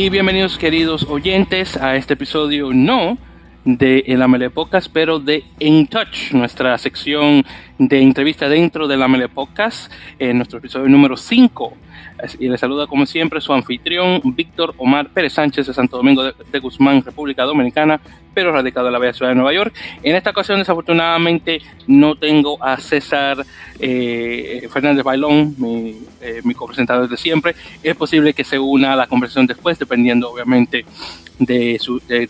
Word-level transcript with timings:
Y 0.00 0.08
bienvenidos 0.08 0.56
queridos 0.56 1.04
oyentes 1.10 1.76
a 1.76 1.94
este 1.94 2.14
episodio 2.14 2.72
no 2.72 3.18
de 3.66 4.02
El 4.06 4.22
Amelepocas, 4.22 4.88
pero 4.88 5.20
de 5.20 5.44
In 5.58 5.88
Touch, 5.88 6.32
nuestra 6.32 6.78
sección 6.78 7.44
de 7.76 8.00
entrevista 8.00 8.48
dentro 8.48 8.88
de 8.88 8.96
la 8.96 9.28
Podcast, 9.28 9.92
en 10.18 10.38
nuestro 10.38 10.58
episodio 10.58 10.88
número 10.88 11.18
5. 11.18 11.76
Y 12.38 12.48
le 12.48 12.58
saluda 12.58 12.86
como 12.86 13.06
siempre 13.06 13.40
su 13.40 13.52
anfitrión, 13.52 14.20
Víctor 14.24 14.74
Omar 14.76 15.08
Pérez 15.08 15.32
Sánchez 15.32 15.66
de 15.66 15.74
Santo 15.74 15.96
Domingo 15.96 16.22
de, 16.22 16.58
Guzmán, 16.58 17.02
República 17.02 17.44
Dominicana, 17.44 18.00
pero 18.34 18.52
radicado 18.52 18.88
en 18.88 18.92
la 18.92 18.98
bella 18.98 19.12
ciudad 19.12 19.30
de 19.30 19.36
Nueva 19.36 19.52
York. 19.52 19.74
En 20.02 20.14
esta 20.14 20.30
ocasión, 20.30 20.58
desafortunadamente, 20.58 21.62
no 21.86 22.14
tengo 22.16 22.62
a 22.62 22.76
César 22.78 23.44
eh, 23.78 24.68
Fernández 24.70 25.02
Bailón, 25.02 25.54
mi, 25.58 25.96
eh, 26.20 26.40
mi 26.44 26.54
copresentador 26.54 27.08
de 27.08 27.16
siempre. 27.16 27.54
Es 27.82 27.96
posible 27.96 28.34
que 28.34 28.44
se 28.44 28.58
una 28.58 28.92
a 28.92 28.96
la 28.96 29.06
conversación 29.06 29.46
después, 29.46 29.78
dependiendo 29.78 30.30
obviamente 30.30 30.84
de 31.40 31.78
su, 31.80 32.00
eh, 32.08 32.28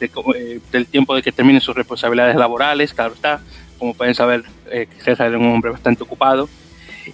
del 0.71 0.87
tiempo 0.87 1.15
de 1.15 1.23
que 1.23 1.33
termine 1.33 1.61
sus 1.61 1.75
responsabilidades 1.75 2.37
laborales, 2.37 2.95
claro 2.95 3.15
está. 3.15 3.43
Como 3.79 3.95
pueden 3.95 4.15
saber, 4.15 4.45
eh, 4.71 4.87
César 4.99 5.31
es 5.31 5.37
un 5.37 5.47
hombre 5.47 5.71
bastante 5.71 6.03
ocupado. 6.05 6.49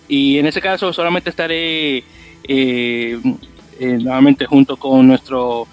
Y 0.07 0.39
en 0.39 0.47
ese 0.47 0.61
caso 0.61 0.93
solamente 0.93 1.31
estaré 1.31 2.05
eh, 2.49 3.19
eh, 3.79 3.99
nuevamente 4.01 4.47
junto 4.47 4.77
con 4.77 5.07
nuestro, 5.07 5.67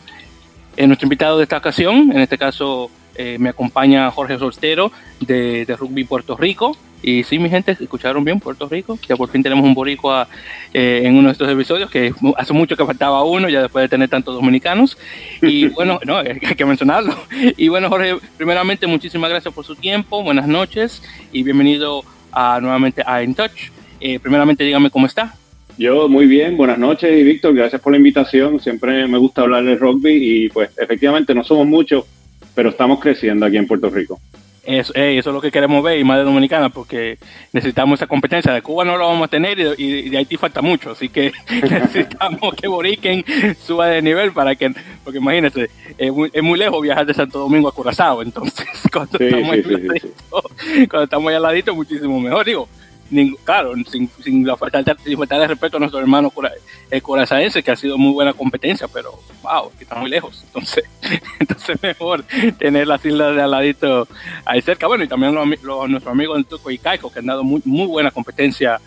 eh, 0.75 0.87
nuestro 0.87 1.05
invitado 1.05 1.37
de 1.37 1.43
esta 1.43 1.57
ocasión. 1.57 2.11
En 2.11 2.19
este 2.19 2.37
caso 2.37 2.89
me 3.37 3.49
acompaña 3.49 4.09
Jorge 4.09 4.39
Soltero 4.39 4.91
de, 5.19 5.65
de, 5.65 5.75
Rugby 5.75 6.03
Puerto 6.03 6.35
Rico. 6.35 6.75
Y 7.03 7.23
sí, 7.23 7.37
mi 7.37 7.47
gente, 7.47 7.77
escucharon 7.79 8.23
bien 8.23 8.39
Puerto 8.39 8.67
Rico. 8.67 8.97
Ya 9.07 9.15
por 9.15 9.29
fin 9.29 9.43
tenemos 9.43 9.63
un 9.63 9.75
boricua 9.75 10.27
en 10.73 11.15
uno 11.15 11.27
de 11.27 11.33
estos 11.33 11.47
episodios, 11.47 11.91
que 11.91 12.11
hace 12.38 12.53
mucho 12.53 12.75
que 12.75 12.83
faltaba 12.85 13.23
uno, 13.23 13.49
ya 13.49 13.61
después 13.61 13.83
de 13.83 13.89
tener 13.89 14.09
tantos 14.09 14.33
dominicanos. 14.33 14.97
Y 15.43 15.67
bueno, 15.75 15.99
no, 16.05 16.17
hay 16.17 16.39
que 16.39 16.65
mencionarlo. 16.65 17.15
Y 17.55 17.67
bueno, 17.67 17.89
Jorge, 17.89 18.17
primeramente, 18.35 18.87
muchísimas 18.87 19.30
gracias 19.30 19.53
por 19.53 19.63
su 19.63 19.75
tiempo. 19.75 20.23
Buenas 20.23 20.47
noches 20.47 21.03
y 21.31 21.43
bienvenido 21.43 22.03
a, 22.31 22.59
nuevamente 22.61 23.03
a 23.05 23.21
In 23.21 23.35
Touch. 23.35 23.69
primeramente, 24.23 24.63
dígame 24.63 24.89
cómo 24.89 25.05
está. 25.05 25.35
Yo 25.77 26.07
muy 26.07 26.27
bien, 26.27 26.55
buenas 26.55 26.77
noches 26.77 27.17
y 27.17 27.23
Víctor, 27.23 27.55
gracias 27.55 27.81
por 27.81 27.91
la 27.91 27.97
invitación. 27.97 28.59
Siempre 28.59 29.07
me 29.07 29.17
gusta 29.17 29.41
hablar 29.41 29.63
de 29.63 29.75
rugby 29.75 30.13
y 30.13 30.49
pues 30.49 30.69
efectivamente 30.77 31.33
no 31.33 31.43
somos 31.43 31.65
muchos, 31.65 32.05
pero 32.53 32.69
estamos 32.69 32.99
creciendo 32.99 33.45
aquí 33.45 33.57
en 33.57 33.65
Puerto 33.65 33.89
Rico. 33.89 34.19
Eso, 34.63 34.93
eso 34.95 35.30
es 35.30 35.33
lo 35.33 35.41
que 35.41 35.52
queremos 35.52 35.83
ver 35.83 35.99
y 35.99 36.05
más 36.05 36.19
de 36.19 36.23
Dominicana 36.23 36.69
porque 36.69 37.17
necesitamos 37.52 37.99
esa 37.99 38.07
competencia. 38.07 38.53
De 38.53 38.61
Cuba 38.61 38.85
no 38.85 38.97
lo 38.97 39.07
vamos 39.07 39.25
a 39.25 39.27
tener 39.30 39.59
y, 39.77 40.09
de 40.09 40.17
Haití 40.17 40.38
falta 40.38 40.61
mucho, 40.61 40.91
así 40.91 41.09
que 41.09 41.33
necesitamos 41.49 42.53
que 42.53 42.67
Boriquen 42.67 43.25
suba 43.59 43.87
de 43.87 44.02
nivel 44.02 44.31
para 44.31 44.55
que, 44.55 44.71
porque 45.03 45.17
imagínense, 45.17 45.69
es 45.97 46.13
muy, 46.13 46.30
es 46.31 46.43
muy, 46.43 46.58
lejos 46.58 46.81
viajar 46.81 47.05
de 47.05 47.15
Santo 47.15 47.39
Domingo 47.39 47.67
a 47.67 47.73
Curazao, 47.73 48.21
entonces 48.21 48.65
cuando, 48.93 49.17
estamos, 49.17 49.55
sí, 49.55 49.63
sí, 50.02 50.87
cuando 50.87 51.03
estamos 51.03 51.30
ahí 51.30 51.35
al 51.35 51.43
ladito 51.43 51.75
muchísimo 51.75 52.19
mejor, 52.21 52.45
digo 52.45 52.69
claro, 53.44 53.73
sin, 53.89 54.09
sin, 54.23 54.45
la 54.45 54.58
falta, 54.58 54.83
sin 55.03 55.17
falta 55.17 55.39
de 55.39 55.47
respeto 55.47 55.78
a 55.78 55.80
nuestro 55.80 56.00
hermano 56.00 56.31
el 56.89 57.02
corazaense, 57.02 57.64
que 57.64 57.72
ha 57.72 57.75
sido 57.75 57.97
muy 57.97 58.14
buena 58.14 58.33
competencia, 58.33 58.88
pero 58.88 59.20
wow, 59.42 59.72
está 59.80 59.95
muy 59.95 60.09
lejos. 60.09 60.44
Entonces, 60.45 60.83
entonces 61.39 61.81
mejor 61.81 62.23
tener 62.58 62.88
las 62.88 63.03
islas 63.05 63.36
de 63.36 63.42
al 63.42 63.52
ladito 63.52 64.08
ahí 64.45 64.61
cerca. 64.61 64.88
Bueno, 64.88 65.03
y 65.03 65.08
también 65.08 65.33
los, 65.33 65.47
los, 65.64 65.89
nuestros 65.89 66.11
amigos 66.11 66.38
en 66.38 66.44
Tuco 66.45 66.72
y 66.72 66.78
Caico, 66.78 67.11
que 67.11 67.20
han 67.20 67.25
dado 67.25 67.44
muy, 67.44 67.61
muy 67.66 67.88
buena 67.88 68.11
competencia 68.11 68.80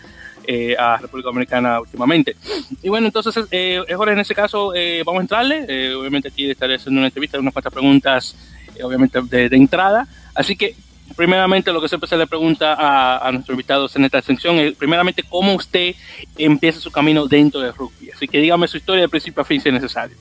eh, 0.47 0.75
a 0.77 0.97
República 0.97 1.27
Dominicana 1.27 1.79
últimamente. 1.81 2.35
Y 2.81 2.89
bueno, 2.89 3.07
entonces, 3.07 3.45
eh, 3.51 3.83
Jorge, 3.93 4.13
en 4.13 4.19
ese 4.19 4.33
caso, 4.33 4.73
eh, 4.73 5.03
vamos 5.05 5.19
a 5.19 5.23
entrarle. 5.23 5.65
Eh, 5.67 5.93
obviamente 5.93 6.29
aquí 6.29 6.49
estaré 6.49 6.75
haciendo 6.75 6.99
una 6.99 7.07
entrevista, 7.07 7.37
unas 7.37 7.53
cuantas 7.53 7.73
preguntas, 7.73 8.35
eh, 8.75 8.83
obviamente 8.83 9.21
de, 9.21 9.49
de 9.49 9.57
entrada. 9.57 10.07
Así 10.33 10.55
que 10.55 10.75
primeramente 11.17 11.73
lo 11.73 11.81
que 11.81 11.89
siempre 11.89 12.07
se 12.07 12.15
le 12.15 12.27
pregunta 12.27 12.73
a, 12.73 13.27
a, 13.27 13.31
nuestros 13.33 13.55
invitados 13.55 13.95
en 13.97 14.05
esta 14.05 14.21
sección 14.21 14.57
es 14.59 14.75
primeramente 14.75 15.23
cómo 15.27 15.55
usted 15.55 15.95
empieza 16.37 16.79
su 16.79 16.91
camino 16.91 17.27
dentro 17.27 17.59
del 17.59 17.73
rugby. 17.73 18.11
Así 18.11 18.27
que 18.27 18.39
dígame 18.39 18.67
su 18.67 18.77
historia 18.77 19.01
de 19.01 19.09
principio 19.09 19.41
a 19.41 19.45
fin 19.45 19.59
si 19.59 19.67
es 19.67 19.73
necesario. 19.73 20.15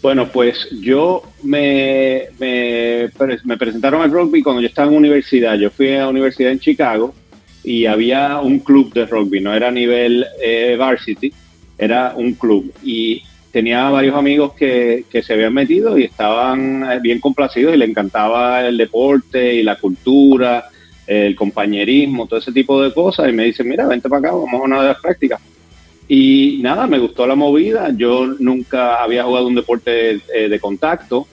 Bueno, 0.00 0.28
pues 0.28 0.68
yo 0.80 1.22
me, 1.42 2.28
me, 2.38 3.10
presentaron 3.58 4.00
al 4.02 4.12
rugby 4.12 4.42
cuando 4.42 4.62
yo 4.62 4.68
estaba 4.68 4.88
en 4.88 4.96
universidad. 4.96 5.56
Yo 5.56 5.70
fui 5.70 5.92
a 5.92 6.00
la 6.00 6.08
universidad 6.08 6.52
en 6.52 6.60
Chicago 6.60 7.14
y 7.64 7.86
había 7.86 8.38
un 8.38 8.60
club 8.60 8.92
de 8.92 9.06
rugby, 9.06 9.40
no 9.40 9.52
era 9.52 9.68
a 9.68 9.72
nivel 9.72 10.24
eh, 10.40 10.76
varsity, 10.78 11.32
era 11.76 12.12
un 12.14 12.34
club. 12.34 12.72
Y 12.84 13.22
tenía 13.50 13.88
varios 13.90 14.14
amigos 14.14 14.52
que, 14.54 15.04
que, 15.10 15.22
se 15.22 15.32
habían 15.32 15.54
metido 15.54 15.98
y 15.98 16.04
estaban 16.04 16.90
eh, 16.90 17.00
bien 17.00 17.20
complacidos 17.20 17.74
y 17.74 17.78
le 17.78 17.84
encantaba 17.84 18.66
el 18.66 18.76
deporte 18.76 19.54
y 19.54 19.62
la 19.62 19.76
cultura, 19.76 20.68
el 21.06 21.34
compañerismo, 21.34 22.26
todo 22.26 22.38
ese 22.38 22.52
tipo 22.52 22.82
de 22.82 22.92
cosas. 22.92 23.28
Y 23.28 23.32
me 23.32 23.44
dicen, 23.44 23.68
mira, 23.68 23.86
vente 23.86 24.08
para 24.08 24.20
acá, 24.20 24.32
vamos 24.32 24.60
a 24.60 24.64
una 24.64 24.82
de 24.82 24.88
las 24.88 25.00
prácticas. 25.00 25.40
Y 26.06 26.60
nada, 26.62 26.86
me 26.86 26.98
gustó 26.98 27.26
la 27.26 27.34
movida. 27.34 27.90
Yo 27.94 28.26
nunca 28.26 29.02
había 29.02 29.24
jugado 29.24 29.46
un 29.46 29.54
deporte 29.54 30.20
eh, 30.34 30.48
de 30.48 30.60
contacto, 30.60 31.26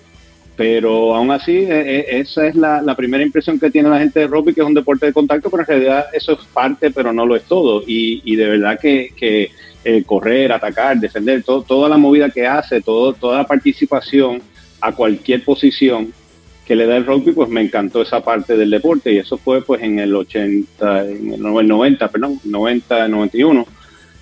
pero 0.56 1.14
aún 1.16 1.32
así, 1.32 1.66
eh, 1.70 2.06
esa 2.20 2.48
es 2.48 2.56
la, 2.56 2.96
primera 2.96 3.24
impresión 3.24 3.60
que 3.60 3.70
tiene 3.70 3.90
la 3.90 4.00
gente 4.00 4.22
de 4.22 4.28
rugby, 4.28 4.54
que 4.54 4.62
es 4.62 4.68
un 4.68 4.74
deporte 4.74 5.08
de 5.08 5.14
contacto, 5.14 5.50
pero 5.50 5.64
en 5.64 5.68
realidad 5.68 6.06
eso 6.14 6.34
es 6.34 6.40
parte, 6.54 6.92
pero 6.92 7.12
no 7.12 7.26
lo 7.26 7.36
es 7.36 7.44
todo. 7.44 7.84
Y, 7.86 8.22
y 8.24 8.36
de 8.36 8.48
verdad 8.48 8.80
que, 8.80 9.12
que 9.18 9.52
eh, 9.84 10.04
correr, 10.04 10.52
atacar, 10.52 10.98
defender, 10.98 11.44
todo, 11.44 11.62
toda 11.62 11.90
la 11.90 11.98
movida 11.98 12.30
que 12.30 12.48
hace, 12.48 12.82
todo, 12.82 13.14
toda 13.14 13.38
la 13.38 13.48
participación 13.48 14.42
a 14.82 14.92
cualquier 14.94 15.44
posición 15.44 16.14
que 16.66 16.76
le 16.76 16.88
da 16.88 16.98
el 16.98 17.06
rugby, 17.06 17.34
pues 17.34 17.50
me 17.50 17.62
encantó 17.62 18.02
esa 18.02 18.22
parte 18.22 18.58
del 18.58 18.72
deporte 18.72 19.14
y 19.14 19.18
eso 19.18 19.38
fue 19.38 19.62
pues 19.62 19.84
en 19.84 20.00
el 20.00 20.16
80, 20.16 21.06
en 21.06 21.34
el 21.34 21.42
90, 21.42 22.08
perdón, 22.08 22.40
90, 22.44 23.08
91. 23.08 23.68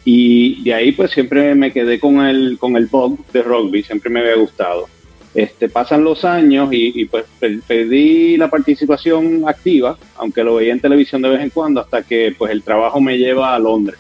Y 0.04 0.62
de 0.64 0.74
ahí 0.74 0.92
pues 0.92 1.12
siempre 1.12 1.56
me 1.56 1.72
quedé 1.72 2.00
con 2.00 2.20
el, 2.20 2.58
con 2.60 2.76
el 2.76 2.88
bug 2.88 3.26
de 3.32 3.42
rugby, 3.42 3.84
siempre 3.84 4.10
me 4.10 4.20
había 4.20 4.36
gustado. 4.36 4.90
Este, 5.34 5.68
pasan 5.68 6.04
los 6.04 6.26
años 6.26 6.72
y, 6.72 7.02
y 7.02 7.06
pues 7.06 7.26
perdí 7.40 8.38
la 8.38 8.52
participación 8.52 9.44
activa, 9.48 9.98
aunque 10.18 10.44
lo 10.44 10.56
veía 10.56 10.74
en 10.74 10.80
televisión 10.80 11.24
de 11.24 11.30
vez 11.30 11.42
en 11.42 11.50
cuando, 11.50 11.82
hasta 11.82 12.04
que 12.04 12.36
pues 12.38 12.52
el 12.52 12.62
trabajo 12.62 13.02
me 13.02 13.18
lleva 13.18 13.56
a 13.56 13.60
Londres. 13.60 14.00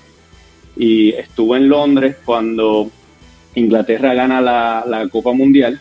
Y 0.75 1.09
estuve 1.09 1.57
en 1.57 1.69
Londres 1.69 2.17
cuando 2.23 2.89
Inglaterra 3.55 4.13
gana 4.13 4.41
la, 4.41 4.83
la 4.87 5.07
Copa 5.09 5.33
Mundial 5.33 5.79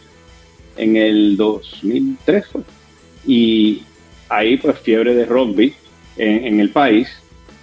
en 0.76 0.96
el 0.96 1.36
2003 1.36 2.46
fue. 2.46 2.62
y 3.26 3.82
ahí 4.30 4.56
pues 4.56 4.78
fiebre 4.78 5.14
de 5.14 5.26
rugby 5.26 5.74
en, 6.16 6.46
en, 6.46 6.60
el 6.60 6.70
país. 6.70 7.08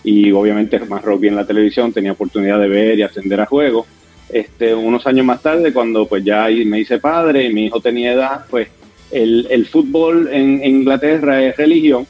Y 0.03 0.31
obviamente 0.31 0.79
más 0.81 1.03
rugby 1.03 1.27
en 1.27 1.35
la 1.35 1.45
televisión 1.45 1.91
tenía 1.91 2.11
oportunidad 2.11 2.59
de 2.59 2.67
ver 2.67 2.99
y 2.99 3.01
atender 3.01 3.41
a 3.41 3.47
juegos 3.47 3.87
este 4.29 4.75
unos 4.75 5.05
años 5.07 5.25
más 5.25 5.41
tarde 5.41 5.73
cuando 5.73 6.07
pues 6.07 6.23
ya 6.23 6.47
me 6.65 6.79
hice 6.79 6.99
padre 6.99 7.45
y 7.45 7.53
mi 7.53 7.65
hijo 7.65 7.79
tenía 7.79 8.13
edad 8.13 8.45
pues 8.49 8.69
el, 9.11 9.47
el 9.49 9.65
fútbol 9.65 10.29
en, 10.31 10.63
Inglaterra 10.63 11.43
es 11.43 11.57
religión 11.57 12.05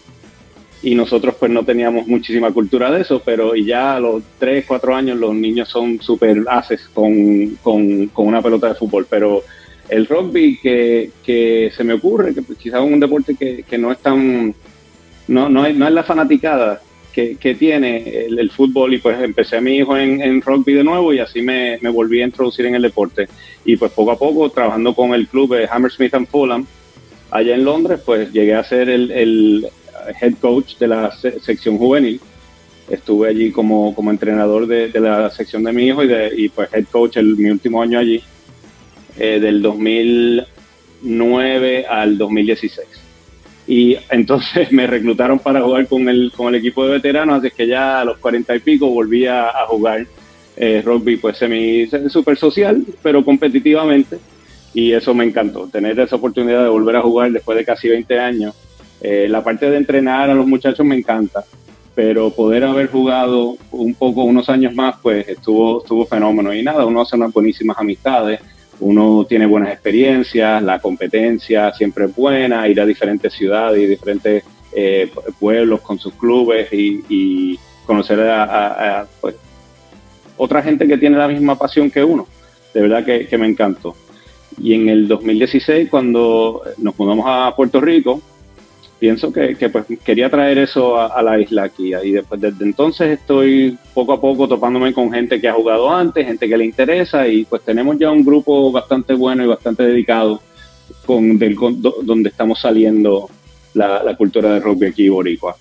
y 0.82 0.96
nosotros 0.96 1.36
pues 1.40 1.52
no 1.52 1.64
teníamos 1.64 2.08
muchísima 2.08 2.52
cultura 2.52 2.90
de 2.90 3.02
eso, 3.02 3.22
pero 3.24 3.56
ya 3.56 3.96
a 3.96 4.00
los 4.00 4.24
3, 4.40 4.66
4 4.66 4.96
años 4.96 5.18
los 5.18 5.34
niños 5.34 5.68
son 5.68 6.02
súper 6.02 6.46
haces 6.50 6.90
con, 6.94 7.58
con, 7.62 8.08
con, 8.08 8.28
una 8.28 8.42
pelota 8.42 8.70
de 8.70 8.76
fútbol, 8.76 9.06
pero 9.10 9.44
el 9.90 10.08
rugby 10.08 10.58
que, 10.62 11.12
que 11.24 11.72
se 11.76 11.84
me 11.84 11.94
ocurre, 11.94 12.34
que 12.34 12.42
quizás 12.56 12.82
es 12.82 12.92
un 12.92 13.00
deporte 13.00 13.36
que, 13.36 13.64
que, 13.64 13.78
no 13.78 13.92
es 13.92 13.98
tan, 14.00 14.56
no, 15.28 15.50
no, 15.50 15.66
es, 15.66 15.76
no 15.76 15.86
es 15.86 15.94
la 15.94 16.04
fanaticada 16.04 16.82
que, 17.14 17.36
que 17.36 17.56
tiene 17.56 18.26
el, 18.26 18.52
fútbol 18.52 18.94
y 18.94 19.00
pues 19.00 19.22
empecé 19.22 19.58
a 19.58 19.62
mi 19.62 19.78
hijo 19.78 19.98
en, 19.98 20.42
rugby 20.42 20.74
de 20.74 20.84
nuevo 20.84 21.14
y 21.14 21.20
así 21.20 21.42
me, 21.42 21.78
volví 21.92 22.22
a 22.22 22.26
introducir 22.26 22.66
en 22.66 22.76
el 22.76 22.82
deporte 22.82 23.28
y 23.66 23.78
pues 23.78 23.92
poco 23.92 24.12
a 24.12 24.18
poco 24.18 24.50
trabajando 24.50 24.94
con 24.94 25.14
el 25.14 25.28
club 25.28 25.56
de 25.56 25.68
Hammersmith 25.70 26.14
and 26.14 26.28
Fulham 26.28 26.66
allá 27.32 27.56
en 27.56 27.66
Londres 27.66 28.02
pues 28.06 28.32
llegué 28.32 28.54
a 28.56 28.64
ser 28.64 28.90
el, 28.90 29.68
head 30.22 30.36
coach 30.42 30.78
de 30.78 30.88
la 30.88 31.12
sección 31.42 31.78
juvenil. 31.78 32.20
Estuve 32.90 33.30
allí 33.30 33.52
como, 33.52 33.94
como 33.94 34.10
entrenador 34.10 34.66
de, 34.66 34.90
de, 34.90 35.00
la 35.00 35.30
sección 35.30 35.64
de 35.64 35.72
mi 35.72 35.86
hijo 35.88 36.04
y, 36.04 36.08
de, 36.08 36.32
y 36.36 36.50
pues 36.50 36.74
head 36.74 36.86
coach 36.92 37.18
el, 37.18 37.38
mi 37.38 37.52
último 37.52 37.84
año 37.84 38.00
allí, 38.00 38.24
eh, 39.18 39.40
del 39.40 39.62
2009 39.62 41.86
al 41.86 42.18
2016. 42.18 42.99
Y 43.70 43.96
entonces 44.10 44.70
me 44.74 44.88
reclutaron 44.88 45.40
para 45.40 45.62
jugar 45.62 45.88
con 45.88 46.10
el, 46.10 46.34
con 46.36 46.48
el 46.48 46.56
equipo 46.56 46.86
de 46.86 46.94
veteranos, 46.94 47.40
así 47.40 47.56
que 47.56 47.68
ya 47.68 48.02
a 48.02 48.06
los 48.06 48.18
40 48.18 48.56
y 48.56 48.60
pico 48.60 48.90
volví 48.90 49.28
a, 49.28 49.50
a 49.50 49.68
jugar 49.68 50.06
eh, 50.58 50.82
rugby, 50.84 51.18
pues 51.18 51.38
semi, 51.38 51.88
super 52.10 52.36
social, 52.36 52.84
pero 53.02 53.24
competitivamente. 53.24 54.18
Y 54.74 54.92
eso 54.92 55.14
me 55.14 55.24
encantó, 55.24 55.68
tener 55.68 56.00
esa 56.00 56.18
oportunidad 56.18 56.64
de 56.64 56.70
volver 56.70 56.96
a 56.96 57.02
jugar 57.02 57.32
después 57.32 57.58
de 57.58 57.64
casi 57.64 57.88
20 57.88 58.20
años 58.20 58.56
eh, 59.02 59.28
la 59.30 59.44
parte 59.44 59.70
de 59.70 59.78
entrenar 59.78 60.30
a 60.30 60.34
los 60.34 60.46
muchachos 60.46 60.86
me 60.86 60.98
encanta, 60.98 61.46
pero 61.96 62.32
poder 62.32 62.66
haber 62.66 62.88
jugado 62.88 63.56
un 63.72 63.94
poco, 63.94 64.24
unos 64.24 64.50
años 64.50 64.76
más, 64.76 64.96
pues 65.02 65.28
estuvo, 65.28 65.82
estuvo 65.82 66.06
fenómeno. 66.06 66.54
Y 66.54 66.64
nada, 66.64 66.86
uno 66.86 67.02
hace 67.02 67.16
unas 67.16 67.32
buenísimas 67.32 67.78
amistades, 67.78 68.42
uno 68.80 69.26
tiene 69.28 69.46
buenas 69.46 69.72
experiencias, 69.72 70.62
la 70.64 70.80
competencia 70.80 71.72
siempre 71.74 72.06
es 72.06 72.16
buena, 72.16 72.68
ir 72.68 72.80
a 72.80 72.86
diferentes 72.86 73.34
ciudades 73.34 73.82
y 73.82 73.88
diferentes 73.88 74.44
eh, 74.72 75.12
pueblos 75.40 75.82
con 75.82 76.00
sus 76.00 76.14
clubes 76.14 76.70
y, 76.72 77.60
conocer 77.86 78.20
a, 78.22 79.08
pues, 79.20 79.36
otra 80.38 80.62
gente 80.62 80.88
que 80.88 81.00
tiene 81.00 81.18
la 81.18 81.28
misma 81.28 81.58
pasión 81.58 81.90
que 81.90 82.04
uno. 82.04 82.28
De 82.74 82.82
verdad 82.82 83.04
que, 83.04 83.38
me 83.38 83.48
encantó. 83.48 83.96
Y 84.62 84.76
en 84.76 84.90
el 84.90 85.08
2016, 85.08 85.90
cuando 85.90 86.62
nos 86.78 86.98
mudamos 87.00 87.26
a 87.28 87.56
Puerto 87.56 87.82
Rico, 87.82 88.22
pienso 89.00 89.32
que, 89.32 89.56
pues, 89.72 89.86
quería 90.04 90.30
traer 90.30 90.58
eso 90.58 91.00
a, 91.00 91.22
la 91.22 91.40
isla 91.40 91.64
aquí. 91.64 91.94
Y 92.04 92.12
después, 92.12 92.40
desde 92.40 92.66
entonces 92.66 93.20
estoy 93.20 93.78
poco 93.94 94.14
a 94.14 94.22
poco 94.22 94.48
topándome 94.48 94.94
con 94.94 95.12
gente 95.12 95.40
que 95.40 95.48
ha 95.48 95.54
jugado 95.54 95.90
antes, 95.90 96.26
gente 96.26 96.48
que 96.48 96.58
le 96.58 96.66
interesa 96.66 97.28
y 97.28 97.46
pues 97.46 97.64
tenemos 97.64 97.98
ya 97.98 98.12
un 98.12 98.24
grupo 98.24 98.72
bastante 98.72 99.14
bueno 99.14 99.44
y 99.44 99.48
bastante 99.48 99.84
dedicado 99.84 100.42
con, 101.06 101.38
del, 101.38 101.56
donde 101.56 102.30
estamos 102.30 102.60
saliendo 102.60 103.30
la, 103.74 104.16
cultura 104.16 104.54
de 104.54 104.60
rugby 104.60 104.88
aquí 104.88 105.10
boricua. 105.10 105.56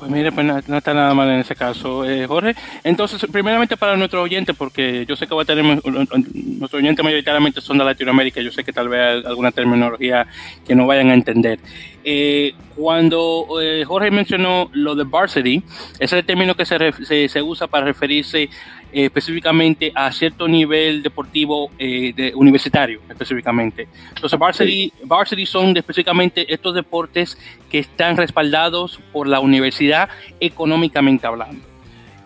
Pues 0.00 0.10
mire, 0.10 0.32
pues 0.32 0.46
no, 0.46 0.78
está 0.78 0.94
nada 0.94 1.12
mal 1.12 1.28
en 1.28 1.40
ese 1.40 1.54
caso, 1.54 2.06
eh, 2.06 2.26
Jorge. 2.26 2.54
Entonces, 2.82 3.22
primeramente 3.30 3.76
para 3.76 3.98
nuestro 3.98 4.22
oyente, 4.22 4.54
porque 4.54 5.04
yo 5.04 5.14
sé 5.14 5.26
que 5.26 5.34
va 5.34 5.42
a 5.42 5.44
tener, 5.44 5.62
nuestros 5.62 6.74
oyentes 6.74 7.04
mayoritariamente 7.04 7.60
son 7.60 7.76
de 7.76 7.84
Latinoamérica, 7.84 8.40
yo 8.40 8.50
sé 8.50 8.64
que 8.64 8.72
tal 8.72 8.88
vez 8.88 8.98
hay 8.98 9.22
alguna 9.26 9.52
terminología 9.52 10.26
que 10.66 10.74
no 10.74 10.86
vayan 10.86 11.10
a 11.10 11.14
entender. 11.14 11.58
Eh, 12.02 12.54
cuando 12.76 13.46
eh, 13.60 13.84
Jorge 13.86 14.10
mencionó 14.10 14.70
lo 14.72 14.94
de 14.94 15.04
varsity, 15.04 15.62
ese 15.94 16.04
es 16.04 16.12
el 16.12 16.24
término 16.24 16.54
que 16.54 16.64
se, 16.64 17.28
se 17.28 17.42
usa 17.42 17.66
para 17.66 17.84
referirse 17.84 18.44
eh, 18.44 18.48
específicamente 18.92 19.92
a 19.94 20.10
cierto 20.10 20.48
nivel 20.48 21.02
deportivo 21.02 21.70
de, 21.78 22.32
universitario, 22.34 23.00
específicamente. 23.08 23.88
Entonces, 24.14 24.38
varsity, 24.38 24.92
varsity 25.04 25.46
son 25.46 25.76
específicamente 25.76 26.52
estos 26.52 26.74
deportes 26.74 27.38
que 27.70 27.80
están 27.80 28.16
respaldados 28.16 28.98
por 29.12 29.28
la 29.28 29.40
universidad 29.40 30.08
económicamente 30.40 31.26
hablando. 31.26 31.69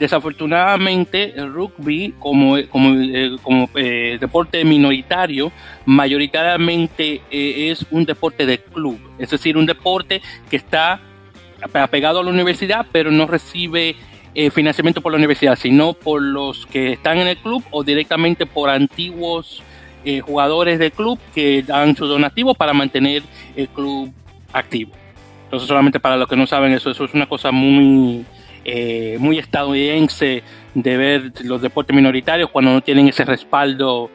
Desafortunadamente, 0.04 1.32
el 1.34 1.50
rugby 1.50 2.14
como, 2.18 2.56
como, 2.68 2.94
eh, 2.94 3.36
como 3.42 3.70
deporte 3.74 4.62
minoritario, 4.64 5.50
mayoritariamente 5.86 7.22
es 7.30 7.86
un 7.90 8.04
deporte 8.04 8.44
de 8.44 8.58
club, 8.58 8.98
es 9.18 9.30
decir, 9.30 9.56
un 9.56 9.64
deporte 9.64 10.20
que 10.50 10.56
está 10.56 11.00
apegado 11.72 12.20
a 12.20 12.22
la 12.22 12.30
universidad, 12.30 12.84
pero 12.92 13.10
no 13.10 13.26
recibe 13.26 13.96
eh, 14.34 14.50
financiamiento 14.50 15.00
por 15.00 15.12
la 15.12 15.18
universidad, 15.18 15.56
sino 15.56 15.92
por 15.92 16.20
los 16.20 16.66
que 16.66 16.92
están 16.92 17.18
en 17.18 17.28
el 17.28 17.36
club 17.36 17.62
o 17.70 17.84
directamente 17.84 18.46
por 18.46 18.68
antiguos 18.68 19.62
eh, 20.04 20.20
jugadores 20.20 20.80
del 20.80 20.90
club 20.90 21.20
que 21.32 21.62
dan 21.62 21.96
su 21.96 22.06
donativo 22.06 22.52
para 22.54 22.72
mantener 22.72 23.22
el 23.54 23.68
club 23.68 24.12
activo. 24.52 24.92
Entonces, 25.44 25.68
solamente 25.68 26.00
para 26.00 26.16
los 26.16 26.28
que 26.28 26.34
no 26.34 26.48
saben, 26.48 26.72
eso, 26.72 26.90
eso 26.90 27.04
es 27.04 27.14
una 27.14 27.28
cosa 27.28 27.52
muy, 27.52 28.24
eh, 28.64 29.16
muy 29.18 29.38
estadounidense 29.38 30.42
de 30.74 30.96
ver 30.96 31.32
los 31.42 31.62
deportes 31.62 31.94
minoritarios 31.94 32.50
cuando 32.50 32.72
no 32.72 32.80
tienen 32.80 33.08
ese 33.08 33.24
respaldo 33.24 34.10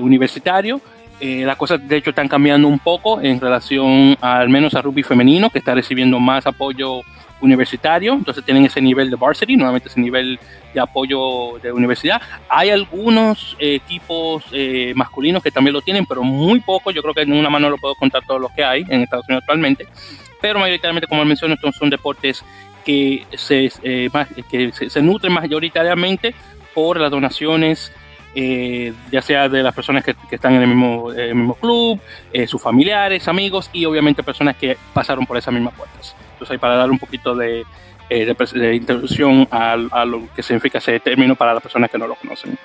universitario. 0.00 0.80
las 1.20 1.56
cosas 1.56 1.86
de 1.86 1.98
hecho 1.98 2.08
están 2.08 2.26
cambiando 2.26 2.66
un 2.66 2.78
poco 2.78 3.20
en 3.20 3.38
relación 3.38 4.16
al 4.22 4.48
menos 4.48 4.74
a 4.74 4.80
rugby 4.80 5.02
femenino, 5.02 5.50
que 5.50 5.58
está 5.58 5.74
recibiendo 5.74 6.18
más 6.18 6.46
apoyo 6.46 7.02
universitario, 7.44 8.14
entonces 8.14 8.44
tienen 8.44 8.64
ese 8.64 8.80
nivel 8.80 9.10
de 9.10 9.16
varsity, 9.16 9.56
nuevamente 9.56 9.88
ese 9.88 10.00
nivel 10.00 10.38
de 10.72 10.80
apoyo 10.80 11.58
de 11.62 11.72
universidad. 11.72 12.20
Hay 12.48 12.70
algunos 12.70 13.56
equipos 13.58 14.44
eh, 14.52 14.92
masculinos 14.96 15.42
que 15.42 15.50
también 15.50 15.74
lo 15.74 15.82
tienen, 15.82 16.06
pero 16.06 16.22
muy 16.22 16.60
poco, 16.60 16.90
yo 16.90 17.02
creo 17.02 17.14
que 17.14 17.22
en 17.22 17.32
una 17.32 17.50
mano 17.50 17.70
lo 17.70 17.78
puedo 17.78 17.94
contar 17.94 18.22
todos 18.26 18.40
los 18.40 18.50
que 18.52 18.64
hay 18.64 18.84
en 18.88 19.02
Estados 19.02 19.26
Unidos 19.28 19.42
actualmente, 19.42 19.86
pero 20.40 20.58
mayoritariamente, 20.58 21.06
como 21.06 21.24
mencioné, 21.24 21.54
estos 21.54 21.76
son 21.76 21.90
deportes 21.90 22.44
que 22.84 23.24
se, 23.34 23.70
eh, 23.82 24.10
que 24.50 24.72
se, 24.72 25.02
nutren 25.02 25.32
mayoritariamente 25.32 26.34
por 26.74 27.00
las 27.00 27.10
donaciones 27.10 27.92
eh, 28.36 28.92
ya 29.12 29.22
sea 29.22 29.48
de 29.48 29.62
las 29.62 29.74
personas 29.74 30.02
que, 30.02 30.16
están 30.30 30.54
en 30.54 30.62
el 30.62 30.68
mismo, 30.68 31.12
el 31.12 31.36
mismo 31.36 31.54
club, 31.54 32.00
sus 32.48 32.60
familiares, 32.60 33.28
amigos 33.28 33.70
y 33.72 33.84
obviamente 33.84 34.24
personas 34.24 34.56
que 34.56 34.76
pasaron 34.92 35.24
por 35.24 35.36
esas 35.36 35.54
mismas 35.54 35.74
puertas. 35.74 36.16
Entonces, 36.32 36.58
para 36.58 36.74
dar 36.74 36.90
un 36.90 36.98
poquito 36.98 37.36
de, 37.36 37.64
eh, 38.10 38.34
de, 38.54 38.74
introducción 38.74 39.48
a, 39.50 40.04
lo 40.04 40.28
que 40.36 40.42
significa 40.42 40.76
ese 40.76 41.00
término 41.00 41.36
para 41.36 41.54
las 41.54 41.62
personas 41.62 41.90
que 41.90 41.96
no 41.96 42.06
lo 42.06 42.14
conocen. 42.16 42.56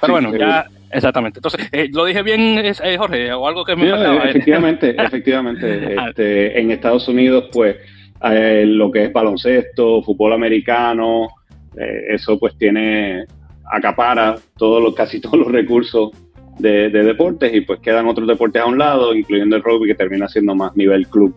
Pero 0.00 0.12
bueno, 0.12 0.34
ya, 0.36 0.66
exactamente. 0.90 1.40
Entonces, 1.40 1.68
eh, 1.72 1.88
¿lo 1.92 2.04
dije 2.04 2.22
bien, 2.22 2.58
eh, 2.58 2.96
Jorge? 2.96 3.32
¿O 3.32 3.48
algo 3.48 3.64
que 3.64 3.74
me 3.74 3.88
Efectivamente, 4.30 4.94
efectivamente. 4.96 5.66
Ah. 5.98 6.08
Este, 6.10 6.60
en 6.60 6.70
Estados 6.70 7.08
Unidos, 7.08 7.46
pues, 7.52 7.76
lo 8.20 8.90
que 8.90 9.04
es 9.04 9.12
baloncesto, 9.12 10.02
fútbol 10.02 10.32
americano, 10.32 11.28
eso 11.76 12.38
pues 12.38 12.56
tiene, 12.56 13.24
acapara 13.70 14.36
todos 14.56 14.82
los, 14.82 14.94
casi 14.94 15.20
todos 15.22 15.38
los 15.38 15.48
recursos 15.48 16.10
de, 16.58 16.88
de 16.88 17.02
deportes 17.02 17.54
y 17.54 17.60
pues 17.60 17.80
quedan 17.80 18.06
otros 18.06 18.26
deportes 18.26 18.62
a 18.62 18.66
un 18.66 18.78
lado, 18.78 19.14
incluyendo 19.14 19.56
el 19.56 19.62
rugby 19.62 19.88
que 19.88 19.94
termina 19.94 20.28
siendo 20.28 20.54
más 20.54 20.74
nivel 20.76 21.06
club. 21.08 21.34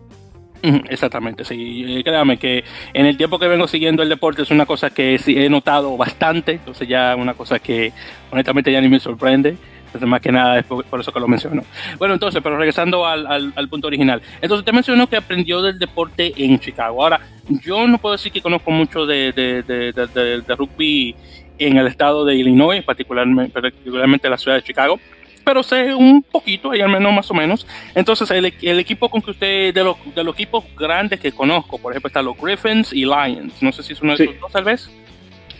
Exactamente, 0.62 1.44
sí. 1.44 1.84
Eh, 1.86 2.04
créame 2.04 2.38
que 2.38 2.64
en 2.92 3.06
el 3.06 3.16
tiempo 3.16 3.38
que 3.38 3.48
vengo 3.48 3.66
siguiendo 3.66 4.02
el 4.02 4.08
deporte 4.08 4.42
es 4.42 4.50
una 4.50 4.66
cosa 4.66 4.90
que 4.90 5.18
sí 5.18 5.34
he 5.36 5.48
notado 5.48 5.96
bastante, 5.96 6.52
entonces 6.52 6.86
ya 6.86 7.16
una 7.16 7.34
cosa 7.34 7.58
que 7.58 7.92
honestamente 8.30 8.70
ya 8.70 8.80
ni 8.80 8.88
me 8.88 9.00
sorprende. 9.00 9.56
Entonces, 9.90 10.08
más 10.08 10.20
que 10.20 10.30
nada 10.30 10.58
es 10.60 10.64
por, 10.64 11.00
eso 11.00 11.12
que 11.12 11.18
lo 11.18 11.26
menciono. 11.26 11.64
Bueno, 11.98 12.14
entonces, 12.14 12.40
pero 12.42 12.56
regresando 12.56 13.04
al, 13.04 13.26
al, 13.26 13.68
punto 13.68 13.88
original. 13.88 14.22
Entonces, 14.40 14.64
te 14.64 14.72
mencionó 14.72 15.08
que 15.08 15.16
aprendió 15.16 15.60
del 15.62 15.78
deporte 15.78 16.32
en 16.36 16.60
Chicago. 16.60 17.02
Ahora, 17.02 17.20
yo 17.62 17.88
no 17.88 17.98
puedo 17.98 18.14
decir 18.14 18.30
que 18.30 18.40
conozco 18.40 18.70
mucho 18.70 19.04
de, 19.04 19.32
de, 19.32 19.62
de, 19.62 19.92
de 19.92 20.56
rugby 20.56 21.16
en 21.58 21.76
el 21.76 21.88
estado 21.88 22.24
de 22.24 22.36
Illinois, 22.36 22.84
particularmente, 22.84 23.52
particularmente 23.52 24.30
la 24.30 24.38
ciudad 24.38 24.56
de 24.56 24.62
Chicago 24.62 24.98
pero 25.44 25.62
sé 25.62 25.94
un 25.94 26.22
poquito, 26.22 26.70
ahí 26.70 26.80
al 26.80 26.90
menos 26.90 27.12
más 27.12 27.30
o 27.30 27.34
menos. 27.34 27.66
Entonces, 27.94 28.30
el, 28.30 28.52
el 28.62 28.78
equipo 28.78 29.08
con 29.08 29.20
que 29.20 29.32
usted, 29.32 29.74
de 29.74 29.82
los, 29.82 29.96
de 30.14 30.22
los 30.22 30.34
equipos 30.34 30.64
grandes 30.76 31.18
que 31.18 31.32
conozco, 31.32 31.78
por 31.78 31.92
ejemplo, 31.92 32.08
están 32.08 32.24
los 32.24 32.36
Griffins 32.36 32.92
y 32.92 33.04
Lions. 33.04 33.60
No 33.60 33.72
sé 33.72 33.82
si 33.82 33.94
es 33.94 34.00
uno 34.00 34.16
de 34.16 34.24
esos 34.24 34.40
dos, 34.40 34.52
tal 34.52 34.64
vez. 34.64 34.90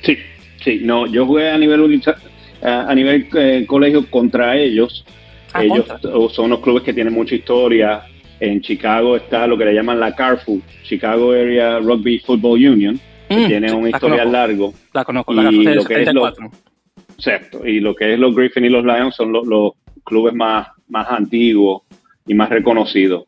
Sí, 0.03 0.17
sí, 0.63 0.81
no, 0.83 1.07
yo 1.07 1.27
jugué 1.27 1.51
a 1.51 1.59
nivel, 1.59 1.81
a 2.63 2.95
nivel 2.95 3.29
eh, 3.35 3.65
colegio 3.67 4.09
contra 4.11 4.57
ellos. 4.57 5.05
Ah, 5.53 5.65
ellos 5.65 5.87
son 6.33 6.47
unos 6.47 6.61
clubes 6.61 6.83
que 6.83 6.93
tienen 6.93 7.13
mucha 7.13 7.35
historia. 7.35 8.03
En 8.39 8.61
Chicago 8.61 9.17
está 9.17 9.47
lo 9.47 9.59
que 9.59 9.67
le 9.67 9.75
llaman 9.75 10.01
la 10.01 10.15
CARFU, 10.15 10.63
Chicago 10.83 11.33
Area 11.33 11.79
Rugby 11.79 12.21
Football 12.21 12.67
Union, 12.67 13.01
que 13.29 13.37
mm, 13.37 13.47
tiene 13.47 13.73
una 13.73 13.91
historia 13.91 14.25
largo. 14.25 14.73
La 14.95 15.05
conozco, 15.05 15.35
la 15.35 15.51
y 15.51 15.63
lo 15.63 15.85
que 15.85 16.03
es 16.03 16.09
Exacto, 17.17 17.67
y 17.67 17.81
lo 17.81 17.95
que 17.95 18.15
es 18.15 18.19
los 18.19 18.35
Griffin 18.35 18.65
y 18.65 18.71
los 18.71 18.83
Lions 18.83 19.15
son 19.15 19.31
los, 19.33 19.75
clubes 20.05 20.33
más, 20.33 20.69
más 20.89 21.07
antiguos 21.11 21.83
y 22.27 22.33
más 22.33 22.49
reconocidos. 22.49 23.25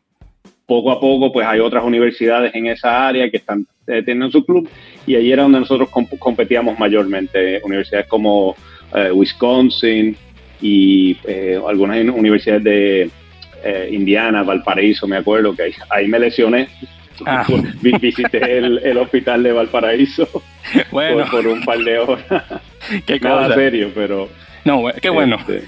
Poco 0.65 0.91
a 0.91 0.99
poco, 0.99 1.31
pues 1.31 1.45
hay 1.45 1.59
otras 1.59 1.83
universidades 1.83 2.55
en 2.55 2.65
esa 2.65 3.07
área 3.07 3.29
que 3.29 3.37
están 3.37 3.67
eh, 3.85 4.01
teniendo 4.01 4.31
su 4.31 4.43
club 4.43 4.67
y 5.05 5.13
ahí 5.13 5.31
era 5.31 5.43
donde 5.43 5.59
nosotros 5.59 5.89
competíamos 6.17 6.79
mayormente. 6.79 7.61
Universidades 7.63 8.07
como 8.07 8.55
eh, 8.93 9.11
Wisconsin 9.11 10.15
y 10.61 11.17
eh, 11.25 11.59
algunas 11.67 11.97
universidades 12.03 12.63
de 12.63 13.11
Indiana, 13.91 14.43
Valparaíso, 14.43 15.07
me 15.07 15.17
acuerdo 15.17 15.55
que 15.55 15.73
ahí, 15.89 16.07
me 16.07 16.19
lesioné. 16.19 16.67
Ah. 17.25 17.45
Visité 17.81 18.57
el, 18.57 18.97
hospital 18.97 19.43
de 19.43 19.53
Valparaíso 19.53 20.27
por, 20.91 21.47
un 21.47 21.63
par 21.63 21.77
de 21.79 21.99
horas. 21.99 22.23
Qué 23.05 23.19
Nada 23.19 23.53
serio, 23.55 23.91
pero... 23.93 24.29
No, 24.65 24.85
qué 25.01 25.09
bueno. 25.09 25.35
Este, 25.35 25.63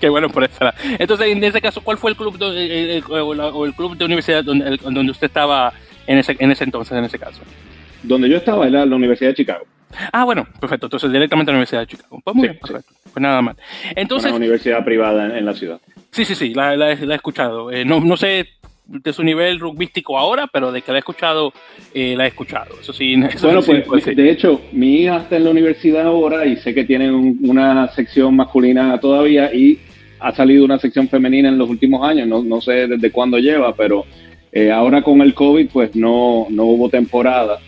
Qué 0.00 0.08
bueno 0.08 0.28
por 0.28 0.44
esa. 0.44 0.74
Entonces, 0.98 1.28
en 1.28 1.42
ese 1.42 1.60
caso, 1.60 1.80
¿cuál 1.80 1.98
fue 1.98 2.10
el 2.10 2.16
club 2.16 2.38
de, 2.38 3.02
o, 3.08 3.64
el 3.64 3.74
club 3.74 3.96
de 3.96 4.04
universidad 4.04 4.44
donde, 4.44 4.76
donde 4.76 5.10
usted 5.10 5.26
estaba 5.26 5.72
en 6.06 6.18
ese, 6.18 6.36
en 6.38 6.50
ese 6.50 6.64
entonces, 6.64 6.96
en 6.96 7.04
ese 7.04 7.18
caso? 7.18 7.40
Donde 8.02 8.28
yo 8.28 8.36
estaba 8.36 8.66
era 8.66 8.84
la 8.84 8.96
Universidad 8.96 9.30
de 9.30 9.36
Chicago. 9.36 9.64
Ah, 10.12 10.24
bueno, 10.24 10.46
perfecto. 10.60 10.86
Entonces, 10.86 11.12
directamente 11.12 11.50
a 11.50 11.52
la 11.52 11.58
Universidad 11.58 11.80
de 11.80 11.86
Chicago. 11.86 12.20
Pues 12.22 12.36
muy 12.36 12.48
bien, 12.48 12.58
perfecto. 12.58 12.92
Pues 13.12 13.22
nada 13.22 13.42
más. 13.42 13.56
Entonces, 13.96 14.30
Una 14.30 14.38
universidad 14.38 14.84
privada 14.84 15.36
en, 15.36 15.44
la 15.44 15.54
ciudad. 15.54 15.80
Sí, 16.10 16.24
sí, 16.24 16.34
sí, 16.34 16.54
la, 16.54 16.76
la, 16.76 16.92
he 16.92 17.14
escuchado. 17.14 17.70
Eh, 17.70 17.84
no, 17.84 18.00
no 18.00 18.16
sé 18.16 18.48
de 18.86 19.12
su 19.12 19.22
nivel 19.22 19.60
rugbístico 19.60 20.18
ahora, 20.18 20.48
pero 20.52 20.72
de 20.72 20.82
que 20.82 20.90
la 20.90 20.98
he 20.98 21.00
escuchado, 21.00 21.52
eh, 21.94 22.14
la 22.16 22.24
he 22.24 22.28
escuchado. 22.28 22.74
Eso 22.80 22.92
sí. 22.92 23.14
bueno, 23.42 23.60
pues, 23.86 24.04
de 24.04 24.30
hecho, 24.30 24.60
mi 24.72 25.02
hija 25.02 25.18
está 25.18 25.36
en 25.36 25.44
la 25.44 25.50
universidad 25.50 26.06
ahora 26.06 26.44
y 26.44 26.56
sé 26.56 26.74
que 26.74 26.84
tienen 26.84 27.38
una 27.42 27.88
sección 27.92 28.34
masculina 28.34 28.98
todavía 28.98 29.54
y 29.54 29.78
ha 30.18 30.34
salido 30.34 30.64
una 30.64 30.78
sección 30.78 31.08
femenina 31.08 31.48
en 31.48 31.58
los 31.58 31.68
últimos 31.68 32.06
años. 32.06 32.26
No, 32.26 32.42
no 32.42 32.60
sé 32.60 32.88
desde 32.88 33.10
cuándo 33.10 33.38
lleva, 33.38 33.74
pero 33.74 34.04
eh, 34.52 34.70
ahora 34.70 35.02
con 35.02 35.20
el 35.22 35.34
COVID, 35.34 35.68
pues 35.72 35.94
no, 35.94 36.46
no 36.50 36.64
hubo 36.64 36.88
temporada. 36.88 37.58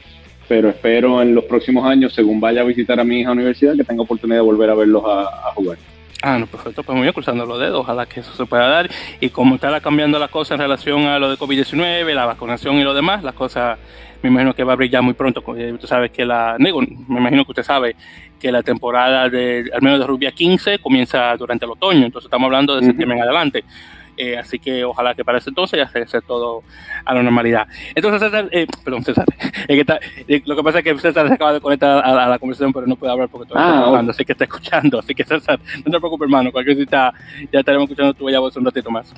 Pero 0.52 0.68
espero 0.68 1.22
en 1.22 1.34
los 1.34 1.44
próximos 1.44 1.86
años, 1.86 2.12
según 2.12 2.38
vaya 2.38 2.60
a 2.60 2.64
visitar 2.64 3.00
a 3.00 3.04
mi 3.04 3.20
hija 3.20 3.30
a 3.30 3.34
la 3.34 3.40
universidad, 3.40 3.74
que 3.74 3.84
tenga 3.84 4.02
oportunidad 4.02 4.40
de 4.40 4.42
volver 4.42 4.68
a 4.68 4.74
verlos 4.74 5.02
a 5.02 5.50
jugar. 5.54 5.78
Ah, 6.20 6.36
no, 6.36 6.46
perfecto, 6.46 6.82
pues 6.82 6.94
muy 6.94 7.04
bien, 7.04 7.14
cruzando 7.14 7.46
los 7.46 7.58
dedos, 7.58 7.80
ojalá 7.80 8.04
que 8.04 8.20
eso 8.20 8.34
se 8.34 8.44
pueda 8.44 8.68
dar. 8.68 8.90
Y 9.18 9.30
como 9.30 9.54
está 9.54 9.80
cambiando 9.80 10.18
la 10.18 10.28
cosa 10.28 10.52
en 10.52 10.60
relación 10.60 11.06
a 11.06 11.18
lo 11.18 11.30
de 11.30 11.38
COVID-19, 11.38 12.12
la 12.12 12.26
vacunación 12.26 12.76
y 12.76 12.84
lo 12.84 12.92
demás, 12.92 13.22
las 13.24 13.32
cosas 13.32 13.78
me 14.22 14.28
imagino 14.28 14.54
que 14.54 14.62
va 14.62 14.74
a 14.74 14.76
brillar 14.76 15.02
muy 15.02 15.14
pronto. 15.14 15.42
Usted 15.44 15.86
sabe 15.86 16.10
que 16.10 16.26
la, 16.26 16.56
me 16.58 16.68
imagino 16.68 17.46
que 17.46 17.52
usted 17.52 17.62
sabe 17.62 17.96
que 18.38 18.52
la 18.52 18.62
temporada 18.62 19.30
de, 19.30 19.70
al 19.72 19.80
menos 19.80 20.00
de 20.00 20.06
Rubia 20.06 20.32
15 20.32 20.80
comienza 20.80 21.34
durante 21.38 21.64
el 21.64 21.70
otoño, 21.70 22.04
entonces 22.04 22.26
estamos 22.26 22.46
hablando 22.46 22.76
de 22.76 22.86
septiembre 22.86 23.16
en 23.16 23.24
adelante. 23.24 23.64
Eh, 24.16 24.36
así 24.36 24.58
que 24.58 24.84
ojalá 24.84 25.14
que 25.14 25.24
para 25.24 25.38
ese 25.38 25.50
entonces 25.50 25.78
ya 25.78 26.06
se 26.06 26.20
todo 26.20 26.62
a 27.04 27.14
la 27.14 27.22
normalidad. 27.22 27.66
Entonces, 27.94 28.20
César, 28.20 28.48
eh, 28.52 28.66
perdón, 28.84 29.04
César, 29.04 29.24
eh, 29.68 30.42
lo 30.44 30.54
que 30.54 30.62
pasa 30.62 30.78
es 30.78 30.84
que 30.84 30.98
César 30.98 31.28
se 31.28 31.34
acaba 31.34 31.54
de 31.54 31.60
conectar 31.60 32.04
a, 32.04 32.28
la 32.28 32.38
conversación, 32.38 32.72
pero 32.72 32.86
no 32.86 32.96
puede 32.96 33.12
hablar 33.12 33.28
porque 33.28 33.48
todavía 33.48 33.70
ah, 33.70 33.76
está 33.76 33.88
hablando, 33.88 34.10
así 34.10 34.24
que 34.24 34.32
está 34.32 34.44
escuchando. 34.44 34.98
Así 34.98 35.14
que 35.14 35.24
César, 35.24 35.58
no 35.76 35.90
te 35.90 35.98
preocupes, 35.98 36.26
hermano, 36.26 36.52
cualquier 36.52 36.76
cosita 36.76 37.12
ya 37.50 37.60
estaremos 37.60 37.84
escuchando 37.84 38.12
tu 38.14 38.24
voz 38.24 38.56
un 38.56 38.64
ratito 38.64 38.90
más. 38.90 39.12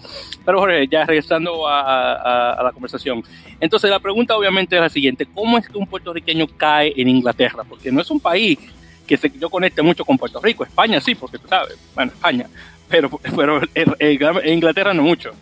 Pero 0.45 0.61
Jorge, 0.61 0.87
ya 0.87 1.05
regresando 1.05 1.67
a, 1.67 2.61
la 2.63 2.73
conversación. 2.73 3.23
Entonces, 3.61 3.91
la 3.91 3.99
pregunta 3.99 4.37
obviamente 4.37 4.77
es 4.77 4.83
la 4.83 4.89
siguiente: 4.89 5.27
¿Cómo 5.27 5.59
es 5.59 5.69
que 5.69 5.77
un 5.77 5.87
puertorriqueño 5.87 6.47
cae 6.57 6.93
en 6.97 7.09
Inglaterra? 7.09 7.65
Porque 7.69 7.91
no 7.91 8.01
es 8.01 8.11
un 8.11 8.21
país 8.21 8.59
que 9.07 9.17
se, 9.17 9.31
yo 9.39 9.51
conecte 9.51 9.83
mucho 9.83 10.05
con 10.05 10.17
Puerto 10.17 10.41
Rico. 10.41 10.65
España 10.65 11.01
sí, 11.01 11.15
porque 11.15 11.39
tú 11.39 11.49
sabes, 11.49 11.77
bueno, 11.95 12.13
España 12.13 12.49
pero, 12.89 13.11
pero 13.37 13.61
en 13.75 14.53
Inglaterra 14.53 14.95
no 14.95 15.03
mucho. 15.03 15.33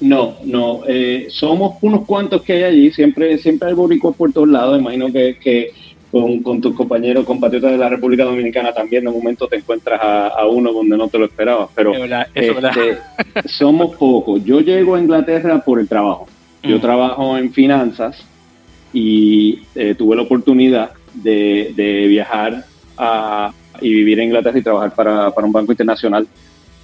No, 0.00 0.36
no, 0.44 0.82
eh, 0.88 1.28
somos 1.30 1.76
unos 1.80 2.04
cuantos 2.04 2.42
que 2.42 2.54
hay 2.54 2.62
allí, 2.64 2.90
siempre, 2.90 3.38
siempre 3.38 3.68
hay 3.68 3.74
boricuas 3.74 4.14
por 4.16 4.32
todos 4.32 4.48
lados, 4.48 4.78
imagino 4.78 5.10
que, 5.12 5.38
que 5.38 5.72
con, 6.10 6.42
con, 6.42 6.60
tus 6.60 6.74
compañeros, 6.74 7.24
compatriotas 7.24 7.70
de 7.70 7.78
la 7.78 7.88
República 7.88 8.24
Dominicana 8.24 8.72
también 8.72 9.04
de 9.04 9.10
momento 9.10 9.46
te 9.46 9.56
encuentras 9.56 10.00
a, 10.02 10.46
uno 10.46 10.72
donde 10.72 10.96
no 10.96 11.08
te 11.08 11.18
lo 11.18 11.26
esperabas, 11.26 11.68
pero 11.74 11.92
este, 12.34 12.98
somos 13.46 13.96
pocos. 13.96 14.44
Yo 14.44 14.60
llego 14.60 14.96
a 14.96 15.00
Inglaterra 15.00 15.60
por 15.64 15.78
el 15.78 15.88
trabajo, 15.88 16.26
yo 16.62 16.78
mm. 16.78 16.80
trabajo 16.80 17.38
en 17.38 17.52
finanzas 17.52 18.26
y 18.92 19.60
eh, 19.74 19.94
tuve 19.94 20.16
la 20.16 20.22
oportunidad 20.22 20.90
de, 21.14 21.72
de 21.74 22.08
viajar 22.08 22.64
a, 22.98 23.52
y 23.80 23.92
vivir 23.94 24.18
en 24.18 24.26
Inglaterra 24.26 24.58
y 24.58 24.62
trabajar 24.62 24.94
para, 24.94 25.30
para 25.30 25.46
un 25.46 25.52
banco 25.52 25.72
internacional 25.72 26.26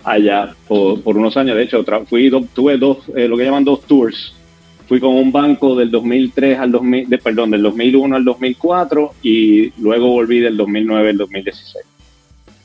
allá 0.05 0.55
por, 0.67 1.03
por 1.03 1.17
unos 1.17 1.37
años. 1.37 1.57
De 1.57 1.65
hecho, 1.65 1.85
fui, 2.07 2.31
tuve 2.55 2.79
dos, 2.79 2.99
eh, 3.17 3.29
lo 3.29 3.37
que 3.37 3.45
llaman 3.45 3.65
dos 3.65 3.83
tours. 3.83 4.35
Fui 4.89 4.99
con 4.99 5.15
un 5.15 5.31
banco 5.31 5.77
del 5.77 5.91
2003 5.91 6.59
al 6.59 6.73
2000, 6.73 7.09
de, 7.09 7.19
perdón, 7.19 7.51
del 7.53 7.63
2001 7.63 8.17
al 8.17 8.25
2004 8.25 9.15
y 9.23 9.71
luego 9.81 10.09
volví 10.09 10.41
del 10.41 10.57
2009 10.57 11.11
al 11.11 11.17
2016. 11.17 11.85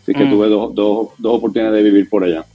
Así 0.01 0.13
que 0.13 0.25
mm. 0.25 0.29
tuve 0.31 0.47
dos, 0.47 0.73
dos, 0.73 1.07
dos 1.17 1.35
oportunidades 1.35 1.83
de 1.83 1.91
vivir 1.91 2.09
por 2.09 2.23
allá. 2.23 2.45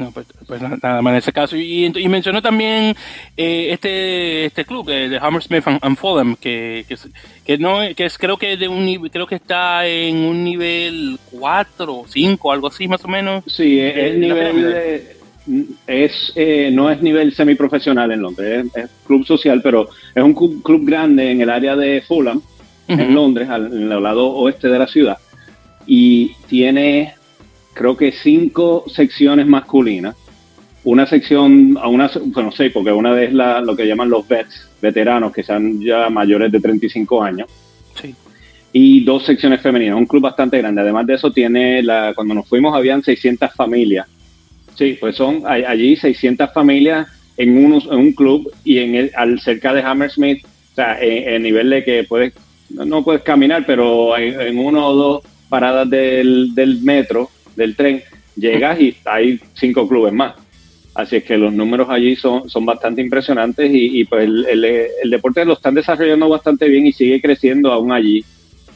No, 0.00 0.10
pues, 0.12 0.26
pues 0.46 0.62
nada 0.62 1.02
más 1.02 1.12
en 1.12 1.18
ese 1.18 1.30
caso. 1.30 1.56
Y, 1.58 1.92
mencionó 2.08 2.40
también 2.40 2.96
eh, 3.36 3.68
este 3.70 4.46
este 4.46 4.64
club 4.64 4.86
de 4.86 5.18
Hammersmith 5.20 5.62
and, 5.82 5.96
Fulham 5.98 6.36
que, 6.36 6.86
que, 7.44 7.58
no 7.58 7.80
que 7.94 8.06
es 8.06 8.16
creo 8.16 8.38
que 8.38 8.56
de 8.56 8.66
un 8.66 9.08
creo 9.10 9.26
que 9.26 9.34
está 9.34 9.86
en 9.86 10.16
un 10.16 10.42
nivel 10.42 11.18
4 11.30 11.94
o 11.94 12.06
5 12.08 12.52
algo 12.52 12.68
así 12.68 12.88
más 12.88 13.04
o 13.04 13.08
menos. 13.08 13.44
Sí, 13.46 13.78
es, 13.78 14.16
nivel 14.16 15.04
es 15.86 16.32
eh, 16.34 16.70
no 16.72 16.90
es 16.90 17.02
nivel 17.02 17.34
semiprofesional 17.34 18.10
en 18.10 18.22
Londres, 18.22 18.66
es, 18.74 18.88
club 19.06 19.26
social, 19.26 19.60
pero 19.62 19.90
es 20.14 20.22
un 20.22 20.32
club, 20.32 20.86
grande 20.86 21.30
en 21.30 21.42
el 21.42 21.50
área 21.50 21.76
de 21.76 22.00
Fulham, 22.00 22.40
en 22.88 23.14
Londres, 23.14 23.50
al, 23.50 23.66
en 23.66 23.92
el 23.92 24.02
lado 24.02 24.30
oeste 24.30 24.68
de 24.68 24.78
la 24.78 24.86
ciudad, 24.86 25.18
y 25.86 26.32
tiene 26.48 27.19
creo 27.74 27.96
que 27.96 28.12
cinco 28.12 28.84
secciones 28.88 29.46
masculinas. 29.46 30.16
Una 30.82 31.06
sección, 31.06 31.76
a 31.80 31.88
una, 31.88 32.10
bueno, 32.26 32.50
sé, 32.52 32.70
porque 32.70 32.90
una 32.90 33.20
es 33.20 33.32
la, 33.34 33.60
lo 33.60 33.76
que 33.76 33.86
llaman 33.86 34.08
los 34.08 34.26
vets, 34.26 34.68
veteranos, 34.80 35.32
que 35.32 35.42
sean 35.42 35.80
ya 35.80 36.08
mayores 36.08 36.50
de 36.50 36.60
35 36.60 37.22
años. 37.22 37.48
Sí. 38.00 38.14
Y 38.72 39.04
dos 39.04 39.26
secciones 39.26 39.60
femeninas, 39.60 39.96
un 39.96 40.06
club 40.06 40.22
bastante 40.22 40.56
grande. 40.58 40.80
Además 40.80 41.06
de 41.06 41.14
eso, 41.14 41.30
tiene 41.32 41.82
la, 41.82 42.14
cuando 42.14 42.34
nos 42.34 42.48
fuimos 42.48 42.74
habían 42.74 43.02
600 43.02 43.52
familias. 43.54 44.06
Sí, 44.74 44.96
pues 44.98 45.16
son 45.16 45.42
allí 45.46 45.96
600 45.96 46.50
familias 46.54 47.06
en, 47.36 47.62
unos, 47.62 47.84
en 47.84 47.98
un 47.98 48.12
club 48.12 48.50
y 48.64 48.78
en 48.78 48.94
el, 48.94 49.10
al 49.14 49.40
cerca 49.40 49.74
de 49.74 49.82
Hammersmith, 49.82 50.44
o 50.44 50.74
sea, 50.74 50.98
en, 51.00 51.42
nivel 51.42 51.68
de 51.68 51.84
que 51.84 52.04
puedes, 52.04 52.32
no 52.70 53.04
puedes 53.04 53.22
caminar, 53.22 53.64
pero 53.66 54.16
en, 54.16 54.40
en 54.40 54.58
uno 54.58 54.86
o 54.86 54.94
dos 54.94 55.22
paradas 55.50 55.90
del, 55.90 56.54
del 56.54 56.80
metro 56.80 57.28
del 57.60 57.76
tren, 57.76 58.02
llegas 58.36 58.80
y 58.80 58.96
hay 59.04 59.38
cinco 59.54 59.86
clubes 59.86 60.12
más. 60.12 60.34
Así 60.94 61.16
es 61.16 61.24
que 61.24 61.38
los 61.38 61.52
números 61.52 61.88
allí 61.88 62.16
son, 62.16 62.50
son 62.50 62.66
bastante 62.66 63.00
impresionantes 63.00 63.70
y, 63.72 64.04
pues 64.04 64.24
el, 64.24 64.64
el, 64.64 65.10
deporte 65.10 65.44
lo 65.44 65.52
están 65.52 65.74
desarrollando 65.74 66.28
bastante 66.28 66.68
bien 66.68 66.86
y 66.86 66.92
sigue 66.92 67.20
creciendo 67.20 67.72
aún 67.72 67.92
allí, 67.92 68.24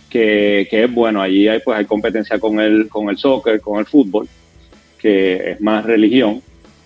que, 0.09 0.69
que, 0.71 0.85
es 0.85 0.93
bueno. 0.93 1.21
Allí 1.21 1.49
hay, 1.49 1.59
pues, 1.59 1.76
hay 1.76 1.87
competencia 1.87 2.38
con 2.38 2.61
el, 2.61 2.88
con 2.88 3.09
el 3.09 3.19
soccer, 3.19 3.61
con 3.61 3.81
el 3.81 3.87
fútbol, 3.87 4.29
que 4.99 5.53
es 5.53 5.61
más 5.61 5.85
religión. 5.85 6.41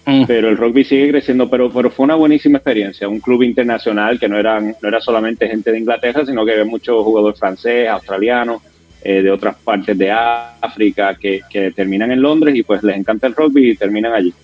Mm. 0.07 0.25
Pero 0.27 0.49
el 0.49 0.57
rugby 0.57 0.85
sigue 0.85 1.11
creciendo, 1.11 1.51
pero, 1.51 1.71
pero 1.71 1.91
fue 1.91 2.05
una 2.05 2.15
buenísima 2.15 2.57
experiencia. 2.57 3.07
Un 3.07 3.21
club 3.21 3.43
internacional 3.43 4.19
que 4.19 4.29
no, 4.29 4.39
eran, 4.39 4.75
no 4.81 4.89
era 4.89 5.01
solamente 5.03 5.47
gente 5.47 5.71
de 5.71 5.79
Inglaterra, 5.79 6.25
sino 6.25 6.47
que 6.47 6.53
había 6.53 6.65
muchos 6.65 7.05
jugadores 7.05 7.39
franceses, 7.39 7.91
australianos, 7.91 8.63
eh, 9.01 9.23
de 9.23 9.31
otras 9.31 9.55
partes 9.57 9.97
de 9.97 10.11
África 10.11 11.15
que, 11.15 11.43
terminan 11.75 12.11
en 12.11 12.21
Londres 12.21 12.55
y 12.57 12.65
pues 12.65 12.83
les 12.83 12.97
encanta 12.97 13.29
el 13.29 13.35
rugby 13.35 13.71
y 13.71 13.77
terminan 13.77 14.13
allí. 14.13 14.35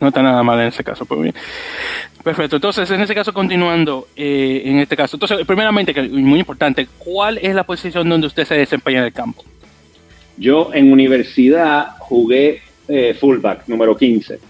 No, 0.00 0.08
está 0.08 0.22
nada 0.22 0.42
mal 0.42 0.60
en 0.60 0.68
ese 0.68 0.82
caso, 0.82 1.04
pues 1.04 1.20
bien. 1.20 1.34
Perfecto, 2.24 2.56
entonces 2.56 2.90
en 2.90 3.00
ese 3.00 3.14
caso 3.14 3.32
continuando, 3.32 4.08
eh, 4.16 4.62
en 4.64 4.78
este 4.78 4.96
caso, 4.96 5.16
entonces 5.16 5.46
primeramente, 5.46 5.94
que 5.94 6.02
muy 6.02 6.40
importante, 6.40 6.88
¿cuál 6.98 7.38
es 7.38 7.54
la 7.54 7.62
posición 7.64 8.08
donde 8.08 8.26
usted 8.26 8.44
se 8.44 8.56
desempeña 8.56 8.98
en 8.98 9.04
el 9.04 9.12
campo? 9.12 9.44
Yo 10.36 10.70
en 10.74 10.92
universidad 10.92 11.90
jugué 12.00 12.60
eh, 12.88 13.14
fullback, 13.18 13.68
número 13.68 13.96
15. 13.96 14.40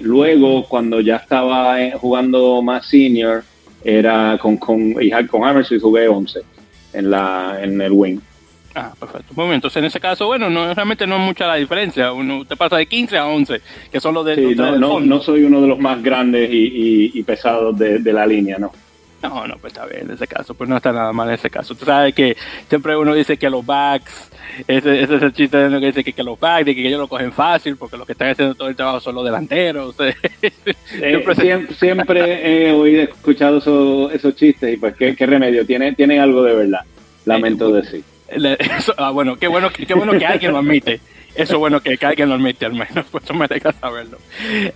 luego, 0.00 0.66
cuando 0.66 1.00
ya 1.00 1.16
estaba 1.16 1.76
jugando 1.98 2.62
más 2.62 2.86
senior, 2.86 3.44
era 3.84 4.38
con, 4.40 4.56
con, 4.56 4.94
con 4.94 5.64
y 5.70 5.78
jugué 5.78 6.08
11 6.08 6.53
en, 6.94 7.10
la, 7.10 7.58
en 7.60 7.80
el 7.80 7.92
wing. 7.92 8.18
Ah, 8.74 8.92
perfecto. 8.98 9.32
Muy 9.36 9.44
bien. 9.44 9.54
Entonces, 9.56 9.76
en 9.76 9.84
ese 9.84 10.00
caso, 10.00 10.26
bueno, 10.26 10.50
no, 10.50 10.74
realmente 10.74 11.06
no 11.06 11.16
es 11.16 11.20
mucha 11.20 11.46
la 11.46 11.54
diferencia. 11.56 12.12
Uno 12.12 12.44
te 12.44 12.56
pasa 12.56 12.76
de 12.76 12.86
15 12.86 13.16
a 13.16 13.26
11, 13.26 13.60
que 13.90 14.00
son 14.00 14.14
los 14.14 14.26
de. 14.26 14.34
Sí, 14.34 14.54
no, 14.56 15.00
no, 15.00 15.20
soy 15.20 15.44
uno 15.44 15.60
de 15.60 15.68
los 15.68 15.78
más 15.78 16.02
grandes 16.02 16.50
y, 16.50 17.12
y, 17.14 17.22
pesados 17.22 17.78
de, 17.78 18.00
de, 18.00 18.12
la 18.12 18.26
línea, 18.26 18.58
¿no? 18.58 18.72
No, 19.24 19.46
no, 19.46 19.56
pues 19.56 19.72
está 19.72 19.86
bien 19.86 20.02
en 20.02 20.10
ese 20.10 20.26
caso, 20.26 20.52
pues 20.54 20.68
no 20.68 20.76
está 20.76 20.92
nada 20.92 21.10
mal 21.12 21.28
en 21.28 21.34
ese 21.34 21.48
caso. 21.48 21.74
Tú 21.74 21.86
sabes 21.86 22.14
que 22.14 22.36
siempre 22.68 22.94
uno 22.94 23.14
dice 23.14 23.38
que 23.38 23.48
los 23.48 23.64
backs, 23.64 24.30
ese, 24.68 25.02
ese 25.02 25.16
es 25.16 25.22
el 25.22 25.32
chiste 25.32 25.56
de 25.56 25.66
uno 25.68 25.80
que 25.80 25.86
dice 25.86 26.04
que, 26.04 26.12
que 26.12 26.22
los 26.22 26.38
backs, 26.38 26.66
que, 26.66 26.86
ellos 26.86 27.00
lo 27.00 27.08
cogen 27.08 27.32
fácil, 27.32 27.78
porque 27.78 27.96
los 27.96 28.04
que 28.06 28.12
están 28.12 28.28
haciendo 28.28 28.54
todo 28.54 28.68
el 28.68 28.76
trabajo 28.76 29.00
son 29.00 29.14
los 29.14 29.24
delanteros. 29.24 29.96
Eh, 29.98 30.14
siempre, 31.78 32.68
he 32.68 32.72
oído, 32.72 33.02
escuchado 33.02 34.10
esos, 34.12 34.36
chistes 34.36 34.74
y 34.74 34.76
pues 34.76 34.94
qué, 34.94 35.14
remedio, 35.26 35.64
tiene, 35.64 35.94
tienen 35.94 36.20
algo 36.20 36.42
de 36.42 36.54
verdad, 36.54 36.80
lamento 37.24 37.72
decir. 37.72 38.04
ah, 38.98 39.10
bueno, 39.10 39.36
qué 39.36 39.48
bueno, 39.48 39.70
qué 39.70 39.94
bueno 39.94 40.18
que 40.18 40.26
alguien 40.26 40.52
lo 40.52 40.58
admite. 40.58 41.00
Eso 41.34 41.54
es 41.54 41.58
bueno 41.58 41.80
que, 41.80 41.98
alguien 42.00 42.28
lo 42.28 42.36
admite 42.36 42.64
al 42.64 42.74
menos, 42.74 43.06
pues 43.10 43.32
me 43.34 43.46
deja 43.48 43.72
saberlo. 43.72 44.18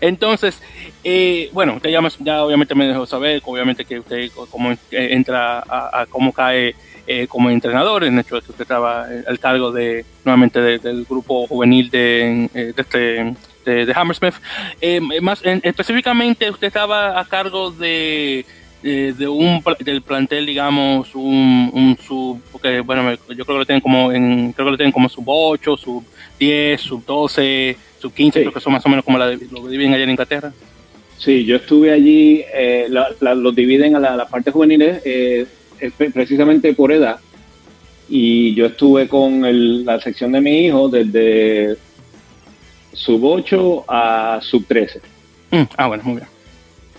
Entonces, 0.01 0.61
eh, 1.05 1.51
bueno, 1.53 1.75
usted 1.75 1.91
ya, 1.91 2.01
ya, 2.21 2.45
obviamente 2.45 2.75
me 2.75 2.87
dejó 2.87 3.07
saber, 3.07 3.41
obviamente 3.45 3.85
que 3.85 4.01
usted 4.01 4.31
cómo 4.51 4.75
entra 4.91 5.61
a, 5.61 6.07
cómo 6.09 6.33
cae 6.33 6.75
eh, 7.07 7.27
como 7.29 7.51
entrenador, 7.51 8.05
en 8.05 8.19
hecho 8.19 8.37
de 8.37 8.43
que 8.43 8.51
usted 8.51 8.63
estaba 8.63 9.07
al 9.27 9.39
cargo 9.39 9.73
de 9.73 10.05
nuevamente 10.25 10.61
del 10.61 11.05
grupo 11.05 11.47
juvenil 11.47 11.91
de, 11.91 12.51
eh, 12.55 12.73
de 12.75 12.83
este 12.83 13.35
de, 13.65 13.93
Hammersmith. 13.95 14.35
más 15.23 15.43
específicamente, 15.45 16.51
usted 16.51 16.67
estaba 16.67 17.21
a 17.21 17.25
cargo 17.27 17.71
de 17.71 18.45
eh, 18.83 19.13
de 19.17 19.27
un 19.27 19.63
del 19.81 20.03
plantel 20.03 20.47
digamos 20.47 21.13
un, 21.15 21.71
un 21.73 21.99
sub 21.99 22.41
porque 22.53 22.81
bueno 22.81 23.13
yo 23.13 23.45
creo 23.45 23.47
que 23.47 23.53
lo 23.55 23.67
tienen 23.67 23.81
como 23.81 24.13
en 24.13 24.53
creo 24.53 24.67
que 24.67 24.71
lo 24.71 24.77
tienen 24.77 24.93
como 24.93 25.09
sub 25.09 25.25
8 25.27 25.77
sub 25.77 26.05
10 26.39 26.81
sub 26.81 27.05
12 27.05 27.77
sub 27.99 28.13
15 28.13 28.41
creo 28.41 28.53
que 28.53 28.61
son 28.61 28.73
más 28.73 28.87
o 28.87 28.89
menos 28.89 29.05
como 29.05 29.19
la, 29.19 29.27
lo 29.51 29.67
dividen 29.69 29.95
allá 29.95 30.05
en 30.05 30.11
Inglaterra. 30.11 30.53
Sí 31.19 31.45
yo 31.45 31.57
estuve 31.57 31.93
allí 31.93 32.45
eh, 32.55 32.89
los 33.21 33.55
dividen 33.55 33.97
a 33.97 34.01
las 34.01 34.29
partes 34.29 34.53
juveniles 34.53 35.03
eh, 35.05 35.47
precisamente 36.13 36.73
por 36.73 36.93
edad. 36.93 37.19
Y 38.09 38.55
yo 38.55 38.67
estuve 38.67 39.09
con 39.09 39.85
la 39.85 40.01
sección 40.01 40.33
de 40.33 40.41
mi 40.41 40.67
hijo 40.67 40.89
desde 40.89 41.77
sub 42.93 43.25
8 43.25 43.85
a 43.89 44.39
sub 44.43 44.65
13 44.67 45.01
mm, 45.51 45.63
ah 45.77 45.87
bueno 45.87 46.03
muy 46.05 46.17
bien 46.17 46.38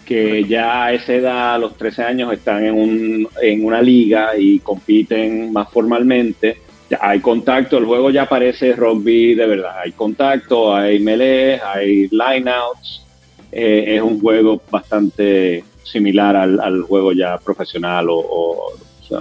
que 0.09 0.43
ya 0.45 0.85
a 0.85 0.93
esa 0.93 1.13
edad, 1.13 1.53
a 1.53 1.57
los 1.59 1.77
13 1.77 2.01
años, 2.01 2.33
están 2.33 2.65
en, 2.65 2.73
un, 2.73 3.27
en 3.43 3.63
una 3.63 3.79
liga 3.79 4.35
y 4.35 4.57
compiten 4.57 5.53
más 5.53 5.69
formalmente. 5.69 6.57
hay 6.99 7.19
contacto, 7.19 7.77
el 7.77 7.85
juego 7.85 8.09
ya 8.09 8.27
parece 8.27 8.73
rugby 8.73 9.35
de 9.35 9.45
verdad. 9.45 9.81
Hay 9.85 9.91
contacto, 9.91 10.75
hay 10.75 10.97
melee, 10.97 11.61
hay 11.63 12.07
lineouts. 12.09 13.05
Eh, 13.51 13.97
es 13.97 14.01
un 14.01 14.19
juego 14.19 14.59
bastante 14.71 15.63
similar 15.83 16.35
al, 16.35 16.81
juego 16.81 17.13
ya 17.13 17.37
profesional 17.37 18.07
o, 18.09 18.73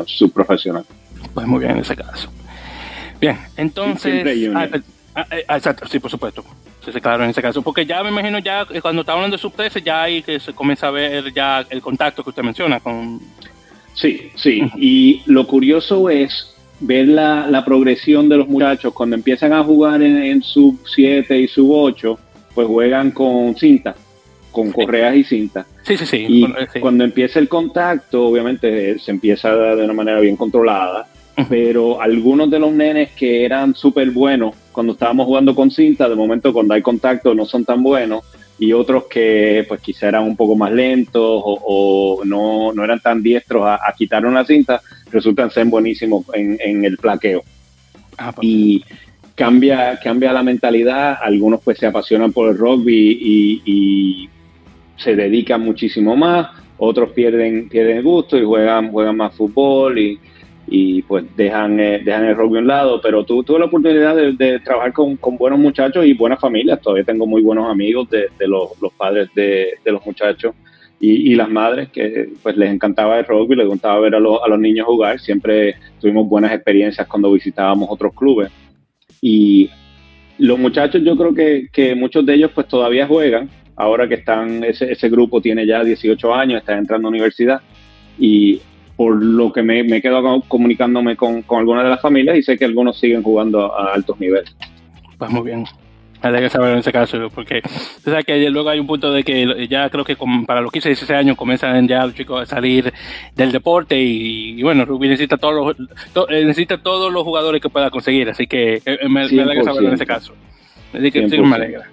subprofesional. 0.06 0.86
Pues 1.34 1.46
muy 1.46 1.58
bien 1.60 1.72
en 1.72 1.78
ese 1.80 1.96
caso. 1.96 2.30
Bien, 3.20 3.36
entonces. 3.58 4.26
Ah, 4.54 4.68
exacto, 5.30 5.86
sí, 5.86 5.98
por 5.98 6.10
supuesto. 6.10 6.44
Sí, 6.84 7.00
claro, 7.00 7.24
en 7.24 7.30
ese 7.30 7.42
caso. 7.42 7.62
Porque 7.62 7.84
ya 7.84 8.02
me 8.02 8.10
imagino, 8.10 8.38
ya 8.38 8.66
eh, 8.70 8.80
cuando 8.80 9.02
está 9.02 9.12
hablando 9.12 9.36
de 9.36 9.40
sub 9.40 9.52
13, 9.54 9.82
ya 9.82 10.02
ahí 10.02 10.22
que 10.22 10.40
se 10.40 10.52
comienza 10.52 10.88
a 10.88 10.90
ver 10.90 11.32
ya 11.32 11.66
el 11.68 11.82
contacto 11.82 12.22
que 12.22 12.30
usted 12.30 12.42
menciona 12.42 12.80
con. 12.80 13.20
Sí, 13.94 14.30
sí. 14.36 14.62
Y 14.76 15.22
lo 15.26 15.46
curioso 15.46 16.08
es 16.08 16.54
ver 16.80 17.08
la, 17.08 17.62
progresión 17.64 18.28
de 18.28 18.36
los 18.36 18.48
muchachos 18.48 18.92
cuando 18.92 19.16
empiezan 19.16 19.52
a 19.52 19.64
jugar 19.64 20.02
en, 20.02 20.42
sub 20.42 20.78
7 20.86 21.38
y 21.38 21.48
sub 21.48 21.70
8, 21.70 22.18
pues 22.54 22.66
juegan 22.66 23.10
con 23.10 23.56
cinta, 23.56 23.94
con 24.52 24.70
correas 24.70 25.16
y 25.16 25.24
cinta. 25.24 25.66
Sí, 25.82 25.96
sí, 25.96 26.06
sí. 26.06 26.26
Y 26.28 26.80
cuando 26.80 27.04
empieza 27.04 27.38
el 27.38 27.48
contacto, 27.48 28.26
obviamente 28.26 28.98
se 28.98 29.10
empieza 29.10 29.54
de 29.54 29.84
una 29.84 29.94
manera 29.94 30.20
bien 30.20 30.36
controlada, 30.36 31.08
pero 31.48 32.00
algunos 32.00 32.50
de 32.50 32.58
los 32.58 32.72
nenes 32.72 33.12
que 33.12 33.44
eran 33.44 33.74
súper 33.74 34.10
buenos 34.10 34.54
cuando 34.72 34.92
estábamos 34.92 35.26
jugando 35.26 35.54
con 35.54 35.70
cinta, 35.70 36.08
de 36.08 36.14
momento 36.14 36.52
cuando 36.52 36.74
hay 36.74 36.82
contacto 36.82 37.34
no 37.34 37.44
son 37.46 37.64
tan 37.64 37.82
buenos 37.82 38.24
y 38.58 38.72
otros 38.72 39.04
que 39.04 39.64
pues 39.68 39.80
quizá 39.80 40.08
eran 40.08 40.24
un 40.24 40.36
poco 40.36 40.56
más 40.56 40.72
lentos 40.72 41.22
o, 41.22 42.22
no, 42.24 42.72
no, 42.72 42.84
eran 42.84 42.98
tan 43.00 43.22
diestros 43.22 43.64
a, 43.66 43.78
quitar 43.96 44.26
una 44.26 44.44
cinta, 44.44 44.82
resultan 45.12 45.50
ser 45.50 45.66
buenísimos 45.66 46.24
en, 46.34 46.84
el 46.84 46.96
plaqueo. 46.96 47.44
Ah, 48.16 48.32
pues. 48.34 48.48
y 48.48 48.84
cambia, 49.36 50.00
cambia 50.02 50.32
la 50.32 50.42
mentalidad, 50.42 51.18
algunos 51.22 51.60
pues 51.60 51.78
se 51.78 51.86
apasionan 51.86 52.32
por 52.32 52.48
el 52.50 52.58
rugby 52.58 53.62
y, 53.64 54.28
se 54.96 55.14
dedican 55.14 55.60
muchísimo 55.60 56.16
más, 56.16 56.48
otros 56.76 57.10
pierden, 57.10 57.68
pierden 57.68 57.98
el 57.98 58.02
gusto 58.02 58.36
y 58.36 58.44
juegan, 58.44 58.90
juegan 58.90 59.16
más 59.16 59.32
fútbol 59.32 59.96
y, 59.96 60.18
y 60.70 61.02
pues 61.02 61.24
dejan, 61.36 61.80
eh, 61.80 62.00
dejan 62.04 62.24
el 62.24 62.36
rugby 62.36 62.58
a 62.58 62.60
un 62.60 62.66
lado, 62.66 63.00
pero 63.00 63.24
tuve 63.24 63.58
la 63.58 63.66
oportunidad 63.66 64.14
de, 64.14 64.60
trabajar 64.60 64.92
con, 64.92 65.18
buenos 65.38 65.58
muchachos 65.58 66.04
y 66.04 66.12
buenas 66.12 66.40
familias, 66.40 66.80
todavía 66.80 67.04
tengo 67.04 67.26
muy 67.26 67.42
buenos 67.42 67.70
amigos 67.70 68.08
de, 68.10 68.28
los, 68.46 68.70
padres 68.96 69.28
de, 69.34 69.78
los 69.86 70.04
muchachos 70.04 70.54
y, 71.00 71.34
las 71.34 71.48
madres 71.48 71.88
que 71.90 72.28
pues 72.42 72.56
les 72.56 72.70
encantaba 72.70 73.18
el 73.18 73.24
rugby, 73.24 73.56
les 73.56 73.66
gustaba 73.66 74.00
ver 74.00 74.14
a, 74.14 74.18
a 74.18 74.48
los 74.48 74.58
niños 74.58 74.86
jugar, 74.86 75.18
siempre 75.18 75.76
tuvimos 76.00 76.28
buenas 76.28 76.52
experiencias 76.52 77.06
cuando 77.06 77.32
visitábamos 77.32 77.88
otros 77.90 78.12
clubes. 78.14 78.50
Y 79.20 79.70
los 80.38 80.58
muchachos 80.58 81.02
yo 81.02 81.16
creo 81.16 81.34
que, 81.34 81.68
que 81.72 81.94
muchos 81.94 82.26
de 82.26 82.34
ellos 82.34 82.50
pues 82.54 82.68
todavía 82.68 83.06
juegan, 83.06 83.48
ahora 83.74 84.08
que 84.08 84.16
están, 84.16 84.62
ese, 84.64 84.92
ese 84.92 85.08
grupo 85.08 85.40
tiene 85.40 85.66
ya 85.66 85.82
18 85.82 86.34
años, 86.34 86.60
está 86.60 86.76
entrando 86.76 87.08
a 87.08 87.10
universidad. 87.10 87.60
Y 88.18 88.60
por 88.98 89.22
lo 89.22 89.52
que 89.52 89.62
me, 89.62 89.84
me 89.84 89.98
he 89.98 90.02
quedado 90.02 90.42
comunicándome 90.48 91.14
con, 91.14 91.42
con, 91.42 91.60
algunas 91.60 91.84
de 91.84 91.90
las 91.90 92.02
familias 92.02 92.36
y 92.36 92.42
sé 92.42 92.58
que 92.58 92.64
algunos 92.64 92.98
siguen 92.98 93.22
jugando 93.22 93.72
a, 93.72 93.94
altos 93.94 94.18
niveles. 94.18 94.52
Pues 95.16 95.30
muy 95.30 95.42
bien. 95.42 95.64
Me 96.20 96.40
que 96.40 96.50
saber 96.50 96.72
en 96.72 96.78
ese 96.80 96.90
caso, 96.90 97.30
porque 97.32 97.62
tú 97.62 98.10
sabes 98.10 98.24
que 98.24 98.50
luego 98.50 98.70
hay 98.70 98.80
un 98.80 98.88
punto 98.88 99.12
de 99.12 99.22
que 99.22 99.68
ya 99.68 99.88
creo 99.88 100.04
que 100.04 100.16
para 100.44 100.60
los 100.60 100.72
15, 100.72 100.88
16 100.88 101.16
años 101.16 101.36
comienzan 101.36 101.86
ya 101.86 102.04
los 102.06 102.16
chicos 102.16 102.42
a 102.42 102.46
salir 102.46 102.92
del 103.36 103.52
deporte 103.52 103.96
y, 103.96 104.60
bueno, 104.64 104.84
Rugby 104.84 105.06
necesita 105.06 105.36
todos 105.36 105.76
los, 105.76 106.28
eh, 106.28 106.44
necesita 106.44 106.82
todos 106.82 107.12
los 107.12 107.22
jugadores 107.22 107.62
que 107.62 107.68
pueda 107.68 107.90
conseguir, 107.90 108.28
así 108.28 108.48
que 108.48 108.74
eh, 108.74 108.82
eh, 108.84 109.08
me, 109.08 109.28
me 109.28 109.42
alegra 109.42 109.62
saber 109.62 109.84
en 109.84 109.92
ese 109.92 110.06
caso. 110.06 110.34
Así 110.92 111.12
que 111.12 111.28
sí, 111.28 111.38
me 111.38 111.54
alegra. 111.54 111.88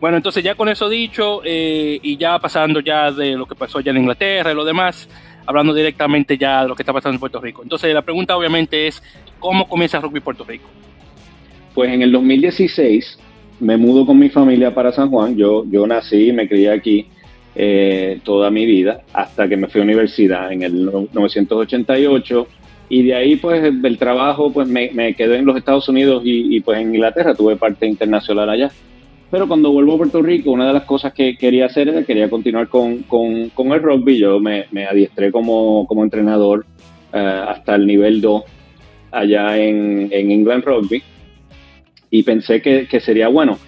Bueno, 0.00 0.16
entonces 0.16 0.42
ya 0.42 0.54
con 0.54 0.70
eso 0.70 0.88
dicho 0.88 1.42
y 1.44 2.16
ya 2.16 2.38
pasando 2.38 2.80
ya 2.80 3.12
de 3.12 3.36
lo 3.36 3.44
que 3.44 3.54
pasó 3.54 3.78
allá 3.78 3.90
en 3.90 3.98
Inglaterra 3.98 4.52
y 4.52 4.54
lo 4.54 4.64
demás, 4.64 5.06
hablando 5.46 5.72
directamente 5.72 6.36
ya 6.36 6.62
de 6.62 6.68
lo 6.68 6.74
que 6.74 6.82
está 6.82 6.92
pasando 6.92 7.14
en 7.14 7.20
Puerto 7.20 7.40
Rico. 7.40 7.62
Entonces, 7.62 7.92
la 7.94 8.02
pregunta 8.02 8.36
obviamente 8.36 8.86
es, 8.86 9.02
¿cómo 9.38 9.68
comienza 9.68 10.00
Rugby 10.00 10.20
Puerto 10.20 10.44
Rico? 10.44 10.68
Pues 11.74 11.90
en 11.90 12.02
el 12.02 12.12
2016 12.12 13.18
me 13.60 13.76
mudo 13.76 14.06
con 14.06 14.18
mi 14.18 14.28
familia 14.28 14.74
para 14.74 14.92
San 14.92 15.10
Juan. 15.10 15.36
Yo, 15.36 15.64
yo 15.70 15.86
nací 15.86 16.28
y 16.28 16.32
me 16.32 16.48
crié 16.48 16.70
aquí 16.70 17.06
eh, 17.54 18.20
toda 18.24 18.50
mi 18.50 18.66
vida 18.66 19.02
hasta 19.12 19.48
que 19.48 19.56
me 19.56 19.68
fui 19.68 19.80
a 19.80 19.84
universidad 19.84 20.52
en 20.52 20.62
el 20.62 20.74
1988 20.74 22.46
y 22.88 23.02
de 23.02 23.14
ahí 23.14 23.36
pues 23.36 23.62
del 23.82 23.98
trabajo 23.98 24.52
pues 24.52 24.68
me, 24.68 25.14
quedé 25.14 25.38
en 25.38 25.46
los 25.46 25.56
Estados 25.56 25.88
Unidos 25.88 26.22
y, 26.24 26.54
y, 26.54 26.60
pues 26.60 26.78
en 26.78 26.94
Inglaterra 26.94 27.34
tuve 27.34 27.56
parte 27.56 27.86
internacional 27.86 28.50
allá. 28.50 28.70
Pero 29.36 29.48
cuando 29.48 29.70
vuelvo 29.70 29.92
a 29.92 29.96
Puerto 29.98 30.22
Rico, 30.22 30.50
una 30.50 30.68
de 30.68 30.72
las 30.72 30.84
cosas 30.84 31.12
que 31.12 31.36
quería 31.36 31.66
hacer 31.66 31.90
era 31.90 32.02
quería 32.04 32.30
continuar 32.30 32.68
con, 32.68 33.02
con, 33.02 33.50
el 33.70 33.82
rugby. 33.82 34.16
Yo 34.16 34.40
me, 34.40 34.64
me 34.70 34.86
adiestré 34.86 35.30
como, 35.30 35.86
como 35.86 36.02
entrenador 36.02 36.64
eh, 37.12 37.44
hasta 37.46 37.74
el 37.74 37.86
nivel 37.86 38.22
2 38.22 38.42
allá 39.10 39.58
en, 39.58 40.08
en 40.10 40.30
England 40.30 40.64
Rugby 40.64 41.02
y 42.10 42.22
pensé 42.22 42.62
que, 42.62 42.86
que, 42.88 42.98
sería 42.98 43.28
bueno. 43.28 43.58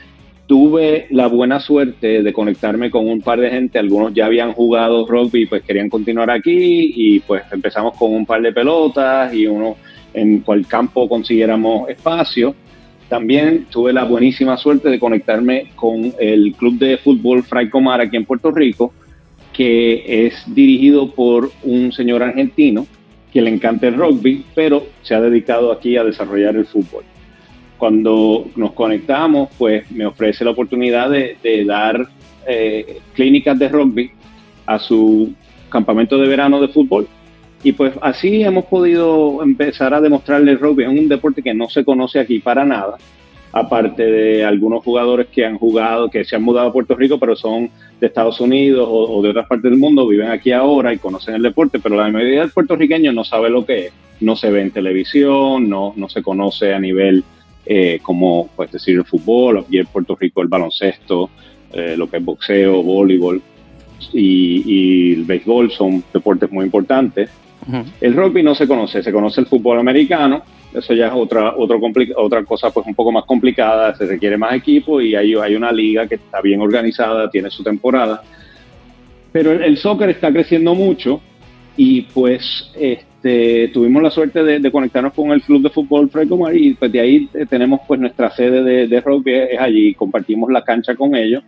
Tuve 0.46 1.06
la 1.10 1.26
buena 1.26 1.60
suerte 1.60 2.22
de 2.22 2.32
conectarme 2.32 2.90
con 2.90 3.06
un 3.06 3.20
par 3.20 3.38
de 3.38 3.50
gente, 3.50 3.78
algunos 3.78 4.14
ya 4.14 4.24
habían 4.24 4.54
jugado 4.54 5.06
rugby, 5.06 5.44
pues 5.44 5.64
querían 5.64 5.90
continuar 5.90 6.30
aquí 6.30 6.94
y 6.96 7.20
pues 7.20 7.42
empezamos 7.52 7.94
con 7.98 8.14
un 8.14 8.24
par 8.24 8.40
de 8.40 8.54
pelotas 8.54 9.34
y 9.34 9.46
uno 9.46 9.76
en 10.14 10.40
cual 10.40 10.66
campo 10.66 11.06
consiguiéramos 11.06 11.90
espacio 11.90 12.54
también 13.08 13.66
tuve 13.70 13.92
la 13.92 14.04
buenísima 14.04 14.56
suerte 14.56 14.90
de 14.90 14.98
conectarme 14.98 15.70
con 15.74 16.12
el 16.18 16.54
club 16.54 16.78
de 16.78 16.98
fútbol 16.98 17.42
Fray 17.42 17.70
Comar 17.70 18.00
aquí 18.00 18.16
en 18.16 18.26
Puerto 18.26 18.50
Rico, 18.50 18.92
que 19.52 20.26
es 20.26 20.42
dirigido 20.54 21.10
por 21.12 21.50
un 21.62 21.90
señor 21.92 22.22
argentino 22.22 22.86
que 23.32 23.40
le 23.40 23.50
encanta 23.50 23.88
el 23.88 23.94
rugby, 23.94 24.44
pero 24.54 24.86
se 25.02 25.14
ha 25.14 25.20
dedicado 25.20 25.72
aquí 25.72 25.96
a 25.96 26.04
desarrollar 26.04 26.56
el 26.56 26.66
fútbol. 26.66 27.04
Cuando 27.78 28.46
nos 28.56 28.72
conectamos, 28.72 29.48
pues 29.56 29.90
me 29.90 30.04
ofrece 30.04 30.44
la 30.44 30.50
oportunidad 30.50 31.10
de, 31.10 31.64
dar 31.64 32.08
eh, 32.46 32.98
clínicas 33.14 33.58
de 33.58 33.68
rugby 33.68 34.10
a 34.66 34.78
su 34.78 35.32
campamento 35.70 36.18
de 36.18 36.28
verano 36.28 36.60
de 36.60 36.68
fútbol 36.68 37.08
y 37.62 37.72
pues 37.72 37.92
así 38.02 38.42
hemos 38.42 38.66
podido 38.66 39.42
empezar 39.42 39.92
a 39.92 40.00
demostrarle 40.00 40.52
el 40.52 40.60
rugby. 40.60 40.84
Es 40.84 40.90
un 40.90 41.08
deporte 41.08 41.42
que 41.42 41.54
no 41.54 41.68
se 41.68 41.84
conoce 41.84 42.20
aquí 42.20 42.38
para 42.38 42.64
nada, 42.64 42.96
aparte 43.52 44.04
de 44.04 44.44
algunos 44.44 44.84
jugadores 44.84 45.26
que 45.26 45.44
han 45.44 45.58
jugado, 45.58 46.08
que 46.08 46.24
se 46.24 46.36
han 46.36 46.42
mudado 46.42 46.68
a 46.68 46.72
Puerto 46.72 46.94
Rico, 46.94 47.18
pero 47.18 47.34
son 47.34 47.70
de 48.00 48.06
Estados 48.06 48.40
Unidos 48.40 48.88
o, 48.88 49.20
de 49.22 49.30
otras 49.30 49.48
partes 49.48 49.70
del 49.70 49.80
mundo, 49.80 50.06
viven 50.06 50.30
aquí 50.30 50.52
ahora 50.52 50.92
y 50.92 50.98
conocen 50.98 51.34
el 51.34 51.42
deporte, 51.42 51.80
pero 51.80 51.96
la 51.96 52.08
mayoría 52.08 52.40
del 52.40 52.52
puertorriqueño 52.52 53.12
no 53.12 53.24
sabe 53.24 53.50
lo 53.50 53.66
que 53.66 53.86
es. 53.86 53.92
No 54.20 54.36
se 54.36 54.50
ve 54.50 54.62
en 54.62 54.70
televisión, 54.70 55.68
no, 55.68 55.92
no 55.96 56.08
se 56.08 56.22
conoce 56.22 56.74
a 56.74 56.80
nivel 56.80 57.24
eh, 57.66 58.00
como, 58.02 58.48
pues 58.54 58.70
decir, 58.70 58.96
el 58.96 59.04
fútbol, 59.04 59.58
aquí 59.58 59.78
en 59.78 59.86
Puerto 59.86 60.16
Rico 60.16 60.42
el 60.42 60.48
baloncesto, 60.48 61.30
eh, 61.72 61.94
lo 61.96 62.08
que 62.08 62.16
es 62.18 62.24
boxeo, 62.24 62.82
voleibol 62.82 63.42
y, 64.12 64.62
y 64.64 65.12
el 65.14 65.24
béisbol 65.24 65.70
son 65.70 66.02
deportes 66.12 66.50
muy 66.50 66.64
importantes 66.64 67.30
el 68.00 68.14
rugby 68.14 68.42
no 68.42 68.54
se 68.54 68.66
conoce, 68.66 69.02
se 69.02 69.12
conoce 69.12 69.40
el 69.40 69.46
fútbol 69.46 69.78
americano, 69.78 70.42
eso 70.72 70.94
ya 70.94 71.08
es 71.08 71.12
otra, 71.14 71.54
otra 71.56 72.44
cosa 72.44 72.70
pues 72.70 72.86
un 72.86 72.94
poco 72.94 73.12
más 73.12 73.24
complicada, 73.24 73.94
se 73.94 74.06
requiere 74.06 74.36
más 74.36 74.54
equipo 74.54 75.00
y 75.00 75.14
hay, 75.14 75.34
hay 75.34 75.54
una 75.54 75.72
liga 75.72 76.06
que 76.06 76.16
está 76.16 76.40
bien 76.40 76.60
organizada, 76.60 77.30
tiene 77.30 77.50
su 77.50 77.62
temporada. 77.62 78.22
Pero 79.32 79.52
el, 79.52 79.76
soccer 79.76 80.08
está 80.10 80.32
creciendo 80.32 80.74
mucho 80.74 81.20
y 81.76 82.02
pues 82.02 82.70
este, 82.74 83.68
tuvimos 83.68 84.02
la 84.02 84.10
suerte 84.10 84.42
de, 84.42 84.70
conectarnos 84.70 85.12
con 85.12 85.30
el 85.32 85.42
club 85.42 85.62
de 85.62 85.70
fútbol 85.70 86.08
Fred 86.08 86.28
y 86.54 86.74
pues 86.74 86.90
de 86.90 87.00
ahí 87.00 87.28
tenemos 87.48 87.80
pues 87.86 88.00
nuestra 88.00 88.30
sede 88.30 88.62
de, 88.62 88.88
de 88.88 89.00
rugby 89.00 89.34
es 89.34 89.60
allí, 89.60 89.94
compartimos 89.94 90.50
la 90.50 90.64
cancha 90.64 90.94
con 90.96 91.14
ellos 91.14 91.42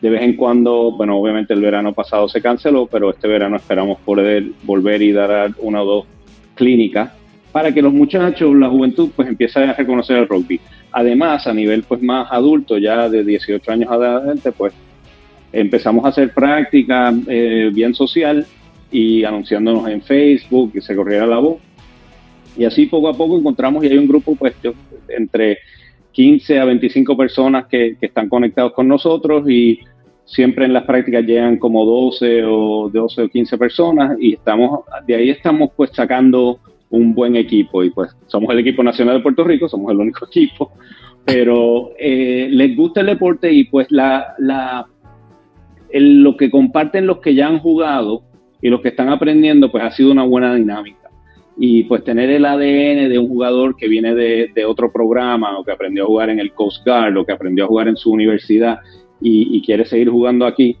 de 0.00 0.10
vez 0.10 0.22
en 0.22 0.36
cuando, 0.36 0.92
bueno, 0.92 1.16
obviamente 1.16 1.54
el 1.54 1.60
verano 1.60 1.92
pasado 1.92 2.28
se 2.28 2.40
canceló, 2.40 2.86
pero 2.86 3.10
este 3.10 3.26
verano 3.26 3.56
esperamos 3.56 3.98
poder 4.00 4.44
volver 4.62 5.02
y 5.02 5.12
dar 5.12 5.52
una 5.58 5.82
o 5.82 5.86
dos 5.86 6.06
clínicas 6.54 7.10
para 7.52 7.72
que 7.72 7.82
los 7.82 7.92
muchachos, 7.92 8.54
la 8.54 8.68
juventud, 8.68 9.10
pues 9.16 9.28
empiecen 9.28 9.70
a 9.70 9.72
reconocer 9.72 10.18
el 10.18 10.28
rugby. 10.28 10.60
Además, 10.92 11.46
a 11.46 11.54
nivel 11.54 11.82
pues 11.82 12.02
más 12.02 12.28
adulto, 12.30 12.78
ya 12.78 13.08
de 13.08 13.24
18 13.24 13.72
años 13.72 13.90
adelante, 13.90 14.52
pues 14.52 14.72
empezamos 15.52 16.04
a 16.04 16.08
hacer 16.08 16.32
práctica 16.32 17.12
eh, 17.26 17.70
bien 17.72 17.94
social 17.94 18.46
y 18.90 19.24
anunciándonos 19.24 19.88
en 19.88 20.02
Facebook 20.02 20.72
y 20.74 20.80
se 20.80 20.94
corriera 20.94 21.26
la 21.26 21.38
voz. 21.38 21.58
Y 22.56 22.64
así 22.64 22.86
poco 22.86 23.08
a 23.08 23.14
poco 23.14 23.38
encontramos 23.38 23.84
y 23.84 23.88
hay 23.88 23.98
un 23.98 24.08
grupo 24.08 24.34
pues 24.36 24.54
entre 25.08 25.58
15 26.18 26.58
a 26.58 26.64
25 26.64 27.16
personas 27.16 27.66
que, 27.66 27.96
están 28.00 28.28
conectados 28.28 28.72
con 28.72 28.88
nosotros 28.88 29.48
y 29.48 29.78
siempre 30.24 30.64
en 30.64 30.72
las 30.72 30.82
prácticas 30.82 31.24
llegan 31.24 31.58
como 31.58 31.84
12 31.84 32.42
o 32.44 32.90
12 32.92 33.22
o 33.22 33.28
15 33.28 33.56
personas 33.56 34.16
y 34.18 34.34
estamos 34.34 34.80
de 35.06 35.14
ahí 35.14 35.30
estamos 35.30 35.70
pues 35.76 35.90
sacando 35.92 36.58
un 36.90 37.14
buen 37.14 37.36
equipo 37.36 37.84
y 37.84 37.90
pues 37.90 38.16
somos 38.26 38.50
el 38.50 38.58
equipo 38.58 38.82
nacional 38.82 39.18
de 39.18 39.22
Puerto 39.22 39.44
Rico, 39.44 39.68
somos 39.68 39.92
el 39.92 39.98
único 39.98 40.26
equipo, 40.26 40.72
pero 41.24 41.92
eh, 41.96 42.48
les 42.50 42.76
gusta 42.76 43.02
el 43.02 43.06
deporte 43.06 43.52
y 43.52 43.62
pues 43.68 43.86
la, 43.90 44.34
la, 44.38 44.88
lo 45.92 46.36
que 46.36 46.50
comparten 46.50 47.06
los 47.06 47.18
que 47.18 47.36
ya 47.36 47.46
han 47.46 47.60
jugado 47.60 48.24
y 48.60 48.70
los 48.70 48.80
que 48.80 48.88
están 48.88 49.08
aprendiendo 49.08 49.70
pues 49.70 49.84
ha 49.84 49.92
sido 49.92 50.10
una 50.10 50.24
buena 50.24 50.52
dinámica. 50.52 51.10
Y 51.58 51.84
pues 51.84 52.04
tener 52.04 52.30
el 52.30 52.44
ADN 52.44 53.08
de 53.08 53.18
un 53.18 53.28
jugador 53.28 53.76
que 53.76 53.88
viene 53.88 54.14
de, 54.14 54.64
otro 54.64 54.92
programa 54.92 55.58
o 55.58 55.64
que 55.64 55.72
aprendió 55.72 56.04
a 56.04 56.06
jugar 56.06 56.30
en 56.30 56.38
el 56.38 56.52
Coast 56.52 56.84
Guard 56.86 57.16
o 57.16 57.26
que 57.26 57.32
aprendió 57.32 57.64
a 57.64 57.68
jugar 57.68 57.88
en 57.88 57.96
su 57.96 58.12
universidad 58.12 58.78
y, 59.20 59.56
y 59.56 59.62
quiere 59.62 59.84
seguir 59.84 60.08
jugando 60.08 60.46
aquí. 60.46 60.76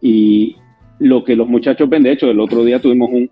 Y, 0.00 0.56
lo 0.98 1.24
que 1.24 1.36
los 1.36 1.48
muchachos 1.48 1.88
ven. 1.88 2.02
De 2.02 2.12
hecho, 2.12 2.30
el 2.30 2.40
otro 2.40 2.64
día 2.64 2.80
tuvimos 2.80 3.10
un, 3.10 3.28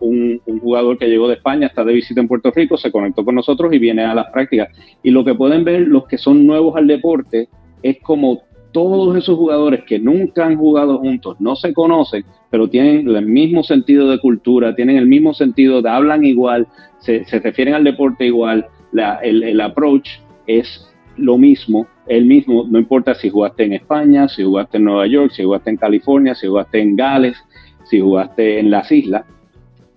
un, 0.47 0.61
jugador 0.61 0.99
que 0.99 1.09
llegó 1.09 1.29
de 1.29 1.35
España, 1.35 1.67
está 1.67 1.85
de 1.85 1.95
visita 1.95 2.21
en 2.21 2.29
Puerto 2.29 2.51
Rico, 2.51 2.77
se 2.77 2.91
conectó 2.91 3.25
con 3.25 3.35
nosotros 3.35 3.73
y 3.73 3.79
viene 3.79 4.05
a 4.05 4.15
las 4.15 4.31
prácticas. 4.31 4.69
Y 5.03 5.11
lo 5.11 5.25
que 5.25 5.35
pueden 5.35 5.65
ver 5.65 5.83
los 5.83 6.07
que 6.07 6.19
son 6.19 6.47
nuevos 6.47 6.77
al 6.77 6.87
deporte 6.87 7.49
es 7.83 7.99
como 8.03 8.43
todos 8.73 9.17
esos 9.17 9.37
jugadores 9.37 9.85
que 9.85 9.99
nunca 9.99 10.47
han 10.47 10.57
jugado 10.57 10.99
juntos, 10.99 11.37
no 11.39 11.55
se 11.55 11.73
conocen, 11.73 12.25
pero 12.55 12.69
tienen 12.69 13.09
el 13.09 13.27
mismo 13.27 13.65
sentido 13.65 14.09
de 14.09 14.21
cultura, 14.21 14.77
tienen 14.77 14.97
el 14.97 15.09
mismo 15.09 15.35
sentido 15.35 15.83
de 15.83 15.91
hablan 15.91 16.25
igual, 16.25 16.69
se, 17.01 17.25
se 17.25 17.41
refieren 17.41 17.75
al 17.75 17.83
deporte 17.83 18.27
igual, 18.27 18.69
la, 18.93 19.17
el, 19.25 19.43
el 19.43 19.61
approach 19.61 20.09
es 20.47 20.89
lo 21.17 21.37
mismo, 21.37 21.89
el 22.07 22.27
mismo, 22.27 22.65
no 22.71 22.79
importa 22.79 23.13
si 23.17 23.29
jugaste 23.29 23.65
en 23.65 23.73
España, 23.73 24.29
si 24.29 24.45
jugaste 24.45 24.77
en 24.77 24.85
Nueva 24.85 25.09
York, 25.09 25.33
si 25.35 25.43
jugaste 25.43 25.71
en 25.71 25.77
California, 25.79 26.37
si 26.37 26.47
jugaste 26.47 26.81
en 26.81 26.95
Gales, 26.95 27.37
si 27.91 27.99
jugaste 27.99 28.61
en 28.61 28.71
las 28.71 28.93
islas. 28.93 29.25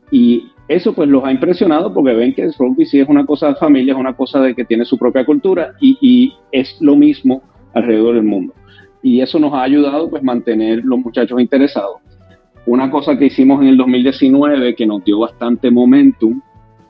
Y 0.09 0.47
eso 0.67 0.95
pues 0.95 1.07
los 1.09 1.23
ha 1.25 1.31
impresionado 1.31 1.93
porque 1.93 2.15
ven 2.15 2.33
que 2.33 2.41
el 2.41 2.55
rugby 2.57 2.87
sí 2.87 2.99
es 2.99 3.07
una 3.07 3.27
cosa 3.27 3.49
de 3.49 3.55
familia, 3.57 3.93
es 3.93 3.99
una 3.99 4.15
cosa 4.15 4.41
de 4.41 4.55
que 4.55 4.65
tiene 4.65 4.83
su 4.83 4.97
propia 4.97 5.23
cultura 5.27 5.75
y, 5.79 6.33
es 6.51 6.75
lo 6.81 6.95
mismo 6.95 7.43
alrededor 7.75 8.15
del 8.15 8.23
mundo. 8.23 8.55
Y 9.03 9.21
eso 9.21 9.37
nos 9.37 9.53
ha 9.53 9.61
ayudado 9.61 10.09
pues 10.09 10.23
mantener 10.23 10.83
los 10.83 10.97
muchachos 10.97 11.39
interesados. 11.39 11.97
Una 12.67 12.91
cosa 12.91 13.17
que 13.17 13.25
hicimos 13.25 13.61
en 13.61 13.69
el 13.69 13.77
2019 13.77 14.75
que 14.75 14.85
nos 14.85 15.03
dio 15.03 15.19
bastante 15.19 15.71
momentum 15.71 16.41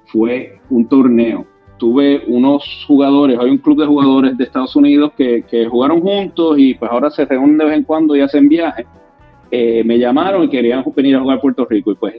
fue 0.08 0.60
un 0.70 0.88
torneo. 0.88 1.46
Tuve 1.78 2.24
unos 2.28 2.84
jugadores, 2.88 3.38
hay 3.40 3.52
un 3.52 3.60
club 3.60 3.80
de 3.80 3.86
jugadores 3.86 4.38
de 4.38 4.44
Estados 4.44 4.76
Unidos 4.76 5.14
que, 5.16 5.44
que 5.44 5.68
jugaron 5.68 6.02
juntos 6.02 6.58
y 6.58 6.74
pues 6.74 6.92
ahora 6.92 7.10
se 7.12 7.26
reúnen 7.26 7.60
de 7.60 7.66
vez 7.66 7.78
en 7.78 7.84
cuando 7.84 8.16
y 8.16 8.22
hacen 8.22 8.50
viajes 8.50 8.86
eh, 9.50 9.84
me 9.86 9.98
llamaron 9.98 10.44
y 10.44 10.50
querían 10.50 10.84
venir 10.96 11.16
a 11.16 11.22
jugar 11.22 11.38
a 11.38 11.42
Puerto 11.42 11.66
Rico. 11.66 11.92
Y 11.92 11.96
pues 11.96 12.16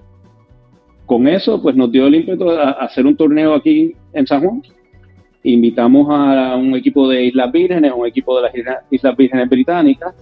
con 1.07 1.27
eso 1.29 1.61
pues 1.61 1.77
nos 1.77 1.91
dio 1.91 2.07
el 2.07 2.15
ímpetu 2.15 2.51
a, 2.51 2.71
hacer 2.73 3.07
un 3.07 3.17
torneo 3.17 3.55
aquí 3.55 3.95
en 4.13 4.27
San 4.27 4.43
Juan. 4.43 4.63
Invitamos 5.43 6.07
a 6.11 6.57
un 6.57 6.75
equipo 6.75 7.09
de 7.09 7.25
Islas 7.25 7.53
Vírgenes, 7.53 7.93
un 7.95 8.07
equipo 8.07 8.37
de 8.37 8.43
las 8.43 8.83
Islas 8.91 9.17
Vírgenes 9.17 9.49
Británicas. 9.49 10.15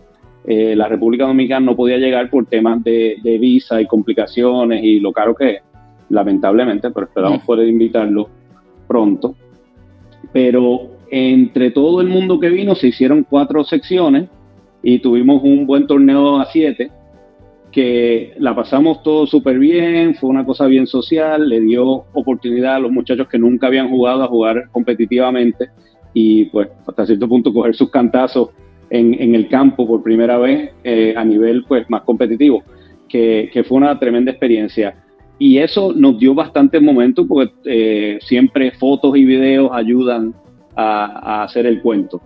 Eh, 0.46 0.76
la 0.76 0.86
República 0.88 1.26
Dominicana 1.26 1.66
no 1.66 1.76
podía 1.76 1.98
llegar 1.98 2.30
por 2.30 2.46
temas 2.46 2.82
de, 2.84 3.38
visa 3.40 3.80
y 3.80 3.86
complicaciones 3.86 4.82
y 4.84 5.00
lo 5.00 5.12
caro 5.12 5.34
que 5.34 5.50
es, 5.50 5.62
lamentablemente, 6.08 6.90
pero 6.90 7.06
esperamos 7.06 7.42
mm. 7.42 7.46
poder 7.46 7.68
invitarlo 7.68 8.28
pronto. 8.86 9.34
Pero 10.32 10.88
entre 11.10 11.70
todo 11.72 12.00
el 12.00 12.08
mundo 12.08 12.38
que 12.38 12.48
vino 12.48 12.74
se 12.74 12.88
hicieron 12.88 13.24
cuatro 13.28 13.64
secciones 13.64 14.28
y 14.82 15.00
tuvimos 15.00 15.42
un 15.42 15.66
buen 15.66 15.86
torneo 15.86 16.38
a 16.38 16.46
siete 16.46 16.90
que 17.72 18.32
la 18.38 18.54
pasamos 18.54 19.02
todo 19.02 19.26
súper 19.26 19.58
bien, 19.58 20.14
fue 20.14 20.30
una 20.30 20.46
cosa 20.46 20.66
bien 20.66 20.86
social, 20.86 21.48
le 21.48 21.60
dio 21.60 22.04
oportunidad 22.14 22.76
a 22.76 22.78
los 22.78 22.90
muchachos 22.90 23.28
que 23.28 23.38
nunca 23.38 23.66
habían 23.66 23.90
jugado 23.90 24.22
a 24.22 24.28
jugar 24.28 24.68
competitivamente 24.70 25.70
y 26.14 26.46
pues 26.46 26.68
hasta 26.86 27.04
cierto 27.04 27.28
punto 27.28 27.52
coger 27.52 27.74
sus 27.74 27.90
cantazos 27.90 28.50
en, 28.90 29.34
el 29.34 29.48
campo 29.48 29.86
por 29.86 30.02
primera 30.02 30.38
vez 30.38 30.70
eh, 30.84 31.14
a 31.16 31.24
nivel 31.24 31.64
pues 31.66 31.88
más 31.90 32.02
competitivo, 32.02 32.62
que, 33.08 33.64
fue 33.66 33.78
una 33.78 33.98
tremenda 33.98 34.30
experiencia. 34.30 35.02
Y 35.38 35.58
eso 35.58 35.92
nos 35.92 36.18
dio 36.18 36.34
bastante 36.34 36.80
momento 36.80 37.26
porque 37.26 37.52
eh, 37.64 38.18
siempre 38.22 38.70
fotos 38.72 39.16
y 39.16 39.24
videos 39.24 39.70
ayudan 39.72 40.34
a, 40.74 41.40
a 41.40 41.42
hacer 41.44 41.66
el 41.66 41.82
cuento. 41.82 42.20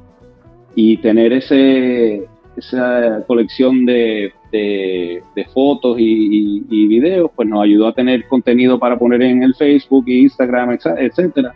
Y 0.74 0.98
tener 0.98 1.32
ese, 1.32 2.24
esa 2.56 3.24
colección 3.26 3.84
de, 3.84 4.32
de, 4.52 5.46
fotos 5.52 5.96
y, 5.98 6.86
videos, 6.86 7.30
pues 7.34 7.48
nos 7.48 7.62
ayudó 7.62 7.88
a 7.88 7.94
tener 7.94 8.26
contenido 8.26 8.78
para 8.78 8.98
poner 8.98 9.22
en 9.22 9.42
el 9.42 9.54
Facebook, 9.54 10.04
Instagram, 10.08 10.78
etcétera, 10.98 11.54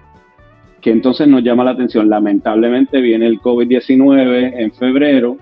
que 0.85 0.91
entonces 0.91 1.27
nos 1.27 1.43
llama 1.43 1.65
la 1.65 1.71
atención. 1.71 2.11
Lamentablemente 2.11 3.01
viene 3.01 3.27
el 3.27 3.41
COVID-19 3.41 4.53
en 4.55 4.71
febrero, 4.73 5.39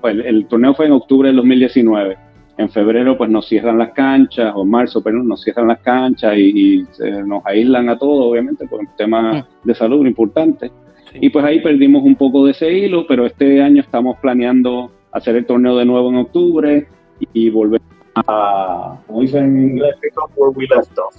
pues, 0.00 0.16
el, 0.24 0.48
torneo 0.48 0.74
fue 0.74 0.86
en 0.86 0.92
octubre 0.92 1.28
del 1.28 1.36
2019. 1.36 2.18
En 2.56 2.68
febrero 2.68 3.16
pues 3.16 3.30
nos 3.30 3.46
cierran 3.46 3.78
las 3.78 3.92
canchas, 3.92 4.52
o 4.56 4.64
marzo, 4.64 5.00
pero 5.00 5.22
nos 5.22 5.44
cierran 5.44 5.68
las 5.68 5.78
canchas 5.78 6.36
y, 6.36 6.84
nos 7.24 7.46
aíslan 7.46 7.88
a 7.88 7.96
todos, 7.96 8.32
obviamente, 8.32 8.66
por 8.66 8.80
un 8.80 8.88
tema 8.96 9.32
mm. 9.32 9.44
de 9.62 9.74
salud 9.76 10.04
importante. 10.04 10.72
Y 11.14 11.30
pues 11.30 11.44
ahí 11.44 11.60
perdimos 11.60 12.02
un 12.02 12.16
poco 12.16 12.44
de 12.44 12.50
ese 12.50 12.68
hilo, 12.72 13.06
pero 13.06 13.26
este 13.26 13.62
año 13.62 13.80
estamos 13.80 14.16
planeando 14.18 14.90
hacer 15.12 15.36
el 15.36 15.46
torneo 15.46 15.76
de 15.76 15.84
nuevo 15.84 16.08
en 16.08 16.16
octubre 16.16 16.88
y, 17.32 17.48
volver 17.48 17.80
a, 18.16 18.98
como 19.06 19.20
dicen 19.20 19.44
en 19.44 19.70
inglés, 19.70 19.94
where 20.34 20.52
we 20.56 20.66
left 20.66 20.98
off, 20.98 21.14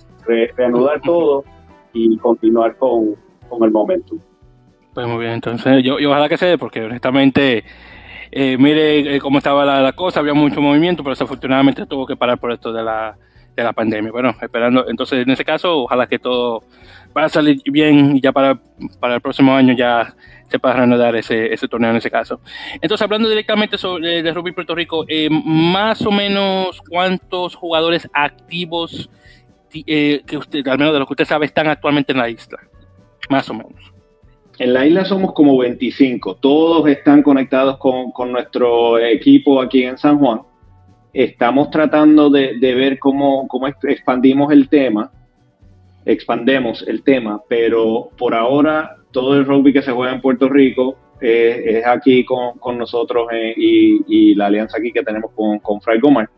reanudar 0.57 0.99
todo 1.05 1.45
y 1.93 2.17
continuar 2.17 2.75
con, 2.75 3.15
con 3.49 3.63
el 3.63 3.71
momento. 3.71 4.15
Pues 4.93 5.07
muy 5.07 5.19
bien, 5.19 5.33
entonces 5.33 5.83
yo, 5.83 5.99
yo 5.99 6.09
ojalá 6.09 6.29
que 6.29 6.37
se 6.37 6.57
porque 6.57 6.83
honestamente, 6.83 7.63
eh, 8.31 8.57
mire 8.57 9.15
eh, 9.15 9.19
cómo 9.19 9.37
estaba 9.37 9.65
la, 9.81 9.93
cosa, 9.93 10.19
había 10.19 10.33
mucho 10.33 10.61
movimiento, 10.61 11.03
pero 11.03 11.11
desafortunadamente 11.11 11.85
tuvo 11.85 12.05
que 12.05 12.15
parar 12.15 12.39
por 12.39 12.51
esto 12.51 12.73
de 12.73 12.83
la, 12.83 13.17
de 13.55 13.63
la 13.63 13.73
pandemia. 13.73 14.11
Bueno, 14.11 14.35
esperando, 14.41 14.87
entonces 14.87 15.23
en 15.23 15.29
ese 15.29 15.45
caso, 15.45 15.79
ojalá 15.79 16.07
que 16.07 16.19
todo 16.19 16.63
va 17.15 17.25
a 17.25 17.29
salir 17.29 17.61
bien 17.65 18.15
y 18.17 18.21
ya 18.21 18.31
para, 18.31 18.59
para 18.99 19.15
el 19.15 19.21
próximo 19.21 19.53
año 19.53 19.73
ya 19.73 20.13
se 20.49 20.59
pueda 20.59 20.75
reanudar 20.75 21.15
ese, 21.15 21.53
ese 21.53 21.67
torneo 21.67 21.91
en 21.91 21.97
ese 21.97 22.09
caso. 22.09 22.41
Entonces, 22.81 23.01
hablando 23.03 23.29
directamente 23.29 23.77
sobre 23.77 24.23
de 24.23 24.33
rugby 24.33 24.51
Puerto 24.51 24.75
Rico, 24.75 25.05
eh, 25.07 25.29
más 25.29 26.05
o 26.05 26.11
menos 26.11 26.81
cuántos 26.89 27.55
jugadores 27.55 28.09
activos 28.13 29.09
eh, 29.73 30.21
que 30.25 30.37
usted, 30.37 30.67
al 30.67 30.79
menos 30.79 30.93
de 30.93 30.99
lo 30.99 31.05
que 31.05 31.13
usted 31.13 31.25
sabe, 31.25 31.45
están 31.45 31.67
actualmente 31.67 32.11
en 32.11 32.17
la 32.17 32.29
isla, 32.29 32.57
más 33.29 33.49
o 33.49 33.53
menos. 33.53 33.93
En 34.57 34.73
la 34.73 34.85
isla 34.85 35.05
somos 35.05 35.33
como 35.33 35.57
25, 35.57 36.35
todos 36.35 36.87
están 36.89 37.23
conectados 37.23 37.77
con, 37.77 38.11
con 38.11 38.31
nuestro 38.31 38.99
equipo 38.99 39.61
aquí 39.61 39.83
en 39.83 39.97
San 39.97 40.19
Juan. 40.19 40.41
Estamos 41.13 41.71
tratando 41.71 42.29
de, 42.29 42.59
de 42.59 42.75
ver 42.75 42.99
cómo, 42.99 43.47
cómo 43.47 43.67
expandimos 43.67 44.51
el 44.51 44.67
tema 44.67 45.11
expandemos 46.05 46.83
el 46.87 47.03
tema, 47.03 47.41
pero 47.47 48.09
por 48.17 48.33
ahora 48.33 48.95
todo 49.11 49.35
el 49.35 49.45
rugby 49.45 49.73
que 49.73 49.81
se 49.81 49.91
juega 49.91 50.13
en 50.13 50.21
Puerto 50.21 50.49
Rico 50.49 50.97
es 51.21 51.85
aquí 51.85 52.23
con, 52.23 52.77
nosotros 52.77 53.27
eh, 53.33 53.53
y, 53.57 54.35
la 54.35 54.45
alianza 54.45 54.77
aquí 54.77 54.91
que 54.91 55.03
tenemos 55.03 55.31
con, 55.35 55.59
con 55.59 55.81
Fray 55.81 55.99
Gomar. 55.99 56.29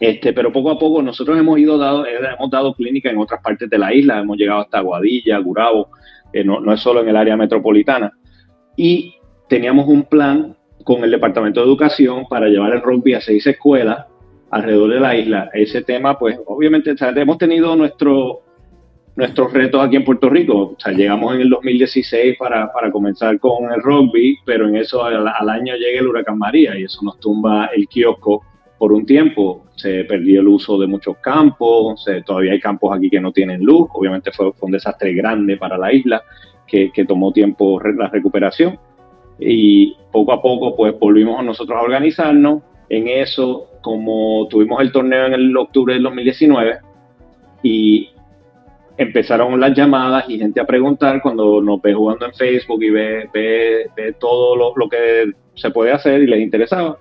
Este, 0.00 0.32
pero 0.32 0.52
poco 0.52 0.70
a 0.70 0.78
poco 0.78 1.02
nosotros 1.02 1.38
hemos 1.38 1.58
ido 1.58 1.78
dado, 1.78 2.04
eh, 2.04 2.18
hemos 2.36 2.50
dado 2.50 2.74
clínica 2.74 3.10
en 3.10 3.18
otras 3.18 3.40
partes 3.40 3.70
de 3.70 3.78
la 3.78 3.94
isla, 3.94 4.20
hemos 4.20 4.36
llegado 4.36 4.60
hasta 4.60 4.80
Guadilla, 4.80 5.38
Gurabo, 5.38 5.88
eh, 6.32 6.42
no, 6.42 6.60
no, 6.60 6.72
es 6.72 6.80
solo 6.80 7.00
en 7.00 7.08
el 7.08 7.16
área 7.16 7.36
metropolitana. 7.36 8.12
Y 8.76 9.14
teníamos 9.48 9.86
un 9.86 10.04
plan 10.04 10.56
con 10.82 11.04
el 11.04 11.10
Departamento 11.10 11.60
de 11.60 11.66
Educación 11.66 12.26
para 12.28 12.48
llevar 12.48 12.74
el 12.74 12.82
rugby 12.82 13.14
a 13.14 13.20
seis 13.20 13.46
escuelas 13.46 14.06
alrededor 14.50 14.92
de 14.92 15.00
la 15.00 15.16
isla. 15.16 15.50
Ese 15.52 15.82
tema, 15.82 16.18
pues 16.18 16.38
obviamente 16.46 16.94
hemos 17.16 17.38
tenido 17.38 17.74
nuestro, 17.74 18.42
nuestros 19.16 19.52
retos 19.52 19.84
aquí 19.84 19.96
en 19.96 20.04
Puerto 20.04 20.28
Rico. 20.28 20.74
O 20.76 20.76
sea, 20.78 20.92
llegamos 20.92 21.34
en 21.34 21.40
el 21.40 21.50
2016 21.50 22.36
para, 22.38 22.72
para 22.72 22.90
comenzar 22.90 23.38
con 23.40 23.72
el 23.72 23.82
rugby, 23.82 24.38
pero 24.44 24.68
en 24.68 24.76
eso 24.76 25.02
al, 25.04 25.48
año 25.48 25.74
llega 25.74 26.00
el 26.00 26.06
huracán 26.06 26.38
María 26.38 26.78
y 26.78 26.84
eso 26.84 27.00
nos 27.02 27.18
tumba 27.18 27.66
el 27.74 27.88
kiosco 27.88 28.42
por 28.84 28.92
un 28.92 29.06
tiempo. 29.06 29.64
Se 29.76 30.04
perdió 30.04 30.42
el 30.42 30.48
uso 30.48 30.78
de 30.78 30.86
muchos 30.86 31.16
campos, 31.16 32.04
todavía 32.26 32.52
hay 32.52 32.60
campos 32.60 32.94
aquí 32.94 33.08
que 33.08 33.18
no 33.18 33.32
tienen 33.32 33.64
luz. 33.64 33.88
Obviamente 33.94 34.30
fue, 34.30 34.52
un 34.60 34.72
desastre 34.72 35.14
grande 35.14 35.56
para 35.56 35.78
la 35.78 35.90
isla 35.90 36.22
que, 36.66 36.92
que 36.92 37.06
tomó 37.06 37.32
tiempo 37.32 37.80
la 37.80 38.08
recuperación. 38.10 38.78
Y 39.40 39.96
poco 40.12 40.34
a 40.34 40.42
poco 40.42 40.76
pues 40.76 40.98
volvimos 40.98 41.42
nosotros 41.42 41.78
a 41.78 41.82
organizarnos. 41.82 42.62
En 42.90 43.08
eso, 43.08 43.70
como 43.80 44.48
tuvimos 44.50 44.82
el 44.82 44.92
torneo 44.92 45.28
en 45.28 45.32
el 45.32 45.56
octubre 45.56 45.94
del 45.94 46.02
2019, 46.02 46.76
y 47.62 48.10
empezaron 48.98 49.58
las 49.58 49.74
llamadas 49.74 50.28
y 50.28 50.38
gente 50.38 50.60
a 50.60 50.66
preguntar 50.66 51.22
cuando 51.22 51.62
nos 51.62 51.80
ve 51.80 51.94
jugando 51.94 52.26
en 52.26 52.34
Facebook 52.34 52.82
y 52.82 52.90
ve, 52.90 53.30
ve, 53.32 54.14
todo 54.20 54.74
lo, 54.76 54.88
que 54.90 55.32
se 55.54 55.70
puede 55.70 55.90
hacer 55.90 56.20
y 56.22 56.26
les 56.26 56.40
interesaba. 56.40 56.98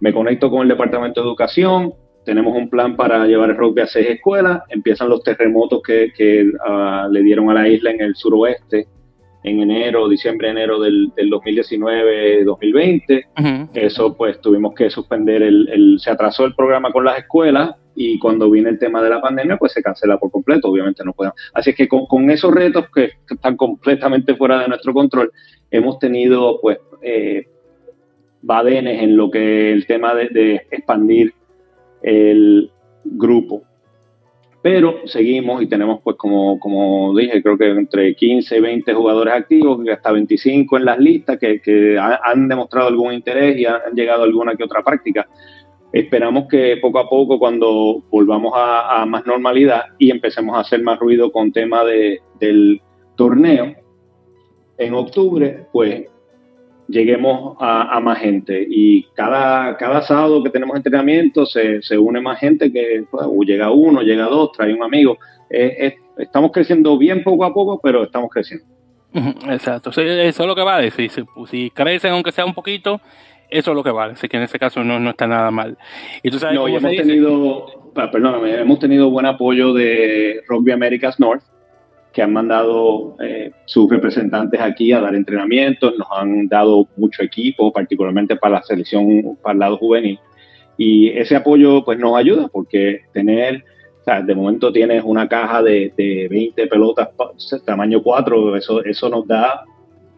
Me 0.00 0.12
conecto 0.12 0.50
con 0.50 0.62
el 0.62 0.68
Departamento 0.68 1.20
de 1.20 1.26
Educación 1.26 1.92
tenemos 2.26 2.54
un 2.56 2.68
plan 2.68 2.96
para 2.96 3.24
llevar 3.24 3.50
el 3.50 3.56
rugby 3.56 3.82
a 3.82 3.86
seis 3.86 4.08
escuelas, 4.10 4.62
empiezan 4.68 5.08
los 5.08 5.22
terremotos 5.22 5.80
que, 5.80 6.12
que 6.12 6.42
uh, 6.42 7.08
le 7.08 7.22
dieron 7.22 7.48
a 7.50 7.54
la 7.54 7.68
isla 7.68 7.92
en 7.92 8.00
el 8.00 8.16
suroeste 8.16 8.88
en 9.44 9.60
enero, 9.60 10.08
diciembre, 10.08 10.50
enero 10.50 10.80
del, 10.80 11.12
del 11.14 11.30
2019-2020. 11.30 13.68
Eso 13.74 14.16
pues 14.16 14.40
tuvimos 14.40 14.74
que 14.74 14.90
suspender, 14.90 15.40
el, 15.40 15.68
el, 15.68 16.00
se 16.00 16.10
atrasó 16.10 16.46
el 16.46 16.56
programa 16.56 16.90
con 16.90 17.04
las 17.04 17.16
escuelas 17.16 17.76
y 17.94 18.18
cuando 18.18 18.50
viene 18.50 18.70
el 18.70 18.80
tema 18.80 19.00
de 19.04 19.10
la 19.10 19.20
pandemia 19.20 19.56
pues 19.56 19.70
se 19.70 19.84
cancela 19.84 20.18
por 20.18 20.32
completo, 20.32 20.68
obviamente 20.68 21.04
no 21.04 21.12
podemos. 21.12 21.36
Así 21.54 21.70
es 21.70 21.76
que 21.76 21.86
con, 21.86 22.06
con 22.06 22.28
esos 22.28 22.52
retos 22.52 22.86
que, 22.92 23.10
están 23.30 23.56
completamente 23.56 24.34
fuera 24.34 24.58
de 24.58 24.66
nuestro 24.66 24.92
control, 24.92 25.30
hemos 25.70 26.00
tenido 26.00 26.60
pues 26.60 26.78
eh, 27.02 27.46
badenes 28.42 29.02
en 29.02 29.16
lo 29.16 29.30
que 29.30 29.72
el 29.72 29.86
tema 29.86 30.14
de, 30.14 30.66
expandir 30.70 31.32
el 32.02 32.70
grupo 33.04 33.62
pero 34.66 35.06
seguimos 35.06 35.62
y 35.62 35.68
tenemos, 35.68 36.00
pues, 36.02 36.16
como, 36.16 36.58
como 36.58 37.16
dije, 37.16 37.40
creo 37.40 37.56
que 37.56 37.70
entre 37.70 38.16
15 38.16 38.56
y 38.56 38.60
20 38.60 38.94
jugadores 38.94 39.34
activos, 39.34 39.78
hasta 39.88 40.10
25 40.10 40.76
en 40.78 40.84
las 40.84 40.98
listas 40.98 41.38
que, 41.38 41.60
que 41.60 41.96
han 41.96 42.48
demostrado 42.48 42.88
algún 42.88 43.12
interés 43.12 43.56
y 43.56 43.64
han, 43.64 43.94
llegado 43.94 44.22
a 44.22 44.24
alguna 44.24 44.56
que 44.56 44.64
otra 44.64 44.82
práctica. 44.82 45.28
Esperamos 45.92 46.48
que 46.48 46.78
poco 46.78 46.98
a 46.98 47.08
poco, 47.08 47.38
cuando 47.38 48.02
volvamos 48.10 48.54
a, 48.56 49.02
a 49.02 49.06
más 49.06 49.24
normalidad 49.24 49.82
y 50.00 50.10
empecemos 50.10 50.56
a 50.56 50.62
hacer 50.62 50.82
más 50.82 50.98
ruido 50.98 51.30
con 51.30 51.52
tema 51.52 51.84
de, 51.84 52.18
del 52.40 52.82
torneo, 53.14 53.72
en 54.78 54.94
octubre, 54.94 55.68
pues 55.72 56.06
lleguemos 56.88 57.56
a, 57.60 58.00
más 58.00 58.18
gente. 58.18 58.66
Y 58.68 59.04
cada, 59.14 59.76
cada 59.76 60.02
sábado 60.02 60.42
que 60.42 60.50
tenemos 60.50 60.76
entrenamiento 60.76 61.46
se, 61.46 61.82
se 61.82 61.98
une 61.98 62.20
más 62.20 62.38
gente 62.38 62.72
que 62.72 63.04
pues, 63.10 63.26
llega 63.46 63.70
uno, 63.70 64.02
llega 64.02 64.26
dos, 64.26 64.52
trae 64.52 64.74
un 64.74 64.82
amigo. 64.82 65.18
estamos 65.48 66.52
creciendo 66.52 66.96
bien 66.98 67.22
poco 67.22 67.44
a 67.44 67.52
poco, 67.52 67.80
pero 67.82 68.04
estamos 68.04 68.30
creciendo. 68.30 68.66
Exacto, 69.48 69.90
eso 69.90 70.02
es 70.02 70.38
lo 70.38 70.54
que 70.54 70.62
vale. 70.62 70.90
Si, 70.90 71.08
si, 71.08 71.70
crecen, 71.70 72.12
aunque 72.12 72.32
sea 72.32 72.44
un 72.44 72.54
poquito, 72.54 73.00
eso 73.48 73.70
es 73.70 73.76
lo 73.76 73.82
que 73.82 73.90
vale. 73.90 74.12
Así 74.12 74.28
que 74.28 74.36
en 74.36 74.42
ese 74.42 74.58
caso 74.58 74.84
no, 74.84 75.00
no 75.00 75.10
está 75.10 75.26
nada 75.26 75.50
mal. 75.50 75.78
Y 76.22 76.30
tú 76.30 76.38
sabes 76.38 76.56
no, 76.56 76.68
hemos 76.68 76.96
tenido, 76.96 77.90
perdóname, 77.94 78.60
hemos 78.60 78.78
tenido 78.78 79.10
buen 79.10 79.26
apoyo 79.26 79.72
de 79.72 80.42
Rugby 80.46 80.72
Americas 80.72 81.18
North 81.18 81.42
que 82.16 82.22
han 82.22 82.32
mandado 82.32 83.14
eh, 83.20 83.50
sus 83.66 83.90
representantes 83.90 84.58
aquí 84.58 84.90
a 84.90 85.02
dar 85.02 85.14
entrenamientos, 85.14 85.98
nos 85.98 86.08
han 86.10 86.48
dado 86.48 86.88
mucho 86.96 87.22
equipo, 87.22 87.70
particularmente 87.70 88.36
para 88.36 88.54
la 88.54 88.62
selección 88.62 89.36
para 89.42 89.52
el 89.52 89.58
lado 89.58 89.76
juvenil. 89.76 90.18
Y 90.78 91.10
ese 91.10 91.36
apoyo 91.36 91.84
pues 91.84 91.98
nos 91.98 92.16
ayuda 92.16 92.48
porque 92.48 93.02
tener, 93.12 93.64
o 94.00 94.04
sea, 94.04 94.22
de 94.22 94.34
momento 94.34 94.72
tienes 94.72 95.04
una 95.04 95.28
caja 95.28 95.62
de, 95.62 95.92
de 95.94 96.26
20 96.30 96.66
pelotas 96.68 97.10
tamaño 97.66 98.02
4, 98.02 98.56
eso, 98.56 98.82
eso 98.82 99.10
nos 99.10 99.26
da 99.26 99.64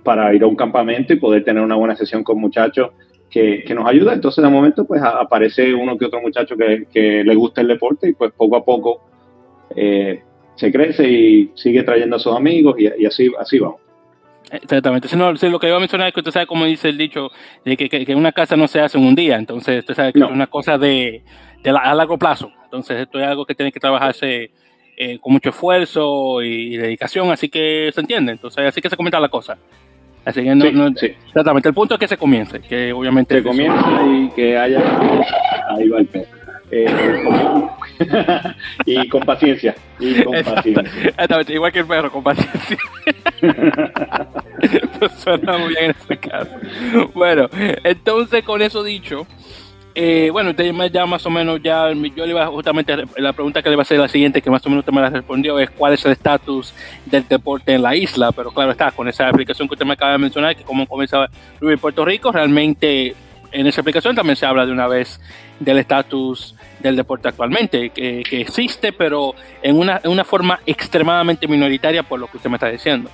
para 0.04 0.32
ir 0.32 0.44
a 0.44 0.46
un 0.46 0.54
campamento 0.54 1.12
y 1.12 1.16
poder 1.16 1.42
tener 1.42 1.64
una 1.64 1.74
buena 1.74 1.96
sesión 1.96 2.22
con 2.22 2.38
muchachos 2.38 2.90
que, 3.28 3.64
que, 3.66 3.74
nos 3.74 3.88
ayuda. 3.88 4.12
Entonces, 4.12 4.44
de 4.44 4.48
momento, 4.48 4.84
pues 4.84 5.02
aparece 5.02 5.74
uno 5.74 5.98
que 5.98 6.04
otro 6.04 6.20
muchacho 6.20 6.56
que, 6.56 6.86
que 6.92 7.24
le 7.24 7.34
gusta 7.34 7.60
el 7.60 7.66
deporte 7.66 8.08
y 8.08 8.12
pues 8.12 8.30
poco 8.36 8.54
a 8.54 8.64
poco 8.64 9.00
eh, 9.74 10.22
se 10.58 10.72
crece 10.72 11.08
y 11.08 11.50
sigue 11.54 11.82
trayendo 11.82 12.16
a 12.16 12.18
sus 12.18 12.34
amigos 12.34 12.76
y, 12.78 13.06
así, 13.06 13.30
así 13.38 13.58
vamos. 13.58 13.80
Exactamente. 14.50 15.08
Si 15.08 15.16
no, 15.16 15.32
lo 15.32 15.58
que 15.58 15.68
iba 15.68 15.76
a 15.76 15.80
mencionar 15.80 16.08
es 16.08 16.14
que 16.14 16.20
usted 16.20 16.32
sabe, 16.32 16.46
como 16.46 16.64
dice 16.64 16.88
el 16.88 16.96
dicho, 16.96 17.30
de 17.64 17.76
que, 17.76 17.88
que, 17.88 18.14
una 18.14 18.32
casa 18.32 18.56
no 18.56 18.66
se 18.66 18.80
hace 18.80 18.98
en 18.98 19.04
un 19.04 19.14
día. 19.14 19.36
Entonces, 19.36 19.80
usted 19.80 19.94
sabe 19.94 20.12
que 20.12 20.20
es 20.20 20.30
una 20.30 20.46
cosa 20.46 20.78
de, 20.78 21.22
de 21.62 21.70
a 21.70 21.94
largo 21.94 22.18
plazo. 22.18 22.50
Entonces, 22.64 22.98
esto 23.02 23.20
es 23.20 23.26
algo 23.26 23.44
que 23.44 23.54
tiene 23.54 23.70
que 23.70 23.78
trabajarse 23.78 24.50
eh, 24.96 25.18
con 25.20 25.34
mucho 25.34 25.50
esfuerzo 25.50 26.42
y, 26.42 26.76
dedicación. 26.76 27.30
Así 27.30 27.50
que 27.50 27.90
se 27.94 28.00
entiende. 28.00 28.32
Entonces, 28.32 28.66
así 28.66 28.80
que 28.80 28.88
se 28.88 28.96
comenta 28.96 29.20
la 29.20 29.28
cosa. 29.28 29.58
Así 30.24 30.42
que 30.42 30.54
no, 30.54 30.70
no 30.72 30.86
exactamente. 30.88 31.68
El 31.68 31.74
punto 31.74 31.94
es 31.94 32.00
que 32.00 32.08
se 32.08 32.16
comience. 32.16 32.60
Que 32.60 32.92
obviamente. 32.92 33.36
Se 33.36 33.42
comience 33.42 33.84
y 34.08 34.30
que 34.30 34.56
haya. 34.56 34.80
Ahí 35.68 35.88
va 35.88 35.98
el 35.98 36.06
perro. 36.06 36.38
Eh, 36.70 36.86
y 38.86 39.08
con 39.08 39.22
paciencia. 39.22 39.74
Y 39.98 40.22
con 40.22 40.42
paciencia. 40.42 41.12
igual 41.48 41.72
que 41.72 41.78
el 41.80 41.86
perro, 41.86 42.10
con 42.10 42.22
paciencia. 42.22 42.78
suena 45.18 45.58
muy 45.58 45.68
bien 45.68 45.84
en 45.84 45.90
este 45.90 46.16
caso. 46.18 46.50
Bueno, 47.14 47.48
entonces 47.84 48.44
con 48.44 48.62
eso 48.62 48.82
dicho, 48.82 49.26
eh, 49.94 50.30
bueno, 50.30 50.50
usted 50.50 50.72
ya 50.92 51.06
más 51.06 51.26
o 51.26 51.30
menos, 51.30 51.60
ya 51.62 51.90
yo 51.92 52.24
le 52.24 52.30
iba 52.30 52.46
justamente, 52.46 52.94
la 53.16 53.32
pregunta 53.32 53.62
que 53.62 53.70
le 53.70 53.74
va 53.74 53.80
a 53.80 53.82
hacer 53.82 53.98
la 53.98 54.08
siguiente, 54.08 54.40
que 54.40 54.50
más 54.50 54.64
o 54.64 54.68
menos 54.68 54.82
usted 54.82 54.92
me 54.92 55.00
la 55.00 55.10
respondió, 55.10 55.58
es 55.58 55.70
cuál 55.70 55.94
es 55.94 56.04
el 56.04 56.12
estatus 56.12 56.72
del 57.04 57.26
deporte 57.26 57.74
en 57.74 57.82
la 57.82 57.96
isla, 57.96 58.30
pero 58.30 58.52
claro 58.52 58.70
está, 58.70 58.92
con 58.92 59.08
esa 59.08 59.28
aplicación 59.28 59.66
que 59.66 59.74
usted 59.74 59.86
me 59.86 59.94
acaba 59.94 60.12
de 60.12 60.18
mencionar, 60.18 60.54
que 60.54 60.62
como 60.62 60.86
comenzaba 60.86 61.28
en 61.60 61.78
Puerto 61.80 62.04
Rico, 62.04 62.30
realmente 62.30 63.16
en 63.50 63.66
esa 63.66 63.80
aplicación 63.80 64.14
también 64.14 64.36
se 64.36 64.46
habla 64.46 64.66
de 64.66 64.72
una 64.72 64.86
vez 64.86 65.20
del 65.58 65.78
estatus 65.78 66.54
del 66.80 66.96
deporte 66.96 67.28
actualmente, 67.28 67.90
que, 67.90 68.22
existe, 68.30 68.92
pero 68.92 69.34
en 69.62 69.76
una, 69.76 70.00
en 70.02 70.10
una 70.10 70.24
forma 70.24 70.60
extremadamente 70.66 71.46
minoritaria 71.48 72.02
por 72.02 72.20
lo 72.20 72.26
que 72.26 72.36
usted 72.36 72.50
me 72.50 72.56
está 72.56 72.68
diciendo. 72.68 73.10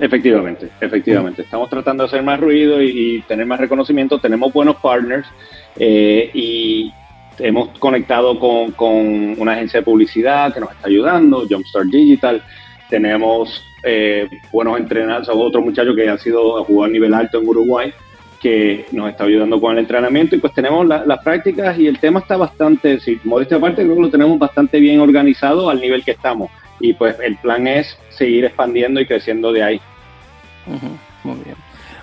Efectivamente, 0.00 0.70
efectivamente. 0.80 1.42
Estamos 1.42 1.70
tratando 1.70 2.02
de 2.02 2.08
hacer 2.08 2.22
más 2.22 2.40
ruido 2.40 2.82
y, 2.82 3.22
tener 3.28 3.46
más 3.46 3.60
reconocimiento. 3.60 4.18
Tenemos 4.18 4.52
buenos 4.52 4.76
partners 4.76 5.26
eh, 5.76 6.30
y 6.34 6.92
hemos 7.38 7.78
conectado 7.78 8.38
con, 8.38 8.72
con, 8.72 9.38
una 9.38 9.52
agencia 9.52 9.80
de 9.80 9.84
publicidad 9.84 10.52
que 10.52 10.60
nos 10.60 10.70
está 10.72 10.88
ayudando, 10.88 11.46
Jumpstart 11.48 11.86
Digital. 11.86 12.42
Tenemos 12.88 13.62
eh, 13.84 14.28
buenos 14.52 14.78
entrenadores, 14.78 15.28
otro 15.28 15.60
muchacho 15.60 15.94
que 15.94 16.08
ha 16.08 16.18
sido 16.18 16.64
jugado 16.64 16.84
a 16.84 16.92
nivel 16.92 17.14
alto 17.14 17.40
en 17.40 17.48
Uruguay 17.48 17.92
que 18.44 18.84
nos 18.92 19.08
está 19.08 19.24
ayudando 19.24 19.58
con 19.58 19.72
el 19.72 19.78
entrenamiento 19.78 20.36
y 20.36 20.38
pues 20.38 20.52
tenemos 20.52 20.86
las 20.86 21.18
prácticas 21.24 21.78
y 21.78 21.86
el 21.86 21.98
tema 21.98 22.20
está 22.20 22.36
bastante, 22.36 23.00
si 23.00 23.18
modestia 23.24 23.56
aparte, 23.56 23.82
creo 23.82 23.96
que 23.96 24.02
lo 24.02 24.10
tenemos 24.10 24.38
bastante 24.38 24.80
bien 24.80 25.00
organizado 25.00 25.70
al 25.70 25.80
nivel 25.80 26.04
que 26.04 26.10
estamos 26.10 26.50
y 26.78 26.92
pues 26.92 27.16
el 27.20 27.38
plan 27.38 27.66
es 27.66 27.96
seguir 28.10 28.44
expandiendo 28.44 29.00
y 29.00 29.06
creciendo 29.06 29.50
de 29.50 29.62
ahí. 29.62 29.80
muy 31.22 31.36
bien. 31.42 31.56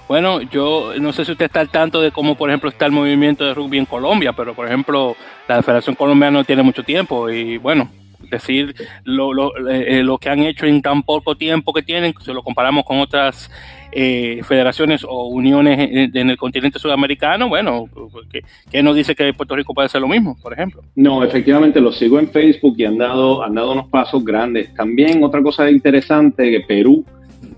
Bueno, 0.07 0.41
yo 0.41 0.93
no 0.99 1.13
sé 1.13 1.25
si 1.25 1.33
usted 1.33 1.45
está 1.45 1.59
al 1.59 1.69
tanto 1.69 2.01
de 2.01 2.09
cómo, 2.09 2.33
por 2.33 2.49
ejemplo, 2.49 2.71
está 2.71 2.87
el 2.87 2.91
movimiento 2.91 3.45
de 3.45 3.53
rugby 3.53 3.77
en 3.77 3.85
Colombia, 3.85 4.33
pero, 4.33 4.55
por 4.55 4.65
ejemplo, 4.65 5.15
la 5.47 5.61
Federación 5.61 5.95
Colombiana 5.95 6.39
no 6.39 6.43
tiene 6.43 6.63
mucho 6.63 6.81
tiempo 6.81 7.29
y, 7.29 7.57
bueno, 7.57 7.87
decir 8.31 8.73
lo, 9.03 9.31
lo, 9.31 9.55
eh, 9.69 9.99
eh, 9.99 10.03
lo 10.03 10.17
que 10.17 10.29
han 10.29 10.39
hecho 10.39 10.65
en 10.65 10.81
tan 10.81 11.03
poco 11.03 11.35
tiempo 11.35 11.71
que 11.71 11.83
tienen, 11.83 12.15
si 12.25 12.33
lo 12.33 12.41
comparamos 12.41 12.83
con 12.83 12.99
otras 12.99 13.51
eh, 13.91 14.41
federaciones 14.43 15.03
o 15.07 15.27
uniones 15.27 16.11
en, 16.13 16.29
el 16.29 16.37
continente 16.37 16.79
sudamericano, 16.79 17.49
bueno, 17.49 17.85
¿qué, 18.71 18.83
nos 18.83 18.95
dice 18.95 19.15
que 19.15 19.33
Puerto 19.33 19.55
Rico 19.55 19.73
puede 19.73 19.87
hacer 19.87 20.01
lo 20.01 20.07
mismo, 20.07 20.37
por 20.41 20.53
ejemplo? 20.53 20.81
No, 20.95 21.23
efectivamente, 21.23 21.79
lo 21.81 21.91
sigo 21.91 22.19
en 22.19 22.29
Facebook 22.29 22.75
y 22.77 22.85
han 22.85 22.97
dado, 22.97 23.43
han 23.43 23.55
dado 23.55 23.73
unos 23.73 23.87
pasos 23.89 24.23
grandes. 24.23 24.73
También 24.73 25.23
otra 25.23 25.41
cosa 25.41 25.69
interesante, 25.69 26.49
que 26.49 26.61
Perú, 26.61 27.05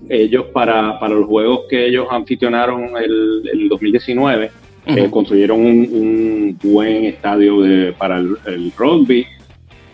ellos 0.08 0.46
para, 0.52 0.98
para 0.98 1.14
los 1.14 1.26
juegos 1.26 1.60
que 1.68 1.86
ellos 1.86 2.06
anficionaron 2.10 2.96
el, 2.96 3.42
el 3.52 3.68
2019, 3.68 4.50
eh, 4.86 5.08
construyeron 5.10 5.60
un, 5.60 6.58
buen 6.62 7.06
estadio 7.06 7.62
de, 7.62 7.92
para 7.92 8.18
el 8.18 8.72
rugby 8.76 9.26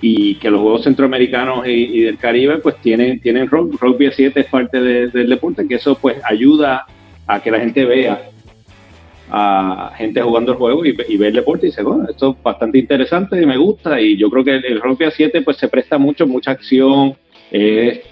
y 0.01 0.37
que 0.37 0.51
los 0.51 0.61
Juegos 0.61 0.85
Centroamericanos 0.85 1.67
y, 1.67 2.01
del 2.01 2.19
Caribe 2.19 2.59
pues 2.59 2.77
tienen, 2.77 3.21
tienen 3.21 3.49
rugby 3.49 4.07
a 4.07 4.13
7 4.13 4.41
es 4.41 4.47
parte 4.47 4.81
del 4.81 5.29
deporte, 5.29 5.67
que 5.69 5.75
eso 5.75 5.97
pues 5.97 6.17
ayuda 6.25 6.87
a 7.27 7.41
que 7.41 7.51
la 7.51 7.61
gente 7.61 7.85
vea 7.85 8.31
a 9.33 9.93
gente 9.97 10.21
jugando 10.21 10.53
el 10.53 10.59
juego 10.59 10.85
y, 10.85 10.93
ve 10.93 11.29
el 11.29 11.35
deporte 11.35 11.67
y 11.67 11.71
dice, 11.71 11.83
bueno, 11.83 12.07
esto 12.09 12.31
es 12.37 12.43
bastante 12.43 12.79
interesante 12.79 13.41
y 13.41 13.47
me 13.47 13.57
gusta 13.57 14.01
y 14.01 14.17
yo 14.17 14.29
creo 14.29 14.45
que 14.45 14.57
el, 14.57 14.81
rugby 14.81 15.05
a 15.05 15.11
7 15.11 15.43
pues 15.43 15.57
se 15.57 15.69
presta 15.69 15.99
mucho, 15.99 16.27
mucha 16.27 16.51
acción, 16.51 17.15
eh, 17.53 18.03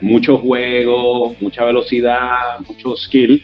mucho 0.00 0.38
juego, 0.38 1.34
mucha 1.40 1.64
velocidad, 1.64 2.60
mucho 2.66 2.96
skill 2.96 3.42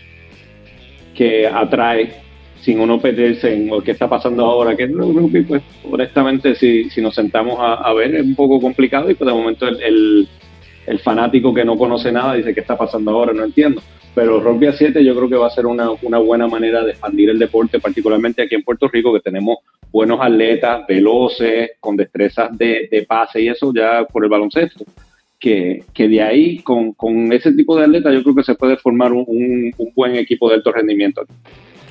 que 1.15 1.47
atrae 1.47 2.15
sin 2.63 2.79
uno 2.79 3.01
perderse 3.01 3.53
en 3.55 3.69
lo 3.69 3.83
que 3.83 3.91
está 3.91 4.09
pasando 4.09 4.45
ahora, 4.45 4.77
que 4.77 4.87
rugby, 4.87 5.43
pues 5.43 5.63
honestamente 5.91 6.55
si, 6.55 6.89
si 6.91 7.01
nos 7.01 7.15
sentamos 7.15 7.57
a, 7.59 7.93
ver 7.93 8.15
es 8.15 8.23
un 8.25 8.37
poco 8.37 8.61
complicado 8.61 9.11
y 9.11 9.15
pues 9.15 9.27
de 9.27 9.35
momento 9.35 9.67
el, 9.67 10.29
el, 10.87 10.99
fanático 11.01 11.53
que 11.53 11.65
no 11.65 11.77
conoce 11.77 12.13
nada 12.13 12.35
dice 12.35 12.55
qué 12.55 12.61
está 12.61 12.79
pasando 12.79 13.11
ahora, 13.11 13.33
no 13.33 13.45
entiendo. 13.45 13.83
Pero 14.15 14.41
rugby 14.41 14.67
a 14.67 14.73
7 14.75 15.05
yo 15.05 15.17
creo 15.17 15.29
que 15.29 15.37
va 15.37 15.47
a 15.47 15.51
ser 15.51 15.67
una, 15.67 15.91
una 16.03 16.19
buena 16.19 16.47
manera 16.47 16.85
de 16.85 16.93
expandir 16.93 17.31
el 17.31 17.39
deporte, 17.39 17.81
particularmente 17.81 18.43
aquí 18.43 18.55
en 18.55 18.63
Puerto 18.63 18.87
Rico, 18.89 19.13
que 19.13 19.21
tenemos 19.21 19.59
buenos 19.91 20.21
atletas, 20.21 20.87
veloces, 20.87 21.73
con 21.81 21.97
destrezas 21.97 22.57
de, 22.57 22.89
de 22.91 23.03
pase 23.05 23.41
y 23.41 23.49
eso 23.49 23.73
ya 23.75 24.05
por 24.05 24.23
el 24.23 24.31
baloncesto. 24.31 24.85
Que, 25.41 25.83
que, 25.93 26.07
de 26.07 26.23
ahí, 26.23 26.59
con, 26.59 26.93
con, 26.93 27.33
ese 27.33 27.53
tipo 27.53 27.77
de 27.77 27.85
atletas, 27.85 28.13
yo 28.13 28.23
creo 28.23 28.35
que 28.37 28.45
se 28.45 28.55
puede 28.55 28.77
formar 28.77 29.13
un, 29.13 29.73
un 29.77 29.93
buen 29.97 30.15
equipo 30.15 30.49
de 30.49 30.57
alto 30.57 30.71
rendimiento. 30.71 31.23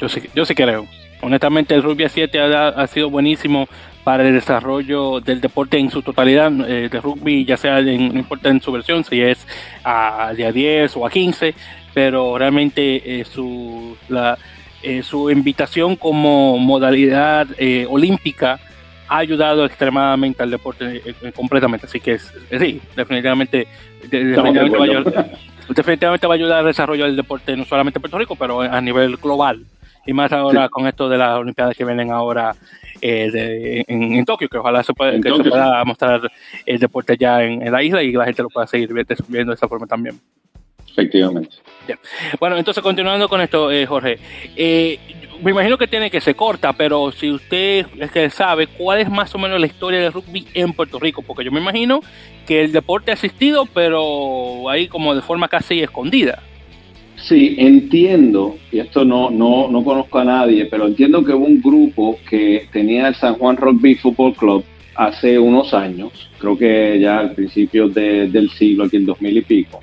Yo 0.02 0.10
sí, 0.10 0.22
yo 0.34 0.46
sí 0.46 0.56
creo. 0.56 0.88
Honestamente, 1.22 1.76
el 1.76 1.84
rugby 1.84 2.06
a 2.06 2.10
7 2.10 2.42
ha, 2.42 2.88
sido 2.88 3.12
buenísimo 3.12 3.70
para 4.04 4.28
el 4.28 4.34
desarrollo 4.34 5.22
del 5.22 5.40
deporte 5.40 5.78
en 5.78 5.92
su 5.92 6.02
totalidad, 6.02 6.52
eh, 6.68 6.90
de 6.90 7.00
rugby, 7.00 7.46
ya 7.46 7.56
sea, 7.58 7.78
en, 7.78 8.12
no 8.12 8.20
importa 8.20 8.50
en 8.50 8.60
su 8.60 8.72
versión, 8.72 9.04
si 9.04 9.22
es 9.22 9.46
a, 9.84 10.34
de 10.36 10.48
a 10.48 10.52
10 10.52 10.98
o 10.98 11.06
a 11.06 11.12
15, 11.12 11.54
pero 11.94 12.36
realmente 12.40 13.20
eh, 13.20 13.26
su, 13.26 13.96
la, 14.10 14.40
eh, 14.82 15.04
su 15.04 15.30
invitación 15.30 15.96
como 15.96 16.58
modalidad 16.58 17.48
olímpica 17.88 18.60
ha 19.08 19.18
ayudado 19.20 19.66
extremadamente 19.66 20.42
al 20.42 20.50
deporte 20.50 21.04
completamente. 21.36 21.86
Así 21.86 22.00
que 22.00 22.18
sí, 22.18 22.82
definitivamente, 22.96 23.68
definitivamente 24.10 24.70
va, 24.70 24.80
a 24.80 24.84
ayudar, 24.84 25.32
definitivamente 25.70 26.26
va 26.26 26.34
a 26.34 26.38
ayudar 26.38 26.60
al 26.60 26.66
desarrollo 26.66 27.06
del 27.06 27.16
deporte 27.16 27.56
no 27.56 27.66
solamente 27.66 28.00
en 28.00 28.02
Puerto 28.02 28.18
Rico, 28.18 28.36
pero 28.36 28.62
a 28.62 28.82
nivel 28.82 29.18
global 29.18 29.64
y 30.06 30.14
más 30.14 30.32
ahora 30.32 30.70
con 30.70 30.88
esto 30.88 31.08
de 31.10 31.18
las 31.18 31.38
Olimpiadas 31.38 31.76
que 31.76 31.86
vienen 31.86 32.12
ahora 32.12 32.56
eh, 33.02 33.84
en, 33.88 34.26
Tokio, 34.26 34.48
que 34.48 34.58
ojalá 34.58 34.84
se, 34.84 34.94
pueda, 34.94 35.12
que 35.14 35.30
se 35.30 35.44
pueda 35.44 35.84
mostrar 35.84 36.22
el 36.66 36.80
deporte 36.80 37.18
ya 37.18 37.44
en, 37.44 37.72
la 37.72 37.82
isla 37.82 38.04
y 38.04 38.12
la 38.12 38.26
gente 38.26 38.44
lo 38.44 38.50
pueda 38.50 38.68
seguir 38.68 38.92
viendo 38.94 39.52
de 39.52 39.56
esa 39.56 39.68
forma 39.68 39.88
también. 39.88 40.20
Efectivamente. 40.92 41.58
Bueno, 42.40 42.58
entonces 42.58 42.84
continuando 42.84 43.30
con 43.30 43.42
esto, 43.42 43.72
eh, 43.72 43.86
Jorge, 43.86 44.20
eh, 44.56 45.00
me 45.42 45.52
imagino 45.52 45.78
que 45.78 45.88
tiene 45.88 46.12
que 46.12 46.22
ser 46.22 46.36
corta, 46.36 46.74
pero 46.74 47.12
si 47.12 47.32
usted 47.32 47.88
es 47.98 48.12
que 48.12 48.30
sabe 48.30 48.68
cuál 48.68 49.00
es 49.00 49.10
más 49.10 49.34
o 49.34 49.38
menos 49.38 49.60
la 49.60 49.66
historia 49.66 50.00
del 50.00 50.14
rugby 50.14 50.48
en 50.54 50.74
Puerto 50.74 51.00
Rico, 51.00 51.22
porque 51.22 51.44
yo 51.44 51.52
me 51.52 51.60
imagino 51.60 52.02
que 52.46 52.64
el 52.64 52.72
deporte 52.72 53.12
ha 53.12 53.14
existido, 53.14 53.66
pero 53.66 54.70
ahí 54.70 54.88
como 54.88 55.16
de 55.16 55.22
forma 55.22 55.48
casi 55.48 55.82
escondida. 55.82 56.44
Sí, 57.24 57.56
entiendo, 57.58 58.58
y 58.72 58.80
esto 58.80 59.06
no, 59.06 59.30
no, 59.30 59.68
no 59.70 59.84
conozco 59.84 60.20
a 60.20 60.26
nadie, 60.26 60.66
pero 60.66 60.88
entiendo 60.88 61.24
que 61.24 61.34
hubo 61.34 61.46
un 61.46 61.62
grupo 61.62 62.18
que 62.28 62.68
tenía 62.72 63.08
el 63.08 63.16
San 63.16 63.36
Juan 63.36 63.58
Rugby 63.58 63.96
Football 63.96 64.34
Club 64.34 64.64
hace 64.96 65.38
unos 65.38 65.74
años, 65.74 66.30
creo 66.40 66.58
que 66.58 67.00
ya 67.00 67.20
al 67.20 67.34
principio 67.34 67.88
del 67.90 68.50
siglo, 68.52 68.86
aquí 68.86 68.98
en 68.98 69.06
2000 69.06 69.38
y 69.38 69.42
pico, 69.42 69.82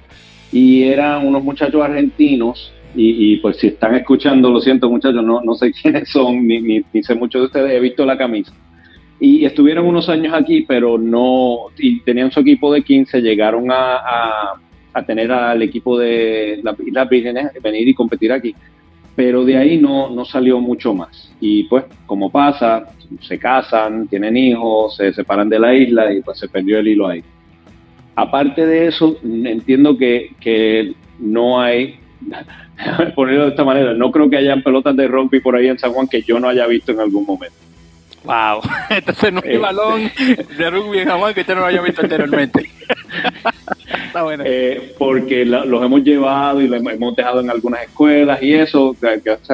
y 0.50 0.82
eran 0.82 1.26
unos 1.26 1.44
muchachos 1.44 1.80
argentinos, 1.80 2.72
y, 2.94 3.36
pues 3.36 3.58
si 3.58 3.68
están 3.68 3.94
escuchando, 3.94 4.50
lo 4.50 4.60
siento 4.60 4.90
muchachos, 4.90 5.22
no, 5.22 5.40
no 5.40 5.54
sé 5.54 5.72
quiénes 5.82 6.08
son, 6.08 6.44
ni, 6.46 6.60
ni, 6.60 7.02
sé 7.02 7.14
mucho 7.14 7.38
de 7.38 7.44
ustedes, 7.44 7.70
he 7.70 7.80
visto 7.80 8.04
la 8.04 8.18
camisa. 8.18 8.52
Y 9.20 9.44
estuvieron 9.44 9.86
unos 9.86 10.08
años 10.08 10.34
aquí, 10.34 10.64
pero 10.66 10.98
no, 10.98 11.66
y 11.78 12.00
tenían 12.00 12.32
su 12.32 12.40
equipo 12.40 12.72
de 12.72 12.82
15, 12.82 13.20
llegaron 13.20 13.70
a 13.70 14.54
tener 15.04 15.30
al 15.32 15.62
equipo 15.62 15.98
de 15.98 16.60
las 16.62 16.78
Islas 16.80 17.08
Vírgenes 17.08 17.50
venir 17.62 17.88
y 17.88 17.94
competir 17.94 18.32
aquí. 18.32 18.54
Pero 19.16 19.44
de 19.44 19.56
ahí 19.56 19.78
no, 19.78 20.10
no 20.10 20.24
salió 20.24 20.60
mucho 20.60 20.94
más. 20.94 21.32
Y 21.40 21.64
pues, 21.64 21.84
como 22.06 22.30
pasa, 22.30 22.88
se 23.20 23.38
casan, 23.38 24.06
tienen 24.08 24.36
hijos, 24.36 24.96
se 24.96 25.12
separan 25.12 25.48
de 25.48 25.58
la 25.58 25.74
isla 25.74 26.12
y 26.12 26.22
pues 26.22 26.38
se 26.38 26.48
perdió 26.48 26.78
el 26.78 26.88
hilo 26.88 27.08
ahí. 27.08 27.22
Aparte 28.14 28.66
de 28.66 28.88
eso, 28.88 29.16
entiendo 29.22 29.96
que, 29.96 30.32
que 30.40 30.94
no 31.18 31.60
hay, 31.60 32.00
ponerlo 33.14 33.44
de 33.44 33.50
esta 33.50 33.64
manera, 33.64 33.94
no 33.94 34.10
creo 34.10 34.28
que 34.28 34.36
hayan 34.36 34.62
pelotas 34.62 34.96
de 34.96 35.06
rugby 35.08 35.40
por 35.40 35.56
ahí 35.56 35.68
en 35.68 35.78
San 35.78 35.92
Juan 35.92 36.08
que 36.08 36.22
yo 36.22 36.38
no 36.40 36.48
haya 36.48 36.66
visto 36.66 36.92
en 36.92 37.00
algún 37.00 37.24
momento. 37.24 37.56
Wow, 38.24 38.60
entonces 38.90 39.32
no 39.32 39.40
hay 39.44 39.52
este. 39.52 39.58
balón 39.58 40.10
de 40.58 40.70
rugby 40.70 40.98
en 40.98 41.08
San 41.08 41.18
Juan 41.18 41.34
que 41.34 41.40
usted 41.42 41.54
no 41.54 41.60
lo 41.60 41.66
haya 41.66 41.80
visto 41.80 42.02
anteriormente. 42.02 42.70
Eh, 44.44 44.94
porque 44.98 45.44
los 45.44 45.82
hemos 45.82 46.02
llevado 46.02 46.60
y 46.60 46.68
los 46.68 46.80
hemos 46.84 47.14
dejado 47.14 47.40
en 47.40 47.50
algunas 47.50 47.82
escuelas 47.84 48.42
y 48.42 48.52
eso, 48.54 48.96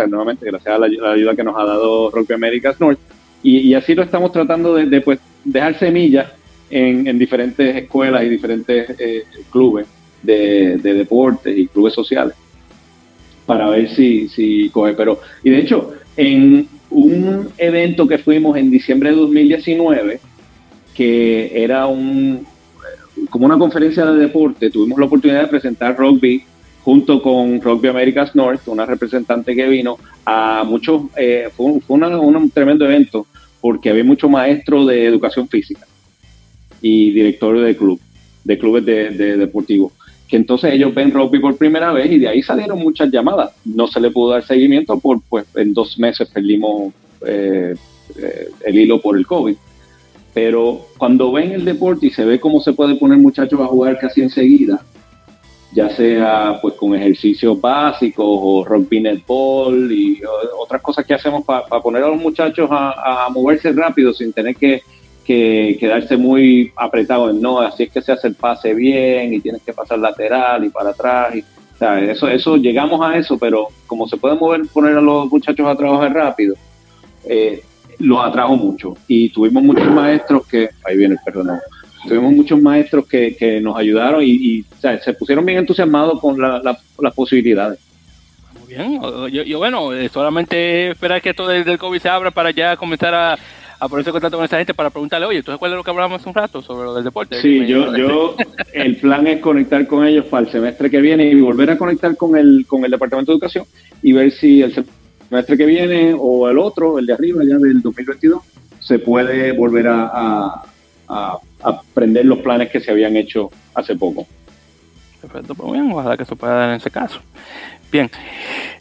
nuevamente 0.08 0.46
gracias 0.46 0.74
a 0.74 0.78
la, 0.78 0.86
ayuda 0.86 1.36
que 1.36 1.44
nos 1.44 1.56
ha 1.56 1.64
dado 1.64 2.10
Rugby 2.10 2.34
Americas 2.34 2.80
North. 2.80 2.98
Y, 3.42 3.74
así 3.74 3.94
lo 3.94 4.02
estamos 4.02 4.32
tratando 4.32 4.74
de, 4.74 5.00
pues, 5.02 5.18
dejar 5.44 5.78
semillas 5.78 6.32
en, 6.70 7.18
diferentes 7.18 7.76
escuelas 7.76 8.24
y 8.24 8.28
diferentes 8.30 8.88
eh, 8.98 9.24
clubes 9.50 9.86
de, 10.22 10.78
deportes 10.78 11.56
y 11.56 11.66
clubes 11.66 11.92
sociales 11.92 12.34
para 13.44 13.68
ver 13.68 13.90
si, 13.90 14.28
si 14.28 14.70
coge. 14.70 14.94
Pero, 14.94 15.20
y 15.42 15.50
de 15.50 15.58
hecho, 15.58 15.92
en 16.16 16.66
un 16.88 17.48
evento 17.58 18.08
que 18.08 18.16
fuimos 18.16 18.56
en 18.56 18.70
diciembre 18.70 19.10
de 19.10 19.16
2019, 19.16 20.20
que 20.94 21.62
era 21.62 21.86
un, 21.86 22.46
como 23.30 23.46
una 23.46 23.58
conferencia 23.58 24.04
de 24.06 24.18
deporte, 24.18 24.70
tuvimos 24.70 24.98
la 24.98 25.06
oportunidad 25.06 25.42
de 25.42 25.48
presentar 25.48 25.96
rugby 25.96 26.42
junto 26.84 27.22
con 27.22 27.60
Rugby 27.62 27.88
Americas 27.88 28.34
North, 28.36 28.68
una 28.68 28.84
representante 28.84 29.56
que 29.56 29.66
vino 29.66 29.98
a 30.26 30.64
muchos, 30.64 31.02
eh, 31.16 31.48
fue, 31.56 31.80
un 31.88 32.50
tremendo 32.50 32.84
evento 32.84 33.26
porque 33.60 33.88
había 33.88 34.04
muchos 34.04 34.30
maestros 34.30 34.86
de 34.86 35.06
educación 35.06 35.48
física 35.48 35.86
y 36.82 37.12
directores 37.12 37.64
de 37.64 37.74
club, 37.74 37.98
de 38.44 38.58
clubes 38.58 38.84
de, 38.84 39.38
deportivos, 39.38 39.92
que 40.28 40.36
entonces 40.36 40.74
ellos 40.74 40.94
ven 40.94 41.10
rugby 41.10 41.38
por 41.38 41.56
primera 41.56 41.90
vez 41.92 42.12
y 42.12 42.18
de 42.18 42.28
ahí 42.28 42.42
salieron 42.42 42.78
muchas 42.78 43.10
llamadas. 43.10 43.52
No 43.64 43.86
se 43.86 44.00
le 44.00 44.10
pudo 44.10 44.32
dar 44.32 44.44
seguimiento 44.44 44.98
por, 44.98 45.22
pues 45.22 45.46
en 45.54 45.72
dos 45.72 45.98
meses 45.98 46.28
perdimos 46.28 46.92
eh, 47.26 47.74
eh, 48.18 48.48
el 48.66 48.78
hilo 48.78 49.00
por 49.00 49.16
el 49.16 49.26
COVID 49.26 49.56
pero 50.34 50.86
cuando 50.98 51.30
ven 51.30 51.52
el 51.52 51.64
deporte 51.64 52.06
y 52.06 52.10
se 52.10 52.24
ve 52.24 52.40
cómo 52.40 52.60
se 52.60 52.72
puede 52.72 52.96
poner 52.96 53.18
muchachos 53.18 53.60
a 53.60 53.66
jugar 53.66 53.98
casi 54.00 54.20
enseguida, 54.20 54.82
ya 55.72 55.88
sea 55.90 56.58
pues 56.60 56.74
con 56.74 56.94
ejercicios 56.94 57.60
básicos 57.60 58.26
o 58.28 58.64
rugby 58.64 59.00
netball 59.00 59.90
y 59.90 60.20
otras 60.58 60.82
cosas 60.82 61.06
que 61.06 61.14
hacemos 61.14 61.44
para 61.44 61.80
poner 61.80 62.02
a 62.02 62.08
los 62.08 62.20
muchachos 62.20 62.68
a, 62.70 63.28
moverse 63.30 63.72
rápido 63.72 64.12
sin 64.12 64.32
tener 64.32 64.56
que, 64.56 64.82
quedarse 65.24 66.16
muy 66.16 66.72
apretados 66.76 67.30
en 67.30 67.40
no, 67.40 67.60
así 67.60 67.84
es 67.84 67.92
que 67.92 68.02
se 68.02 68.12
hace 68.12 68.28
el 68.28 68.34
pase 68.34 68.74
bien 68.74 69.32
y 69.34 69.40
tienes 69.40 69.62
que 69.62 69.72
pasar 69.72 69.98
lateral 69.98 70.64
y 70.64 70.68
para 70.68 70.90
atrás. 70.90 71.34
Y, 71.36 71.44
eso, 72.08 72.28
eso, 72.28 72.56
llegamos 72.56 73.00
a 73.04 73.16
eso, 73.16 73.36
pero 73.36 73.68
como 73.86 74.06
se 74.06 74.16
puede 74.16 74.36
mover, 74.36 74.62
poner 74.72 74.96
a 74.96 75.00
los 75.00 75.30
muchachos 75.30 75.66
a 75.66 75.76
trabajar 75.76 76.14
rápido, 76.14 76.54
eh, 77.24 77.62
los 77.98 78.24
atrajo 78.24 78.56
mucho. 78.56 78.96
Y 79.08 79.28
tuvimos 79.30 79.62
muchos 79.62 79.90
maestros 79.90 80.46
que, 80.46 80.70
ahí 80.84 80.96
viene 80.96 81.14
el 81.14 81.20
perdón, 81.24 81.58
tuvimos 82.06 82.32
muchos 82.32 82.60
maestros 82.60 83.06
que, 83.06 83.36
que 83.36 83.60
nos 83.60 83.76
ayudaron 83.76 84.22
y, 84.22 84.64
se 84.80 85.14
pusieron 85.14 85.44
bien 85.44 85.58
entusiasmados 85.58 86.20
con 86.20 86.38
las 86.40 87.14
posibilidades. 87.14 87.78
Muy 88.58 88.74
bien, 88.74 89.00
yo, 89.46 89.58
bueno, 89.58 89.92
eh, 89.92 90.08
solamente 90.08 90.90
esperar 90.90 91.20
que 91.20 91.30
esto 91.30 91.46
del, 91.46 91.78
COVID 91.78 92.00
se 92.00 92.08
abra 92.08 92.30
para 92.30 92.50
ya 92.50 92.76
comenzar 92.76 93.14
a, 93.14 93.38
a 93.80 93.88
ponerse 93.88 94.10
en 94.10 94.12
contacto 94.12 94.36
con 94.36 94.44
esa 94.44 94.58
gente 94.58 94.74
para 94.74 94.90
preguntarle, 94.90 95.26
oye, 95.26 95.42
¿tú 95.42 95.50
te 95.50 95.56
acuerdas 95.56 95.76
lo 95.76 95.84
que 95.84 95.90
hablamos 95.90 96.20
hace 96.20 96.28
un 96.28 96.34
rato 96.34 96.62
sobre 96.62 96.84
lo 96.84 96.94
del 96.94 97.04
deporte? 97.04 97.40
Sí, 97.40 97.66
yo, 97.66 97.94
yo, 97.96 98.36
el 98.72 98.96
plan 98.96 99.26
es 99.26 99.40
conectar 99.40 99.86
con 99.86 100.06
ellos 100.06 100.26
para 100.26 100.46
el 100.46 100.52
semestre 100.52 100.90
que 100.90 101.00
viene 101.00 101.24
y 101.26 101.40
volver 101.40 101.70
a 101.70 101.78
conectar 101.78 102.16
con 102.16 102.36
el, 102.36 102.64
con 102.66 102.84
el 102.84 102.90
Departamento 102.90 103.32
de 103.32 103.36
Educación 103.36 103.66
y 104.02 104.12
ver 104.12 104.30
si 104.30 104.62
el 104.62 104.72
semestre 104.72 105.03
que 105.56 105.66
viene 105.66 106.14
o 106.18 106.48
el 106.48 106.58
otro, 106.58 106.98
el 106.98 107.06
de 107.06 107.12
arriba, 107.12 107.42
ya 107.44 107.56
del 107.56 107.80
2022, 107.80 108.42
se 108.80 108.98
puede 108.98 109.52
volver 109.52 109.88
a, 109.88 110.62
a, 111.08 111.40
los 112.24 112.38
planes 112.40 112.70
que 112.70 112.80
se 112.80 112.90
habían 112.90 113.16
hecho 113.16 113.50
hace 113.74 113.96
poco. 113.96 114.26
Perfecto, 115.24 115.54
pues 115.54 115.72
bien, 115.72 115.90
ojalá 115.90 116.16
que 116.18 116.24
se 116.26 116.36
pueda 116.36 116.54
dar 116.54 116.70
en 116.70 116.76
ese 116.76 116.90
caso. 116.90 117.20
Bien, 117.90 118.10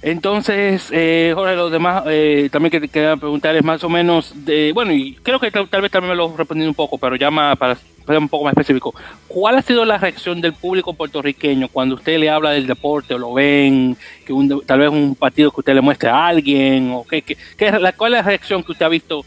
entonces, 0.01 0.89
eh, 0.91 1.31
Jorge, 1.33 1.55
lo 1.55 1.69
demás 1.69 2.03
eh, 2.07 2.49
también 2.51 2.71
que 2.71 2.81
te 2.81 2.87
quería 2.89 3.15
preguntar 3.15 3.55
es 3.55 3.63
más 3.63 3.81
o 3.83 3.89
menos 3.89 4.33
de, 4.43 4.71
bueno, 4.73 4.91
y 4.91 5.13
creo 5.23 5.39
que 5.39 5.51
tal, 5.51 5.67
vez 5.81 5.91
también 5.91 6.09
me 6.09 6.15
lo 6.15 6.35
respondí 6.35 6.65
un 6.65 6.73
poco, 6.73 6.97
pero 6.97 7.15
ya 7.15 7.31
más 7.31 7.57
para 7.57 7.75
ser 7.75 8.17
un 8.17 8.27
poco 8.27 8.43
más 8.43 8.53
específico, 8.53 8.93
¿cuál 9.27 9.57
ha 9.57 9.61
sido 9.61 9.85
la 9.85 9.97
reacción 9.97 10.41
del 10.41 10.53
público 10.53 10.93
puertorriqueño 10.93 11.69
cuando 11.69 11.95
usted 11.95 12.17
le 12.17 12.29
habla 12.29 12.49
del 12.49 12.67
deporte 12.67 13.13
o 13.13 13.17
lo 13.17 13.33
ven, 13.33 13.95
que 14.25 14.33
tal 14.65 14.79
vez 14.79 14.89
un 14.89 15.15
partido 15.15 15.51
que 15.51 15.61
usted 15.61 15.75
le 15.75 15.81
muestre 15.81 16.09
a 16.09 16.25
alguien, 16.25 16.91
o 16.91 17.05
qué, 17.05 17.21
qué, 17.21 17.71
la, 17.71 17.93
cuál 17.93 18.13
es 18.13 18.17
la 18.17 18.23
reacción 18.23 18.63
que 18.63 18.73
usted 18.73 18.85
ha 18.85 18.89
visto 18.89 19.23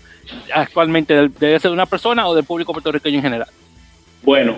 actualmente, 0.52 1.14
debe 1.14 1.60
ser 1.60 1.70
de 1.70 1.74
una 1.74 1.86
persona 1.86 2.26
o 2.26 2.34
del 2.34 2.44
público 2.44 2.72
puertorriqueño 2.72 3.16
en 3.16 3.22
general? 3.22 3.48
Bueno, 4.22 4.56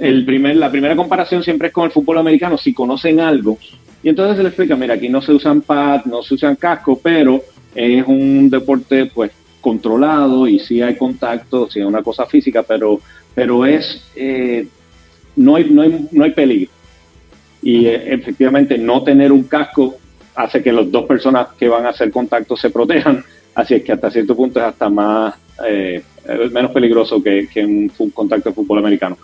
el 0.00 0.24
primer, 0.24 0.56
la 0.56 0.70
primera 0.70 0.96
comparación 0.96 1.42
siempre 1.42 1.68
es 1.68 1.74
con 1.74 1.84
el 1.84 1.90
fútbol 1.90 2.18
americano, 2.18 2.56
si 2.56 2.72
conocen 2.72 3.20
algo, 3.20 3.58
y 4.02 4.08
entonces 4.08 4.36
se 4.36 4.42
le 4.42 4.48
explica, 4.48 4.76
mira, 4.76 4.94
aquí 4.94 5.08
no 5.08 5.20
se 5.20 5.32
usan 5.32 5.60
pads, 5.60 6.06
no 6.06 6.22
se 6.22 6.34
usan 6.34 6.56
cascos, 6.56 6.98
pero 7.02 7.42
es 7.74 8.04
un 8.06 8.48
deporte 8.48 9.06
pues 9.06 9.30
controlado 9.60 10.48
y 10.48 10.58
sí 10.58 10.80
hay 10.80 10.96
contacto, 10.96 11.70
sí 11.70 11.80
hay 11.80 11.84
una 11.84 12.02
cosa 12.02 12.24
física, 12.24 12.62
pero, 12.62 13.00
pero 13.34 13.66
es, 13.66 14.02
eh, 14.16 14.66
no, 15.36 15.56
hay, 15.56 15.70
no, 15.70 15.82
hay, 15.82 16.08
no 16.10 16.24
hay 16.24 16.30
peligro. 16.30 16.70
Y 17.62 17.86
eh, 17.86 18.14
efectivamente 18.14 18.78
no 18.78 19.02
tener 19.02 19.32
un 19.32 19.42
casco 19.42 19.96
hace 20.34 20.62
que 20.62 20.72
las 20.72 20.90
dos 20.90 21.04
personas 21.04 21.48
que 21.58 21.68
van 21.68 21.84
a 21.84 21.90
hacer 21.90 22.10
contacto 22.10 22.56
se 22.56 22.70
protejan, 22.70 23.22
así 23.54 23.74
es 23.74 23.84
que 23.84 23.92
hasta 23.92 24.10
cierto 24.10 24.34
punto 24.34 24.60
es 24.60 24.64
hasta 24.64 24.88
más, 24.88 25.34
eh, 25.68 26.02
menos 26.50 26.70
peligroso 26.70 27.22
que, 27.22 27.46
que 27.52 27.66
un 27.66 27.90
contacto 28.14 28.48
de 28.48 28.54
fútbol 28.54 28.78
americano. 28.78 29.18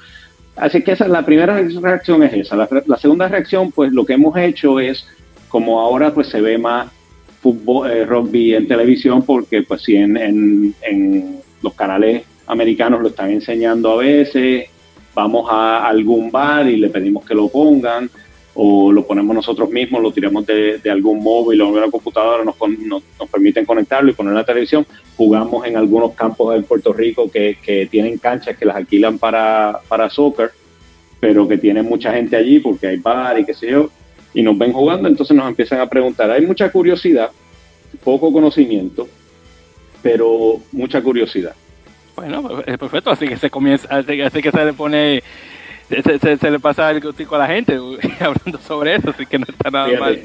Así 0.56 0.82
que 0.82 0.92
esa, 0.92 1.06
la 1.06 1.24
primera 1.24 1.60
reacción 1.60 2.22
es 2.22 2.32
esa. 2.32 2.56
La, 2.56 2.96
segunda 2.96 3.28
reacción, 3.28 3.70
pues 3.72 3.92
lo 3.92 4.04
que 4.06 4.14
hemos 4.14 4.36
hecho 4.36 4.80
es, 4.80 5.06
como 5.48 5.80
ahora 5.80 6.12
pues 6.12 6.28
se 6.28 6.40
ve 6.40 6.56
más 6.58 6.90
fútbol, 7.40 7.90
eh, 7.90 8.04
rugby 8.04 8.54
en 8.54 8.66
televisión 8.66 9.22
porque 9.22 9.62
pues 9.62 9.82
si 9.82 9.96
en, 9.96 10.16
en, 10.16 11.36
los 11.62 11.74
canales 11.74 12.24
americanos 12.46 13.00
lo 13.00 13.08
están 13.08 13.30
enseñando 13.30 13.92
a 13.92 13.96
veces, 13.96 14.66
vamos 15.14 15.48
a 15.50 15.86
algún 15.86 16.30
bar 16.30 16.66
y 16.66 16.76
le 16.76 16.90
pedimos 16.90 17.24
que 17.24 17.34
lo 17.34 17.48
pongan 17.48 18.10
o 18.56 18.90
lo 18.90 19.06
ponemos 19.06 19.36
nosotros 19.36 19.70
mismos, 19.70 20.02
lo 20.02 20.12
tiramos 20.12 20.46
de, 20.46 20.80
algún 20.90 21.22
móvil 21.22 21.60
o 21.62 21.72
de 21.72 21.78
una 21.78 21.90
computadora, 21.90 22.42
nos, 22.42 22.56
nos, 22.58 23.02
permiten 23.30 23.64
conectarlo 23.64 24.10
y 24.10 24.14
poner 24.14 24.32
la 24.32 24.44
televisión. 24.44 24.86
Jugamos 25.16 25.66
en 25.66 25.76
algunos 25.76 26.14
campos 26.14 26.56
en 26.56 26.64
Puerto 26.64 26.92
Rico 26.92 27.30
que, 27.30 27.58
que 27.62 27.86
tienen 27.86 28.18
canchas 28.18 28.56
que 28.56 28.64
las 28.64 28.76
alquilan 28.76 29.18
para, 29.18 29.80
para 29.88 30.10
soccer, 30.10 30.50
pero 31.20 31.46
que 31.46 31.58
tienen 31.58 31.84
mucha 31.84 32.12
gente 32.12 32.36
allí 32.36 32.58
porque 32.58 32.88
hay 32.88 32.96
bar 32.96 33.38
y 33.38 33.44
qué 33.44 33.54
sé 33.54 33.70
yo 33.70 33.90
y 34.36 34.42
nos 34.42 34.56
ven 34.58 34.72
jugando, 34.72 35.08
entonces 35.08 35.34
nos 35.34 35.48
empiezan 35.48 35.80
a 35.80 35.88
preguntar. 35.88 36.30
Hay 36.30 36.44
mucha 36.46 36.70
curiosidad, 36.70 37.30
poco 38.04 38.30
conocimiento, 38.30 39.08
pero 40.02 40.60
mucha 40.72 41.02
curiosidad. 41.02 41.54
Bueno, 42.14 42.42
pues, 42.42 42.68
es 42.68 42.76
perfecto, 42.76 43.10
así 43.10 43.26
que 43.26 43.38
se 43.38 43.48
comienza, 43.48 43.88
así, 43.88 44.42
que 44.42 44.50
se 44.50 44.64
le 44.64 44.74
pone, 44.74 45.22
se, 45.88 46.50
le 46.50 46.60
pasa 46.60 46.90
el 46.90 47.00
gustico 47.00 47.36
a 47.36 47.38
la 47.38 47.46
gente 47.46 47.74
hablando 48.20 48.58
sobre 48.66 48.96
eso, 48.96 49.10
así 49.10 49.26
que 49.26 49.38
no 49.38 49.46
está 49.48 49.70
nada 49.70 49.88
mal. 49.98 50.20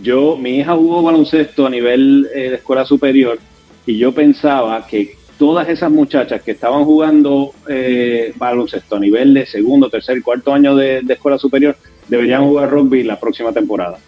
Yo, 0.00 0.36
mi 0.36 0.58
hija 0.58 0.74
jugó 0.74 1.02
baloncesto 1.02 1.66
a 1.66 1.70
nivel 1.70 2.28
eh, 2.34 2.50
de 2.50 2.54
escuela 2.56 2.84
superior 2.84 3.38
y 3.86 3.98
yo 3.98 4.12
pensaba 4.12 4.86
que 4.86 5.16
todas 5.38 5.68
esas 5.68 5.90
muchachas 5.90 6.42
que 6.42 6.52
estaban 6.52 6.84
jugando 6.84 7.52
eh, 7.68 8.32
baloncesto 8.36 8.96
a 8.96 9.00
nivel 9.00 9.34
de 9.34 9.46
segundo, 9.46 9.90
tercer 9.90 10.22
cuarto 10.22 10.52
año 10.52 10.76
de 10.76 11.02
escuela 11.08 11.38
superior 11.38 11.76
deberían 12.08 12.44
jugar 12.44 12.70
rugby 12.70 13.02
la 13.02 13.18
próxima 13.18 13.52
temporada, 13.52 13.98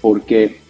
porque 0.00 0.60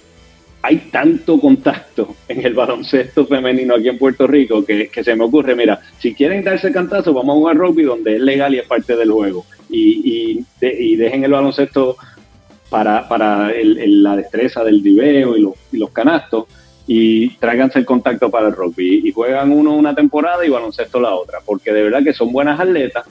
hay 0.62 0.76
tanto 0.90 1.40
contacto 1.40 2.16
en 2.28 2.44
el 2.44 2.54
baloncesto 2.54 3.26
femenino 3.26 3.74
aquí 3.74 3.88
en 3.88 3.98
Puerto 3.98 4.26
Rico 4.26 4.64
que, 4.64 4.90
se 5.02 5.16
me 5.16 5.24
ocurre, 5.24 5.54
mira, 5.54 5.80
si 5.98 6.14
quieren 6.14 6.44
darse 6.44 6.70
cantazo, 6.70 7.14
vamos 7.14 7.34
a 7.34 7.38
jugar 7.38 7.56
rugby 7.56 7.84
donde 7.84 8.16
es 8.16 8.20
legal 8.20 8.54
y 8.54 8.58
es 8.58 8.66
parte 8.66 8.96
del 8.96 9.10
juego. 9.10 9.46
Y, 9.70 10.44
y, 10.60 10.96
dejen 10.96 11.24
el 11.24 11.30
baloncesto 11.30 11.96
para, 12.68 13.08
para 13.08 13.52
la 13.54 14.16
destreza 14.16 14.64
del 14.64 14.82
diveo 14.82 15.36
y 15.36 15.42
los, 15.42 15.54
y 15.72 15.78
los 15.78 15.90
canastos 15.90 16.46
y 16.86 17.30
tráiganse 17.36 17.78
el 17.78 17.84
contacto 17.84 18.30
para 18.30 18.48
el 18.48 18.56
rugby. 18.56 19.02
Y 19.04 19.12
juegan 19.12 19.52
uno 19.52 19.74
una 19.74 19.94
temporada 19.94 20.44
y 20.44 20.50
baloncesto 20.50 21.00
la 21.00 21.14
otra, 21.14 21.38
porque 21.44 21.72
de 21.72 21.84
verdad 21.84 22.02
que 22.02 22.12
son 22.12 22.32
buenas 22.32 22.58
atletas 22.58 23.06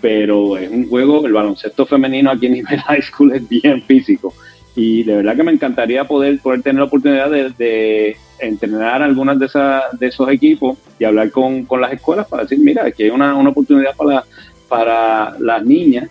pero 0.00 0.56
es 0.56 0.70
un 0.70 0.88
juego, 0.88 1.26
el 1.26 1.32
baloncesto 1.32 1.86
femenino 1.86 2.30
aquí 2.30 2.46
en 2.46 2.52
nivel 2.52 2.80
high 2.80 3.02
school 3.02 3.32
es 3.32 3.48
bien 3.48 3.82
físico. 3.82 4.34
Y 4.74 5.02
de 5.02 5.16
verdad 5.16 5.34
que 5.34 5.42
me 5.42 5.52
encantaría 5.52 6.04
poder, 6.04 6.40
tener 6.62 6.76
la 6.76 6.84
oportunidad 6.84 7.30
de, 7.30 8.16
entrenar 8.38 9.02
algunas 9.02 9.38
de, 9.38 9.46
esas, 9.46 9.98
de 9.98 10.06
esos 10.06 10.28
equipos 10.28 10.78
y 11.00 11.04
hablar 11.04 11.32
con, 11.32 11.66
las 11.80 11.92
escuelas 11.92 12.28
para 12.28 12.44
decir, 12.44 12.60
mira, 12.60 12.86
aquí 12.86 13.02
hay 13.02 13.10
una, 13.10 13.36
oportunidad 13.36 13.96
para, 13.96 14.24
para 14.68 15.36
las 15.38 15.64
niñas 15.64 16.08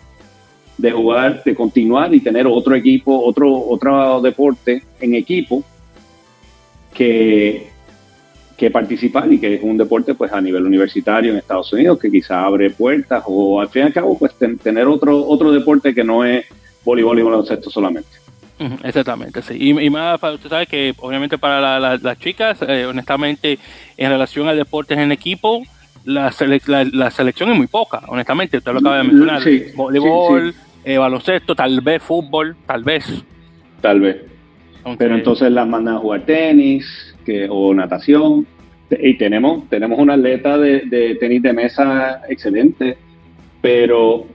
de 0.78 0.92
jugar, 0.92 1.44
de 1.44 1.56
continuar 1.56 2.14
y 2.14 2.20
tener 2.20 2.46
otro 2.48 2.76
equipo, 2.76 3.24
otro, 3.24 3.68
otro 3.68 4.22
deporte 4.22 4.84
en 5.00 5.16
equipo 5.16 5.64
que, 6.94 7.68
que 8.56 8.72
participar 8.72 9.32
y 9.32 9.40
que 9.40 9.56
es 9.56 9.64
un 9.64 9.78
deporte 9.78 10.14
pues 10.14 10.32
a 10.34 10.42
nivel 10.42 10.66
universitario 10.66 11.32
en 11.32 11.38
Estados 11.38 11.72
Unidos 11.74 12.00
que 12.00 12.12
quizá 12.12 12.44
abre 12.44 12.70
puertas 12.70 13.24
o 13.26 13.60
al 13.60 13.70
fin 13.70 13.84
y 13.84 13.86
al 13.86 13.94
cabo 13.94 14.18
pues 14.18 14.34
tener 14.36 14.88
otro 14.88 15.26
otro 15.26 15.52
deporte 15.52 15.94
que 15.94 16.04
no 16.04 16.26
es 16.26 16.46
voleibol 16.84 17.20
y 17.20 17.22
baloncesto 17.24 17.70
solamente. 17.70 18.10
Exactamente, 18.84 19.42
sí. 19.44 19.56
Y, 19.60 19.90
más, 19.92 20.20
usted 20.24 20.50
sabe 20.50 20.66
que 20.66 20.94
obviamente 20.98 21.38
para 21.38 21.80
las 21.80 22.20
chicas, 22.20 22.58
eh, 22.68 22.88
honestamente, 22.88 23.60
en 23.98 24.10
relación 24.10 24.48
a 24.48 24.56
deportes 24.56 24.98
en 24.98 25.12
equipo, 25.12 25.62
la, 26.08 26.32
la, 26.94 27.12
selección 27.12 27.50
es 27.50 27.58
muy 27.58 27.68
poca, 27.68 28.02
honestamente. 28.08 28.58
Usted 28.58 28.72
lo 28.72 28.80
acaba 28.80 28.98
de 28.98 29.04
mm, 29.04 29.08
mencionar. 29.08 29.44
voleibol, 29.76 30.56
eh, 30.84 30.98
baloncesto, 30.98 31.54
tal 31.54 31.82
vez 31.82 32.02
fútbol, 32.02 32.56
tal 32.66 32.84
vez. 32.84 33.24
Tal 33.82 34.00
vez. 34.00 34.18
Pero 34.98 35.16
entonces 35.16 35.52
las 35.52 35.68
mandan 35.68 35.96
a 35.96 36.00
jugar 36.00 36.22
tenis, 36.22 37.14
o 37.50 37.74
natación. 37.74 38.48
Y 38.90 39.18
tenemos, 39.18 39.68
tenemos 39.70 40.00
una 40.00 40.14
atleta 40.14 40.58
de, 40.58 41.18
tenis 41.20 41.42
de 41.42 41.52
mesa 41.52 42.22
excelente, 42.30 42.98
pero 43.62 44.26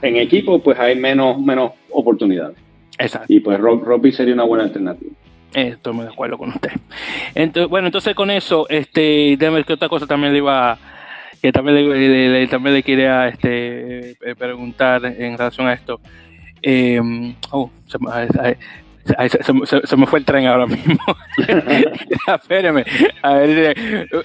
en 0.00 0.16
equipo 0.16 0.60
pues 0.60 0.78
hay 0.78 0.96
menos, 0.96 1.40
menos 1.40 1.72
oportunidades. 1.90 2.56
Exacto. 2.98 3.32
Y 3.32 3.40
pues 3.40 3.58
rugby 3.58 4.12
sería 4.12 4.34
una 4.34 4.44
buena 4.44 4.64
alternativa. 4.64 5.10
Estoy 5.52 5.92
muy 5.92 6.04
de 6.04 6.12
acuerdo 6.12 6.38
con 6.38 6.50
usted. 6.50 6.70
Entonces, 7.34 7.68
bueno, 7.68 7.88
entonces 7.88 8.14
con 8.14 8.30
eso, 8.30 8.68
este, 8.68 9.34
déjame 9.36 9.64
que 9.64 9.72
otra 9.72 9.88
cosa 9.88 10.06
también 10.06 10.32
le 10.32 10.38
iba 10.38 10.78
que 11.40 11.52
también 11.52 11.88
le, 11.88 12.46
también 12.48 12.74
le 12.74 12.82
quería 12.82 13.28
este, 13.28 14.10
eh, 14.10 14.34
preguntar 14.36 15.04
en 15.04 15.38
relación 15.38 15.68
a 15.68 15.72
esto. 15.72 16.00
Eh, 16.62 17.00
oh, 17.50 17.70
se, 17.86 17.98
me 19.96 20.06
fue 20.06 20.18
el 20.18 20.24
tren 20.24 20.46
ahora 20.46 20.66
mismo. 20.66 20.98
Espéreme. 22.26 22.84
A 23.22 23.34
ver, 23.34 23.76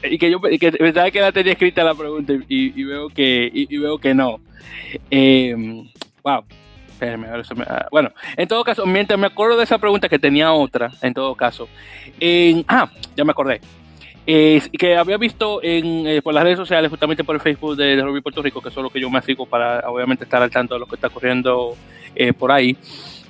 y 0.03 0.17
que 0.17 0.29
yo 0.29 0.41
y 0.51 0.59
que, 0.59 0.71
pensaba 0.73 1.09
que 1.09 1.21
la 1.21 1.31
tenía 1.31 1.53
escrita 1.53 1.83
la 1.83 1.95
pregunta 1.95 2.33
y, 2.49 2.83
veo 2.83 3.07
que 3.09 3.49
y, 3.53 3.77
veo 3.77 3.97
que 3.97 4.13
no. 4.13 4.39
Eh, 5.09 5.55
wow. 6.23 6.43
Espéreme, 6.89 7.27
ah, 7.67 7.87
bueno, 7.91 8.09
en 8.37 8.47
todo 8.47 8.63
caso, 8.63 8.85
mientras 8.85 9.19
me 9.19 9.27
acuerdo 9.27 9.57
de 9.57 9.65
esa 9.65 9.77
pregunta 9.77 10.07
que 10.07 10.17
tenía 10.17 10.53
otra, 10.53 10.91
en 11.01 11.13
todo 11.13 11.35
caso. 11.35 11.67
ah, 12.69 12.89
ya 13.17 13.25
me 13.25 13.31
acordé. 13.31 13.59
Eh, 14.27 14.59
que 14.77 14.97
había 14.97 15.17
visto 15.17 15.59
en, 15.61 16.07
eh, 16.07 16.21
por 16.21 16.33
las 16.33 16.43
redes 16.43 16.57
sociales, 16.57 16.89
justamente 16.89 17.23
por 17.23 17.35
el 17.35 17.41
Facebook 17.41 17.75
de, 17.75 17.95
de 17.95 18.01
Rugby 18.01 18.21
Puerto 18.21 18.41
Rico, 18.41 18.59
que 18.59 18.69
es 18.69 18.75
lo 18.75 18.89
que 18.89 18.99
yo 18.99 19.09
me 19.09 19.21
sigo 19.21 19.45
para 19.45 19.87
obviamente 19.87 20.23
estar 20.23 20.41
al 20.41 20.49
tanto 20.49 20.73
de 20.73 20.79
lo 20.79 20.87
que 20.87 20.95
está 20.95 21.07
ocurriendo 21.07 21.75
eh, 22.15 22.33
por 22.33 22.51
ahí. 22.51 22.75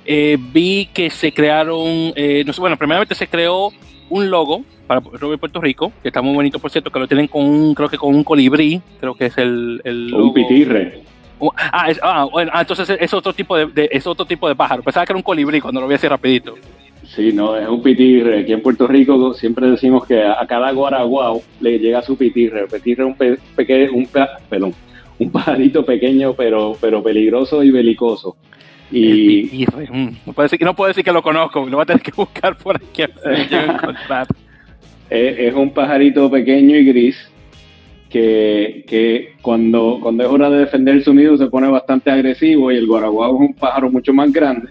Eh, 0.06 0.38
vi 0.40 0.88
que 0.94 1.10
se 1.10 1.32
crearon, 1.32 2.12
eh, 2.14 2.44
no 2.46 2.52
sé, 2.52 2.60
bueno, 2.60 2.76
primeramente 2.76 3.14
se 3.14 3.26
creó 3.26 3.72
un 4.08 4.30
logo 4.30 4.62
para 4.86 5.00
Rugby 5.00 5.36
Puerto 5.36 5.60
Rico, 5.60 5.92
que 6.00 6.08
está 6.08 6.22
muy 6.22 6.34
bonito, 6.34 6.60
por 6.60 6.70
cierto, 6.70 6.90
que 6.90 6.98
lo 7.00 7.08
tienen 7.08 7.26
con 7.26 7.44
un, 7.44 7.74
creo 7.74 7.88
que 7.88 7.98
con 7.98 8.14
un 8.14 8.22
colibrí, 8.22 8.80
creo 9.00 9.14
que 9.14 9.26
es 9.26 9.36
el, 9.36 9.82
el 9.84 10.14
Un 10.14 10.32
pitirre. 10.32 11.02
Ah, 11.56 11.88
ah, 12.02 12.28
bueno, 12.30 12.50
ah, 12.54 12.62
entonces 12.62 12.96
es 12.98 13.12
otro 13.12 13.32
tipo 13.32 13.56
de, 13.56 13.88
es 13.92 14.06
otro 14.06 14.24
tipo 14.24 14.48
de 14.48 14.54
pájaro. 14.54 14.82
Pensaba 14.82 15.04
que 15.04 15.12
era 15.12 15.18
un 15.18 15.22
colibrí 15.22 15.60
cuando 15.60 15.80
lo 15.80 15.88
vi 15.88 15.96
así 15.96 16.08
rapidito. 16.08 16.54
Sí, 17.16 17.32
no, 17.32 17.56
es 17.56 17.66
un 17.66 17.82
pitirre. 17.82 18.40
Aquí 18.40 18.52
en 18.52 18.60
Puerto 18.60 18.86
Rico 18.86 19.32
siempre 19.32 19.70
decimos 19.70 20.06
que 20.06 20.22
a 20.22 20.46
cada 20.46 20.70
guaraguao 20.70 21.40
le 21.60 21.78
llega 21.78 22.02
su 22.02 22.18
pitirre. 22.18 22.60
El 22.60 22.66
pitirre 22.66 23.04
es 23.04 23.08
un, 23.08 23.14
pequeño, 23.56 23.92
un, 23.94 24.06
perdón, 24.50 24.74
un 25.18 25.30
pajarito 25.30 25.82
pequeño 25.82 26.34
pero, 26.34 26.76
pero 26.78 27.02
peligroso 27.02 27.62
y 27.62 27.70
belicoso. 27.70 28.36
Y, 28.92 29.64
mm, 29.90 30.08
no, 30.26 30.32
puedo 30.34 30.44
decir, 30.44 30.62
no 30.62 30.76
puedo 30.76 30.88
decir 30.88 31.02
que 31.02 31.10
lo 31.10 31.22
conozco, 31.22 31.64
lo 31.64 31.78
voy 31.78 31.82
a 31.82 31.86
tener 31.86 32.02
que 32.02 32.12
buscar 32.16 32.54
por 32.56 32.76
aquí 32.76 33.02
es, 35.10 35.54
un 35.54 35.70
pajarito 35.70 36.30
pequeño 36.30 36.76
y 36.76 36.84
gris 36.84 37.16
que, 38.10 38.84
que, 38.86 39.32
cuando, 39.42 39.98
cuando 40.00 40.22
es 40.22 40.30
hora 40.30 40.48
de 40.50 40.58
defender 40.58 41.02
su 41.02 41.12
nido 41.14 41.36
se 41.36 41.46
pone 41.46 41.66
bastante 41.68 42.12
agresivo 42.12 42.70
y 42.70 42.76
el 42.76 42.86
guaraguao 42.86 43.34
es 43.34 43.40
un 43.48 43.54
pájaro 43.54 43.90
mucho 43.90 44.14
más 44.14 44.32
grande, 44.32 44.70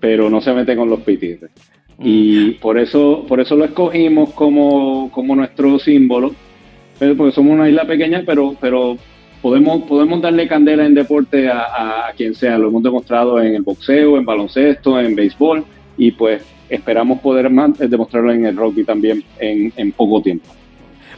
pero 0.00 0.30
no 0.30 0.40
se 0.40 0.52
mete 0.52 0.76
con 0.76 0.88
los 0.88 1.00
pitites. 1.00 1.50
Y 1.98 2.56
mm. 2.56 2.60
por 2.60 2.78
eso, 2.78 3.24
por 3.26 3.40
eso 3.40 3.56
lo 3.56 3.64
escogimos 3.64 4.32
como, 4.34 5.10
como 5.10 5.34
nuestro 5.34 5.78
símbolo, 5.78 6.34
porque 6.98 7.32
somos 7.32 7.52
una 7.52 7.68
isla 7.68 7.86
pequeña, 7.86 8.22
pero, 8.26 8.56
pero 8.60 8.96
podemos, 9.42 9.82
podemos 9.84 10.20
darle 10.20 10.48
candela 10.48 10.84
en 10.84 10.94
deporte 10.94 11.48
a, 11.48 12.12
quien 12.16 12.34
sea. 12.34 12.58
Lo 12.58 12.68
hemos 12.68 12.82
demostrado 12.82 13.40
en 13.40 13.54
el 13.54 13.62
boxeo, 13.62 14.16
en 14.16 14.24
baloncesto, 14.24 14.98
en 15.00 15.14
béisbol 15.14 15.64
y 15.98 16.10
pues 16.10 16.44
esperamos 16.68 17.20
poder 17.20 17.50
demostrarlo 17.50 18.32
en 18.32 18.46
el 18.46 18.56
rugby 18.56 18.84
también 18.84 19.22
en, 19.38 19.72
en 19.76 19.92
poco 19.92 20.20
tiempo. 20.20 20.46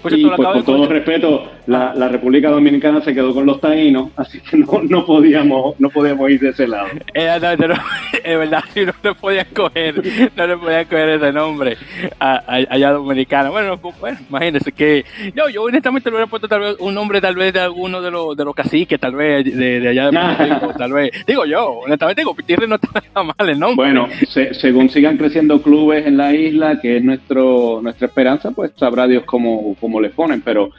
Pues 0.03 0.15
y 0.15 0.25
pues 0.25 0.37
con 0.37 0.65
todo 0.65 0.89
respeto, 0.89 1.51
la, 1.69 1.95
la, 1.95 2.09
República 2.09 2.49
Dominicana 2.49 3.03
se 3.03 3.13
quedó 3.13 3.35
con 3.35 3.45
los 3.45 3.61
taínos, 3.61 4.09
así 4.17 4.41
que 4.41 4.57
no, 4.57 4.67
no 4.89 5.05
podíamos 5.05 5.79
no 5.79 5.91
podíamos 5.91 6.31
ir 6.31 6.41
de 6.41 6.49
ese 6.49 6.67
lado. 6.67 6.89
es 8.25 8.39
verdad, 8.39 8.65
si 8.73 8.85
no 8.87 8.93
le 9.03 9.15
podían 9.15 9.47
coger, 9.55 10.03
no 10.35 10.47
le 10.47 10.57
podían 10.57 10.85
coger 10.87 11.09
ese 11.11 11.31
nombre 11.31 11.77
a, 12.19 12.43
allá 12.47 12.93
dominicana. 12.93 13.51
Bueno, 13.51 13.79
bueno, 14.01 14.19
imagínense 14.31 14.73
que 14.73 15.05
yo, 15.35 15.51
yo 15.51 15.65
honestamente 15.65 16.09
le 16.09 16.17
hubiera 16.17 16.31
puesto 16.31 16.49
tal 16.49 16.61
vez 16.61 16.77
un 16.79 16.95
nombre 16.95 17.21
tal 17.21 17.37
vez 17.37 17.53
de 17.53 17.61
alguno 17.61 18.01
de 18.01 18.11
los 18.11 18.35
de 18.35 18.47
los 18.47 18.55
caciques, 18.55 18.99
tal 18.99 19.15
vez 19.15 19.45
de, 19.45 19.81
de 19.81 19.89
allá 19.89 20.11
de 20.11 20.73
tal 20.79 20.93
vez. 20.95 21.11
Digo 21.27 21.45
yo, 21.45 21.81
honestamente 21.85 22.23
digo, 22.23 22.35
Pitirre 22.35 22.67
no 22.67 22.77
está 22.77 23.23
mal 23.23 23.47
el 23.47 23.59
nombre. 23.59 23.77
Bueno, 23.77 24.09
según 24.53 24.89
sigan 24.89 25.19
creciendo 25.19 25.61
clubes 25.61 26.07
en 26.07 26.17
la 26.17 26.33
isla, 26.33 26.81
que 26.81 26.97
es 26.97 27.05
nuestro 27.05 27.81
nuestra 27.83 28.07
esperanza, 28.07 28.53
pues 28.53 28.71
sabrá 28.77 29.07
Dios 29.07 29.25
cómo 29.27 29.77
como 29.79 30.01
le 30.01 30.09
ponen, 30.09 30.41
pero 30.41 30.71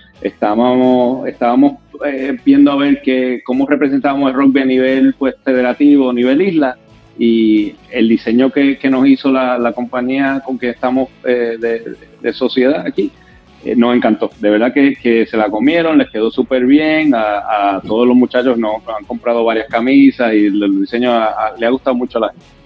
estábamos, 0.79 1.27
estábamos 1.27 1.73
eh, 2.05 2.37
viendo 2.45 2.71
a 2.71 2.77
ver 2.77 3.01
que 3.01 3.41
cómo 3.43 3.65
representábamos 3.65 4.29
el 4.29 4.35
rugby 4.35 4.61
a 4.61 4.65
nivel 4.65 5.13
pues 5.17 5.35
federativo, 5.43 6.09
a 6.09 6.13
nivel 6.13 6.41
isla, 6.41 6.77
y 7.17 7.75
el 7.91 8.07
diseño 8.07 8.49
que, 8.49 8.77
nos 8.89 9.05
hizo 9.07 9.31
la, 9.31 9.73
compañía 9.73 10.41
con 10.45 10.57
que 10.57 10.69
estamos 10.69 11.09
eh, 11.25 11.57
de, 12.21 12.33
sociedad 12.33 12.85
aquí 12.85 13.11
eh, 13.65 13.75
nos 13.75 13.95
encantó. 13.95 14.31
De 14.39 14.49
verdad 14.49 14.73
que, 14.73 15.27
se 15.29 15.35
la 15.37 15.49
comieron, 15.49 15.97
les 15.97 16.09
quedó 16.09 16.31
súper 16.31 16.65
bien. 16.65 17.13
A, 17.13 17.81
todos 17.85 18.07
los 18.07 18.15
muchachos 18.15 18.57
nos 18.57 18.75
han 18.87 19.03
comprado 19.05 19.43
varias 19.43 19.67
camisas 19.67 20.33
y 20.33 20.45
el 20.45 20.79
diseño 20.81 21.11
le 21.57 21.65
ha 21.65 21.69
gustado 21.69 21.95
mucho 21.95 22.19
a 22.19 22.21
la 22.21 22.29
gente. 22.29 22.59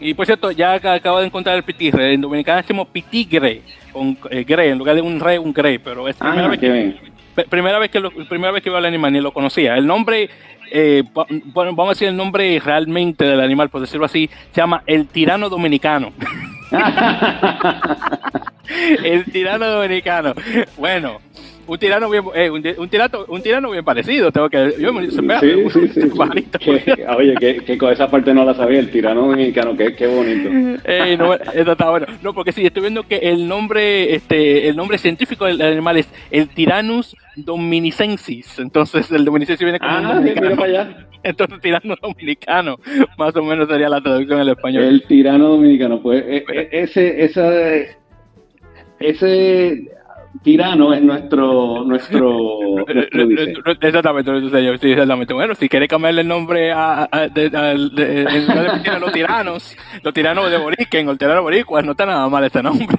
Y 0.00 0.14
por 0.14 0.26
cierto, 0.26 0.50
ya 0.50 0.74
acabo 0.74 1.20
de 1.20 1.26
encontrar 1.26 1.56
el 1.56 1.62
pitigre. 1.62 2.12
En 2.12 2.20
dominicano 2.20 2.58
decimos 2.58 2.88
pitigre, 2.88 3.62
con 3.92 4.16
eh, 4.30 4.44
gre, 4.44 4.70
en 4.70 4.78
lugar 4.78 4.94
de 4.94 5.02
un 5.02 5.20
re, 5.20 5.38
un 5.38 5.52
gre. 5.52 5.78
Pero 5.78 6.08
es 6.08 6.16
ah, 6.20 6.30
primera, 6.30 6.48
vez 6.48 6.60
que, 6.60 6.96
primera, 7.44 7.78
vez 7.78 7.90
que 7.90 8.00
lo, 8.00 8.10
primera 8.10 8.52
vez 8.52 8.62
que 8.62 8.70
veo 8.70 8.78
al 8.78 8.84
animal, 8.84 9.12
ni 9.12 9.20
lo 9.20 9.32
conocía. 9.32 9.76
El 9.76 9.86
nombre, 9.86 10.28
eh, 10.70 11.02
bueno, 11.46 11.74
vamos 11.74 11.90
a 11.90 11.94
decir 11.94 12.08
el 12.08 12.16
nombre 12.16 12.60
realmente 12.64 13.24
del 13.24 13.40
animal, 13.40 13.68
por 13.68 13.80
decirlo 13.80 14.06
así, 14.06 14.28
se 14.52 14.60
llama 14.60 14.82
el 14.86 15.06
tirano 15.06 15.48
dominicano. 15.48 16.12
el 19.04 19.24
tirano 19.26 19.66
dominicano. 19.66 20.34
Bueno, 20.76 21.20
un 21.68 21.78
tirano 21.78 22.08
bien, 22.08 22.24
eh, 22.34 22.50
un, 22.50 22.88
tirano, 22.88 23.24
un 23.28 23.42
tirano 23.42 23.70
bien 23.70 23.84
parecido, 23.84 24.32
tengo 24.32 24.48
que 24.48 24.74
yo 24.78 24.92
me 24.92 25.08
sí, 25.10 25.16
sí, 25.70 25.90
sí, 25.94 26.92
oye, 27.16 27.34
que, 27.64 27.78
con 27.78 27.92
esa 27.92 28.10
parte 28.10 28.32
no 28.32 28.44
la 28.44 28.54
sabía, 28.54 28.80
el 28.80 28.90
tirano 28.90 29.28
dominicano, 29.28 29.76
qué, 29.76 29.94
qué 29.94 30.06
bonito. 30.06 30.48
Eh, 30.84 31.16
no, 31.18 31.34
eso 31.34 31.72
está 31.72 31.90
bueno. 31.90 32.06
No, 32.22 32.32
porque 32.32 32.52
sí, 32.52 32.64
estoy 32.64 32.82
viendo 32.82 33.02
que 33.02 33.16
el 33.16 33.46
nombre, 33.46 34.14
este, 34.14 34.68
el 34.68 34.76
nombre 34.76 34.96
científico 34.96 35.44
del 35.44 35.60
animal 35.60 35.98
es 35.98 36.08
el 36.30 36.48
Tyrannus 36.48 37.14
dominicensis. 37.36 38.58
Entonces 38.58 39.10
el 39.12 39.24
dominicensis 39.24 39.62
viene 39.62 39.78
como 39.78 39.92
ah, 39.92 40.14
dominicano. 40.14 40.56
Para 40.56 40.64
allá. 40.64 41.06
Entonces 41.22 41.60
tirano 41.60 41.96
dominicano, 42.00 42.78
más 43.18 43.36
o 43.36 43.42
menos 43.42 43.68
sería 43.68 43.88
la 43.88 44.00
traducción 44.00 44.40
en 44.40 44.48
español. 44.48 44.84
El 44.84 45.02
tirano 45.02 45.48
dominicano, 45.48 46.00
pues 46.00 46.24
e, 46.26 46.44
e, 46.48 46.68
ese, 46.70 47.24
esa, 47.24 47.52
ese 49.00 49.97
tirano 50.42 50.92
es 50.92 51.02
nuestro 51.02 51.84
nuestro, 51.84 52.86
exactamente, 53.80 54.78
sí, 54.78 54.90
exactamente. 54.90 55.34
Bueno, 55.34 55.54
si 55.54 55.68
quiere 55.68 55.88
cambiarle 55.88 56.22
el 56.22 56.28
nombre 56.28 56.72
a, 56.72 57.08
a 57.10 57.28
de, 57.28 57.50
de, 57.50 59.00
los 59.00 59.12
tiranos, 59.12 59.76
los 60.02 60.14
tiranos 60.14 60.50
de 60.50 60.58
Boriquen 60.58 61.08
o 61.08 61.12
el 61.12 61.18
tirano 61.18 61.42
boricua, 61.42 61.82
no 61.82 61.92
está 61.92 62.06
nada 62.06 62.28
mal 62.28 62.44
ese 62.44 62.62
nombre. 62.62 62.96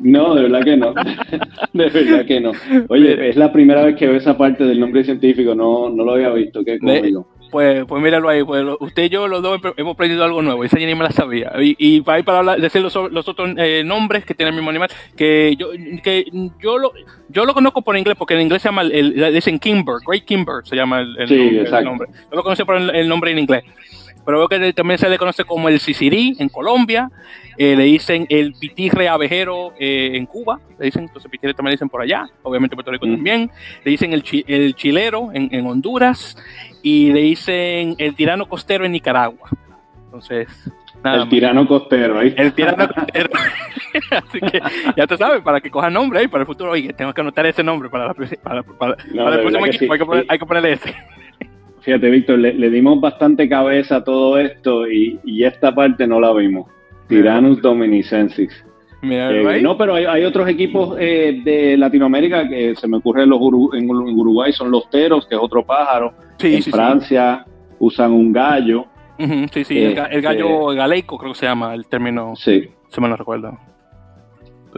No, 0.00 0.34
de 0.34 0.42
verdad 0.42 0.64
que 0.64 0.76
no. 0.76 0.92
De 1.72 1.88
verdad 1.88 2.26
que 2.26 2.38
no. 2.38 2.52
Oye, 2.88 3.30
es 3.30 3.36
la 3.36 3.50
primera 3.50 3.82
vez 3.84 3.96
que 3.96 4.06
veo 4.06 4.16
esa 4.16 4.36
parte 4.36 4.64
del 4.64 4.78
nombre 4.78 5.02
científico, 5.02 5.54
no, 5.54 5.88
no 5.88 6.04
lo 6.04 6.12
había 6.12 6.28
visto, 6.30 6.62
qué 6.62 6.78
cómico 6.78 7.26
pues, 7.54 7.84
pues 7.86 8.02
míralo 8.02 8.28
ahí, 8.28 8.42
pues 8.42 8.64
usted 8.80 9.04
y 9.04 9.08
yo 9.10 9.28
los 9.28 9.40
dos 9.40 9.60
hemos 9.76 9.94
aprendido 9.94 10.24
algo 10.24 10.42
nuevo, 10.42 10.64
esa 10.64 10.76
ya 10.76 10.86
ni 10.86 10.94
me 10.96 11.04
la 11.04 11.12
sabía. 11.12 11.52
Y, 11.60 11.76
y 11.78 12.00
para 12.00 12.18
ir 12.18 12.24
para 12.24 12.40
hablar, 12.40 12.60
decir 12.60 12.82
los, 12.82 12.92
los 13.12 13.28
otros 13.28 13.50
eh, 13.58 13.84
nombres 13.86 14.24
que 14.24 14.34
tiene 14.34 14.50
el 14.50 14.56
mismo 14.56 14.70
animal, 14.70 14.90
que 15.16 15.54
yo, 15.56 15.68
que 16.02 16.24
yo 16.60 16.78
lo, 16.78 16.90
yo 17.28 17.44
lo 17.44 17.54
conozco 17.54 17.82
por 17.82 17.96
inglés, 17.96 18.16
porque 18.18 18.34
en 18.34 18.40
inglés 18.40 18.60
se 18.60 18.70
llama, 18.70 18.82
el, 18.82 19.32
dicen 19.32 19.60
Kimber, 19.60 19.98
Great 20.04 20.24
Kimber 20.24 20.66
se 20.66 20.74
llama 20.74 21.02
el, 21.02 21.84
nombre, 21.84 22.08
Yo 22.28 22.36
lo 22.36 22.42
conozco 22.42 22.66
por 22.66 22.74
el, 22.74 23.08
nombre 23.08 23.30
en 23.30 23.38
inglés 23.38 23.62
pero 24.26 24.38
veo 24.38 24.48
que 24.48 24.72
también 24.72 24.98
se 24.98 25.06
le 25.06 25.18
conoce 25.18 25.44
como 25.44 25.68
el 25.68 25.78
sisirí 25.78 26.34
en 26.38 26.48
Colombia, 26.48 27.10
eh, 27.58 27.76
le 27.76 27.84
dicen 27.84 28.26
el 28.30 28.54
pitirre 28.54 29.06
abejero 29.06 29.74
eh, 29.78 30.12
en 30.14 30.24
Cuba, 30.24 30.60
le 30.78 30.86
dicen, 30.86 31.02
entonces 31.02 31.30
pitirre 31.30 31.52
también 31.52 31.72
le 31.72 31.74
dicen 31.74 31.90
por 31.90 32.00
allá, 32.00 32.26
obviamente 32.42 32.74
Puerto 32.74 32.90
Rico 32.90 33.06
mm. 33.06 33.14
también, 33.16 33.50
le 33.84 33.90
dicen 33.90 34.14
el, 34.14 34.24
el 34.46 34.74
chilero 34.76 35.28
en, 35.34 35.50
en, 35.52 35.66
Honduras 35.66 36.38
y 36.84 37.10
le 37.12 37.20
dicen 37.22 37.94
el 37.96 38.14
tirano 38.14 38.46
costero 38.46 38.84
en 38.84 38.92
Nicaragua. 38.92 39.48
Entonces, 40.04 40.48
nada 41.02 41.22
El 41.22 41.30
tirano 41.30 41.66
costero 41.66 42.18
ahí. 42.18 42.34
El 42.36 42.52
tirano 42.52 42.86
costero. 42.86 43.30
Así 44.10 44.38
que 44.38 44.60
ya 44.94 45.06
te 45.06 45.16
sabes, 45.16 45.40
para 45.40 45.62
que 45.62 45.70
coja 45.70 45.88
nombre 45.88 46.20
ahí 46.20 46.28
para 46.28 46.42
el 46.42 46.46
futuro. 46.46 46.72
Oye, 46.72 46.92
tengo 46.92 47.14
que 47.14 47.22
anotar 47.22 47.46
ese 47.46 47.62
nombre 47.62 47.88
para, 47.88 48.08
la, 48.08 48.14
para, 48.14 48.62
para, 48.62 48.96
el 49.02 49.40
próximo 49.40 49.66
equipo. 49.66 49.92
Hay, 49.94 49.98
que 49.98 50.04
poner, 50.04 50.26
hay, 50.28 50.38
que 50.38 50.46
ponerle 50.46 50.72
ese. 50.74 50.94
Fíjate, 51.80 52.10
Víctor, 52.10 52.38
le, 52.38 52.70
dimos 52.70 53.00
bastante 53.00 53.48
cabeza 53.48 53.96
a 53.96 54.04
todo 54.04 54.38
esto 54.38 54.86
y, 54.86 55.18
y 55.24 55.44
esta 55.44 55.74
parte 55.74 56.06
no 56.06 56.20
la 56.20 56.34
vimos. 56.34 56.70
Tiranus 57.08 57.62
dominicensis. 57.62 58.62
Eh, 59.10 59.60
no, 59.62 59.76
pero 59.76 59.94
hay, 59.94 60.24
otros 60.24 60.48
equipos 60.48 60.96
eh, 60.98 61.40
de 61.44 61.76
Latinoamérica 61.76 62.48
que 62.48 62.74
se 62.76 62.88
me 62.88 62.98
ocurre 62.98 63.26
los 63.26 63.40
en, 63.74 63.90
Uruguay 63.90 64.52
son 64.52 64.70
los 64.70 64.88
teros, 64.90 65.26
que 65.26 65.34
es 65.34 65.40
otro 65.40 65.64
pájaro. 65.64 66.12
en 66.40 66.62
Francia 66.62 67.44
usan 67.78 68.12
un 68.12 68.32
gallo. 68.32 68.86
sí, 69.52 69.64
sí, 69.64 69.78
el, 69.78 69.94
gallo 69.94 70.70
este, 70.70 70.76
galeico 70.76 71.18
creo 71.18 71.32
que 71.32 71.38
se 71.38 71.46
llama 71.46 71.74
el 71.74 71.86
término. 71.86 72.34
Sí. 72.36 72.68
Se 72.88 73.00
me 73.00 73.08
lo 73.08 73.16
recuerda. 73.16 73.58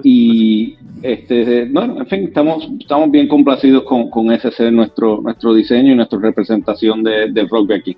Y 0.02 0.76
este, 1.02 1.66
bueno, 1.70 1.98
en 1.98 2.06
fin, 2.06 2.24
estamos, 2.24 2.68
estamos 2.78 3.10
bien 3.10 3.28
complacidos 3.28 3.84
con, 3.84 4.10
con 4.10 4.30
ese 4.30 4.50
ser 4.50 4.72
nuestro, 4.72 5.20
nuestro 5.22 5.54
diseño 5.54 5.92
y 5.92 5.94
nuestra 5.94 6.18
representación 6.18 7.02
de, 7.02 7.30
del 7.30 7.48
rugby 7.48 7.74
aquí. 7.74 7.96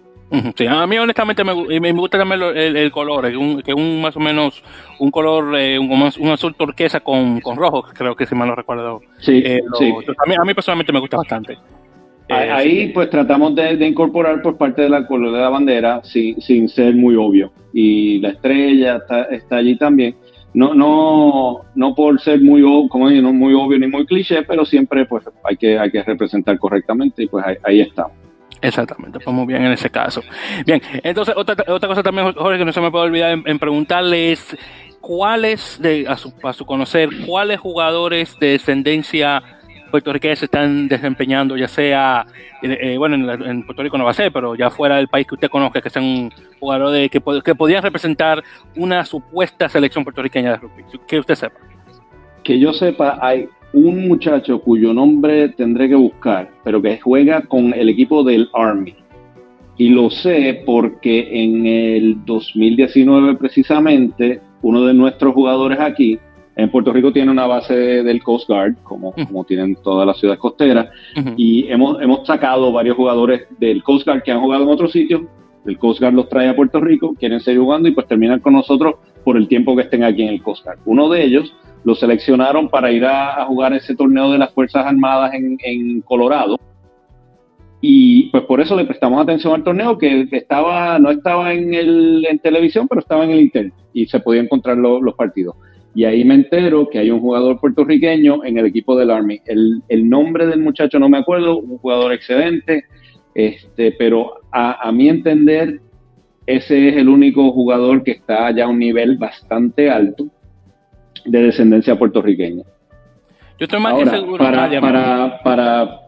Sí, 0.57 0.67
a 0.67 0.87
mí 0.87 0.99
honestamente 0.99 1.43
me, 1.43 1.81
me 1.81 1.93
gusta 1.93 2.19
también 2.19 2.43
el, 2.55 2.91
color, 2.91 3.25
que 3.63 3.71
es 3.71 3.77
un, 3.77 4.01
más 4.01 4.15
o 4.15 4.21
menos 4.21 4.63
un 4.99 5.11
color, 5.11 5.59
eh, 5.59 5.79
un, 5.79 5.91
un, 5.91 6.29
azul 6.29 6.55
turquesa 6.55 7.01
con, 7.01 7.41
con, 7.41 7.57
rojo, 7.57 7.85
creo 7.95 8.15
que 8.15 8.27
si 8.27 8.35
mal 8.35 8.49
no 8.49 8.55
recuerdo. 8.55 9.01
Sí, 9.21 9.43
eh, 9.45 9.63
sí. 9.79 9.91
A, 9.91 10.29
mí, 10.29 10.35
a 10.35 10.45
mí 10.45 10.53
personalmente 10.53 10.93
me 10.93 11.01
gusta 11.01 11.17
bastante. 11.17 11.57
Ahí 12.29 12.89
pues 12.89 13.09
tratamos 13.09 13.55
de, 13.55 13.87
incorporar 13.87 14.43
por 14.43 14.59
parte 14.59 14.83
de 14.83 14.91
la 14.91 15.07
color 15.07 15.33
de 15.33 15.41
la 15.41 15.49
bandera 15.49 16.03
sin, 16.05 16.39
sin 16.43 16.69
ser 16.69 16.95
muy 16.95 17.17
obvio. 17.17 17.51
Y 17.73 18.19
la 18.21 18.31
estrella 18.31 18.97
está, 18.97 19.23
está 19.25 19.57
allí 19.57 19.77
también. 19.77 20.15
No, 20.53 20.75
no, 20.75 21.61
no 21.75 21.95
por 21.95 22.21
ser 22.21 22.43
muy, 22.43 22.63
como 22.89 23.09
digo, 23.09 23.23
no 23.23 23.33
muy 23.33 23.55
obvio 23.55 23.79
ni 23.79 23.87
muy 23.87 24.05
cliché, 24.05 24.43
pero 24.43 24.67
siempre 24.67 25.07
pues 25.07 25.25
hay 25.45 25.57
que, 25.57 25.79
hay 25.79 25.91
que 25.91 26.03
representar 26.03 26.59
correctamente 26.59 27.23
y 27.23 27.29
pues 27.29 27.47
ahí, 27.47 27.57
ahí 27.63 27.81
estamos. 27.81 28.28
Exactamente, 28.61 29.21
pues 29.21 29.35
muy 29.35 29.47
bien 29.47 29.65
en 29.65 29.73
ese 29.73 29.91
caso. 29.91 30.23
Bien, 30.67 30.81
entonces 31.03 31.35
otra, 31.37 31.57
otra 31.69 31.89
cosa 31.89 32.03
también, 32.03 32.33
Jorge, 32.33 32.59
que 32.59 32.65
no 32.65 32.73
se 32.73 32.81
me 32.81 32.91
puede 32.91 33.05
olvidar 33.05 33.39
en, 33.45 33.59
preguntarle 33.59 34.33
es 34.33 34.57
cuáles, 35.01 35.81
de, 35.81 36.07
a, 36.09 36.17
su, 36.17 36.33
a 36.43 36.53
su 36.53 36.67
conocer, 36.67 37.09
cuáles 37.27 37.61
jugadores 37.61 38.37
de 38.41 38.49
descendencia 38.49 39.43
puertorriqueña 39.91 40.37
se 40.37 40.45
están 40.47 40.89
desempeñando, 40.89 41.57
ya 41.57 41.69
sea, 41.69 42.27
eh, 42.63 42.79
eh, 42.81 42.99
bueno, 42.99 43.33
en, 43.33 43.65
Puerto 43.65 43.83
Rico 43.83 43.99
no 43.99 44.05
va 44.05 44.11
a 44.11 44.15
ser, 44.15 44.33
pero 44.33 44.55
ya 44.55 44.71
fuera 44.71 44.97
del 44.97 45.09
país 45.09 45.27
que 45.27 45.35
usted 45.35 45.49
conozca, 45.49 45.81
que 45.81 45.91
sean 45.91 46.31
jugadores 46.61 47.11
que, 47.11 47.23
que 47.45 47.55
podían 47.55 47.83
representar 47.83 48.43
una 48.77 49.05
supuesta 49.05 49.69
selección 49.69 50.05
puertorriqueña 50.05 50.53
de 50.53 50.57
rugby, 50.57 50.85
que 51.07 51.19
usted 51.19 51.35
sepa. 51.35 51.59
Que 52.45 52.59
yo 52.59 52.73
sepa, 52.73 53.19
hay 53.21 53.49
un 53.73 54.09
muchacho 54.09 54.61
cuyo 54.61 54.95
nombre 54.95 55.51
tendré 55.51 55.89
que 55.89 55.95
buscar, 55.95 56.51
pero 56.65 56.81
que 56.81 56.99
juega 56.99 57.43
con 57.43 57.75
el 57.75 57.89
equipo 57.89 58.25
del 58.25 58.49
Army. 58.55 58.95
Y 59.77 59.91
lo 59.91 60.11
sé 60.11 60.63
porque 60.67 61.29
en 61.31 61.67
el 61.67 62.25
2019 62.25 63.37
precisamente, 63.37 64.41
uno 64.63 64.85
de 64.85 64.95
nuestros 64.95 65.35
jugadores 65.35 65.79
aquí, 65.79 66.19
en 66.57 66.71
Puerto 66.71 66.93
Rico 66.93 67.13
tiene 67.13 67.31
una 67.31 67.47
base 67.47 67.75
del 68.03 68.21
Coast 68.21 68.49
Guard, 68.49 68.75
como, 68.83 69.13
como 69.13 69.45
tienen 69.45 69.77
todas 69.85 70.05
las 70.05 70.19
ciudades 70.19 70.41
costeras, 70.41 70.89
y 71.37 71.69
hemos, 71.69 72.03
hemos 72.03 72.27
sacado 72.27 72.73
varios 72.73 72.97
jugadores 72.97 73.43
del 73.61 73.85
Coast 73.85 74.05
Guard 74.05 74.25
que 74.25 74.33
han 74.33 74.41
jugado 74.41 74.65
en 74.65 74.71
otros 74.71 74.91
sitios, 74.91 75.23
el 75.65 75.79
Coast 75.79 76.01
Guard 76.01 76.15
los 76.15 76.29
trae 76.29 76.49
a 76.49 76.57
Puerto 76.57 76.81
Rico, 76.81 77.15
quieren 77.17 77.39
seguir 77.39 77.61
jugando 77.61 77.89
y 77.89 77.93
pues 77.93 78.09
terminan 78.09 78.41
con 78.41 78.55
nosotros 78.55 78.97
por 79.23 79.37
el 79.37 79.47
tiempo 79.47 79.77
que 79.77 79.83
estén 79.83 80.03
aquí 80.03 80.23
en 80.23 80.31
el 80.31 80.43
Coast 80.43 80.65
Guard. 80.65 80.79
Uno 80.87 81.09
de 81.09 81.23
ellos 81.23 81.55
lo 81.89 81.95
seleccionaron 81.95 82.69
para 82.69 82.93
ir 82.93 83.07
a, 83.07 83.47
jugar 83.47 83.73
ese 83.73 83.97
torneo 83.97 84.31
de 84.31 84.37
las 84.37 84.53
Fuerzas 84.53 84.85
Armadas 84.85 85.33
en, 85.33 86.03
Colorado. 86.03 86.59
Y 87.81 88.29
pues 88.31 88.43
por 88.45 88.61
eso 88.61 88.77
le 88.77 88.85
prestamos 88.85 89.23
atención 89.23 89.55
al 89.55 89.65
torneo 89.65 89.97
que, 89.97 90.29
estaba, 90.33 90.99
no 90.99 91.11
estaba 91.11 91.55
en, 91.55 91.73
el, 91.73 92.27
en 92.29 92.41
televisión, 92.41 92.87
pero 92.89 93.01
estaba 93.01 93.25
en 93.25 93.31
el 93.31 93.41
internet 93.41 93.73
y 93.95 94.05
se 94.05 94.21
podía 94.21 94.43
encontrar 94.43 94.77
los 94.77 95.15
partidos. 95.15 95.57
Y 95.95 96.05
ahí 96.05 96.27
me 96.27 96.35
entero 96.35 96.91
que 96.91 96.99
hay 96.99 97.11
un 97.11 97.21
jugador 97.21 97.59
puertorriqueño 97.59 98.45
en 98.45 98.59
el 98.59 98.67
equipo 98.67 98.95
del 98.95 99.11
Army. 99.11 99.41
El, 99.47 99.83
el 99.89 100.11
nombre 100.11 100.47
del 100.47 100.61
muchacho 100.61 100.99
no 100.99 101.09
me 101.09 101.17
acuerdo, 101.17 101.57
un 101.57 101.79
jugador 101.79 102.13
excelente, 102.13 102.85
este, 103.35 103.93
pero 103.93 104.35
a, 104.53 104.87
a 104.87 104.93
mi 104.93 105.09
entender, 105.09 105.81
ese 106.45 106.89
es 106.91 106.97
el 106.99 107.09
único 107.09 107.51
jugador 107.53 108.03
que 108.03 108.11
está 108.11 108.51
ya 108.51 108.67
a 108.67 108.69
un 108.69 108.79
nivel 108.79 109.17
bastante 109.17 109.89
alto 109.89 110.27
de 111.25 111.43
descendencia 111.43 111.99
puertorriqueña. 111.99 112.65
Yo 113.59 113.65
estoy 113.65 113.81
más 113.81 114.09
seguro. 114.09 114.39
Para, 114.39 114.81
para, 114.81 115.41
para, 115.43 116.01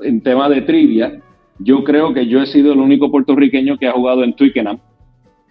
en 0.00 0.20
tema 0.20 0.48
de 0.48 0.62
trivia, 0.62 1.20
yo 1.58 1.82
creo 1.84 2.12
que 2.12 2.26
yo 2.26 2.42
he 2.42 2.46
sido 2.46 2.72
el 2.72 2.80
único 2.80 3.10
puertorriqueño 3.10 3.78
que 3.78 3.86
ha 3.86 3.92
jugado 3.92 4.24
en 4.24 4.34
Twickenham, 4.34 4.78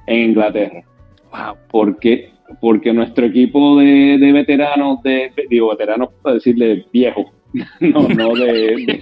en 0.05 0.29
Inglaterra. 0.29 0.83
Wow. 1.31 1.57
Porque, 1.69 2.31
porque 2.61 2.93
nuestro 2.93 3.25
equipo 3.25 3.79
de, 3.79 4.31
veteranos, 4.33 5.01
de, 5.01 5.31
digo 5.49 5.69
veteranos 5.69 6.09
para 6.21 6.35
decirle 6.35 6.85
viejos, 6.93 7.25
no, 7.79 8.07
no 8.07 8.35
de, 8.35 8.85
de, 8.85 9.01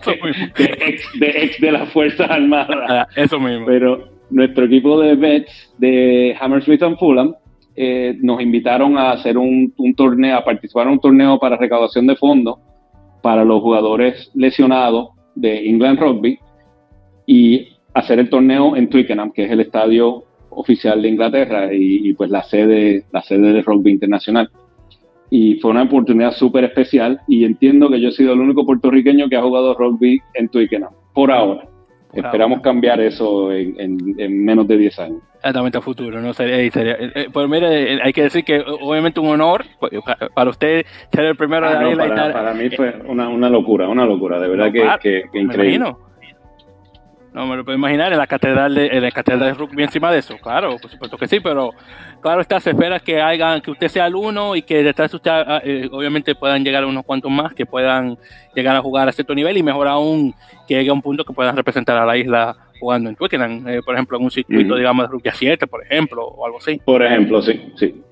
ex, 0.87 1.19
de, 1.19 1.27
ex 1.27 1.59
de 1.59 1.71
las 1.71 1.91
Fuerzas 1.91 2.29
Armadas. 2.29 2.77
Ah, 2.89 3.07
eso 3.15 3.39
mismo. 3.39 3.65
Pero 3.65 4.07
nuestro 4.29 4.65
equipo 4.65 4.99
de 5.01 5.15
vets 5.15 5.73
de 5.77 6.35
Hammersmith 6.39 6.83
and 6.83 6.97
Fulham 6.97 7.35
eh, 7.75 8.17
nos 8.21 8.41
invitaron 8.41 8.97
a 8.97 9.11
hacer 9.11 9.37
un, 9.37 9.73
torneo, 9.95 10.37
a 10.37 10.43
participar 10.43 10.87
en 10.87 10.93
un 10.93 10.99
torneo 10.99 11.39
para 11.39 11.57
recaudación 11.57 12.07
de 12.07 12.15
fondos 12.15 12.59
para 13.21 13.43
los 13.43 13.61
jugadores 13.61 14.31
lesionados 14.33 15.09
de 15.35 15.67
England 15.69 15.99
Rugby 15.99 16.39
y 17.25 17.69
hacer 17.93 18.19
el 18.19 18.29
torneo 18.29 18.75
en 18.75 18.89
Twickenham, 18.89 19.31
que 19.31 19.45
es 19.45 19.51
el 19.51 19.61
estadio 19.61 20.23
oficial 20.49 21.01
de 21.01 21.09
Inglaterra 21.09 21.73
y, 21.73 22.09
y 22.09 22.13
pues 22.13 22.29
la 22.29 22.43
sede, 22.43 23.05
la 23.11 23.21
sede 23.21 23.53
de 23.53 23.61
rugby 23.61 23.91
internacional 23.91 24.49
y 25.35 25.55
fue 25.55 25.71
una 25.71 25.81
oportunidad 25.81 26.31
súper 26.33 26.63
especial 26.65 27.19
y 27.27 27.43
entiendo 27.43 27.89
que 27.89 27.99
yo 27.99 28.09
he 28.09 28.11
sido 28.11 28.33
el 28.33 28.39
único 28.39 28.67
puertorriqueño 28.67 29.29
que 29.29 29.35
ha 29.35 29.41
jugado 29.41 29.73
rugby 29.73 30.21
en 30.35 30.47
Twickenham, 30.47 30.91
por 31.11 31.31
ahora. 31.31 31.67
Esperamos 32.13 32.61
cambiar 32.61 32.99
eso 33.01 33.51
en, 33.51 33.97
menos 34.45 34.67
de 34.67 34.77
10 34.77 34.99
años. 34.99 35.21
Exactamente 35.35 35.77
a 35.77 35.81
futuro, 35.81 36.21
¿no? 36.21 36.33
Sería, 36.33 36.71
sería, 36.71 36.93
eh, 36.93 37.11
eh, 37.15 37.27
pues 37.31 37.49
mire, 37.49 37.95
eh, 37.95 37.99
hay 38.01 38.13
que 38.13 38.23
decir 38.23 38.45
que 38.45 38.61
obviamente 38.61 39.19
un 39.19 39.27
honor 39.27 39.65
pues, 39.79 39.91
para 40.33 40.49
usted 40.49 40.85
ser 41.11 41.25
el 41.25 41.35
primero 41.35 41.69
de 41.69 41.75
ah, 41.75 41.97
para, 41.97 42.33
para, 42.33 42.53
mí 42.53 42.69
fue 42.69 42.95
una, 43.07 43.27
una, 43.27 43.49
locura, 43.49 43.89
una 43.89 44.05
locura, 44.05 44.39
de 44.39 44.47
verdad 44.47 44.71
que, 45.01 45.23
que, 45.31 45.39
increíble. 45.39 45.93
No 47.33 47.47
me 47.47 47.57
lo 47.57 47.65
puedo 47.65 47.75
imaginar 47.77 48.11
en 48.11 48.19
la 48.19 48.27
catedral 48.27 48.75
de, 48.75 48.87
en 48.87 49.01
la 49.01 49.11
catedral 49.11 49.47
de 49.49 49.53
rugby 49.55 49.83
encima 49.83 50.11
de 50.11 50.19
eso, 50.19 50.37
claro, 50.37 50.77
por 50.77 50.89
supuesto 50.89 51.17
que 51.17 51.27
sí, 51.27 51.39
pero 51.39 51.71
claro 52.21 52.41
está, 52.41 52.59
se 52.59 52.69
espera 52.69 52.99
que 52.99 53.19
hagan, 53.19 53.59
que 53.61 53.71
usted 53.71 53.87
sea 53.87 54.05
el 54.05 54.15
uno 54.15 54.55
y 54.55 54.61
que 54.61 54.83
detrás 54.83 55.09
de 55.09 55.17
usted 55.17 55.31
ah, 55.31 55.59
eh, 55.63 55.89
obviamente 55.91 56.35
puedan 56.35 56.63
llegar 56.63 56.83
a 56.83 56.87
unos 56.87 57.03
cuantos 57.03 57.31
más 57.31 57.55
que 57.55 57.65
puedan 57.65 58.19
llegar 58.53 58.75
a 58.75 58.81
jugar 58.81 59.09
a 59.09 59.11
cierto 59.11 59.33
nivel 59.33 59.57
y 59.57 59.63
mejor 59.63 59.87
aún 59.87 60.35
que 60.67 60.75
llegue 60.75 60.91
a 60.91 60.93
un 60.93 61.01
punto 61.01 61.25
que 61.25 61.33
puedan 61.33 61.55
representar 61.55 61.97
a 61.97 62.05
la 62.05 62.15
isla 62.15 62.55
jugando 62.79 63.09
en 63.09 63.15
Twickenham, 63.15 63.67
eh, 63.67 63.81
por 63.81 63.95
ejemplo, 63.95 64.17
en 64.17 64.25
un 64.25 64.31
circuito, 64.31 64.75
digamos, 64.75 65.05
de 65.05 65.11
rugby 65.11 65.29
a 65.29 65.33
7, 65.33 65.67
por 65.67 65.83
ejemplo, 65.85 66.25
o 66.25 66.45
algo 66.45 66.57
así. 66.57 66.81
Por 66.83 67.01
ejemplo, 67.01 67.41
sí, 67.41 67.71
sí. 67.77 68.03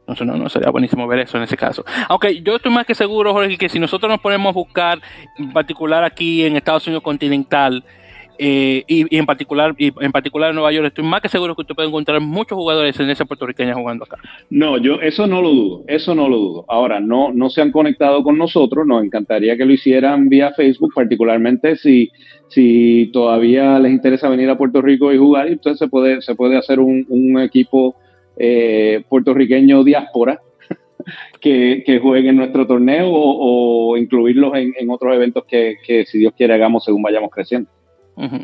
Entonces, 0.00 0.26
no, 0.26 0.36
no 0.36 0.48
sería 0.50 0.70
buenísimo 0.70 1.06
ver 1.08 1.20
eso 1.20 1.38
en 1.38 1.44
ese 1.44 1.56
caso. 1.56 1.82
Aunque 2.08 2.42
yo 2.42 2.56
estoy 2.56 2.70
más 2.70 2.84
que 2.84 2.94
seguro, 2.94 3.32
Jorge, 3.32 3.56
que 3.56 3.70
si 3.70 3.78
nosotros 3.78 4.10
nos 4.10 4.20
ponemos 4.20 4.50
a 4.50 4.52
buscar, 4.52 5.00
en 5.38 5.52
particular 5.52 6.04
aquí 6.04 6.44
en 6.44 6.56
Estados 6.56 6.86
Unidos 6.86 7.02
continental, 7.02 7.82
eh, 8.38 8.84
y, 8.86 9.16
en 9.16 9.26
particular 9.26 9.74
y 9.78 9.92
en 10.00 10.12
particular 10.12 10.50
en 10.50 10.56
Nueva 10.56 10.72
York 10.72 10.86
estoy 10.86 11.04
más 11.04 11.20
que 11.20 11.28
seguro 11.28 11.54
que 11.54 11.62
usted 11.62 11.74
puede 11.74 11.88
encontrar 11.88 12.20
muchos 12.20 12.56
jugadores 12.56 12.98
en 12.98 13.10
esa 13.10 13.24
puertorriqueña 13.24 13.74
jugando 13.74 14.04
acá. 14.04 14.16
No, 14.50 14.78
yo 14.78 15.00
eso 15.00 15.26
no 15.26 15.42
lo 15.42 15.50
dudo, 15.50 15.84
eso 15.86 16.14
no 16.14 16.28
lo 16.28 16.38
dudo. 16.38 16.64
Ahora 16.68 17.00
no 17.00 17.32
no 17.32 17.50
se 17.50 17.60
han 17.60 17.70
conectado 17.70 18.22
con 18.22 18.38
nosotros, 18.38 18.86
nos 18.86 19.04
encantaría 19.04 19.56
que 19.56 19.64
lo 19.64 19.72
hicieran 19.72 20.28
vía 20.28 20.52
Facebook, 20.52 20.92
particularmente 20.94 21.76
si 21.76 22.10
si 22.48 23.10
todavía 23.12 23.78
les 23.78 23.92
interesa 23.92 24.28
venir 24.28 24.48
a 24.50 24.58
Puerto 24.58 24.82
Rico 24.82 25.12
y 25.12 25.18
jugar, 25.18 25.48
entonces 25.48 25.78
se 25.78 25.88
puede 25.88 26.22
se 26.22 26.34
puede 26.34 26.56
hacer 26.56 26.80
un, 26.80 27.38
equipo 27.40 27.96
eh, 28.36 29.02
puertorriqueño 29.08 29.84
diáspora 29.84 30.40
que, 31.40 31.82
que, 31.84 31.96
en 31.96 32.36
nuestro 32.36 32.66
torneo 32.66 33.08
o, 33.10 33.96
incluirlos 33.96 34.54
en, 34.54 34.72
en, 34.78 34.90
otros 34.90 35.14
eventos 35.14 35.44
que, 35.44 35.76
que, 35.86 36.06
si 36.06 36.18
Dios 36.18 36.32
quiere, 36.36 36.54
hagamos 36.54 36.84
según 36.84 37.02
vayamos 37.02 37.30
creciendo 37.30 37.68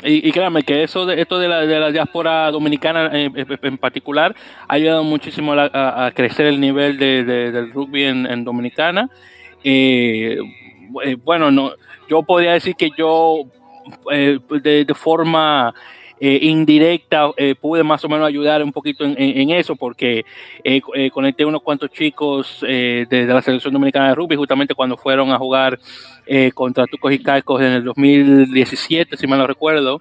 y, 0.02 0.32
créanme 0.32 0.62
que 0.62 0.82
eso 0.82 1.04
de, 1.04 1.20
esto 1.20 1.38
de 1.38 1.46
la, 1.48 1.66
de 1.66 1.78
la 1.78 1.90
diáspora 1.92 2.50
dominicana 2.50 3.10
eh, 3.12 3.30
eh, 3.34 3.58
en, 3.62 3.76
particular 3.76 4.34
ha 4.66 4.74
ayudado 4.74 5.04
muchísimo 5.04 5.52
a, 5.52 6.10
crecer 6.14 6.46
el 6.46 6.58
nivel 6.58 6.98
de, 6.98 7.22
del 7.24 7.70
rugby 7.72 8.04
en, 8.04 8.44
Dominicana. 8.44 9.10
Eh, 9.62 10.38
bueno, 11.22 11.50
no, 11.50 11.72
yo 12.08 12.22
podría 12.22 12.52
decir 12.52 12.76
que 12.76 12.90
yo 12.96 13.44
de, 14.10 14.94
forma 14.94 15.74
eh, 16.20 16.38
indirecta 16.42 17.30
eh, 17.36 17.54
pude 17.54 17.84
más 17.84 18.04
o 18.04 18.08
menos 18.08 18.26
ayudar 18.26 18.62
un 18.62 18.72
poquito 18.72 19.04
en, 19.04 19.50
eso 19.50 19.76
porque 19.76 20.24
eh, 20.64 20.80
conecté 21.12 21.44
unos 21.44 21.62
cuantos 21.62 21.90
chicos 21.90 22.60
de, 22.60 23.06
la 23.28 23.42
selección 23.42 23.72
dominicana 23.72 24.08
de 24.08 24.14
rugby 24.14 24.36
justamente 24.36 24.74
cuando 24.74 24.96
fueron 24.96 25.30
a 25.30 25.38
jugar 25.38 25.78
contra 26.54 26.86
Tucos 26.86 27.12
y 27.12 27.18
Calcos 27.20 27.60
en 27.62 27.72
el 27.72 27.84
2017, 27.84 29.16
si 29.16 29.26
mal 29.26 29.38
no 29.38 29.46
recuerdo. 29.46 30.00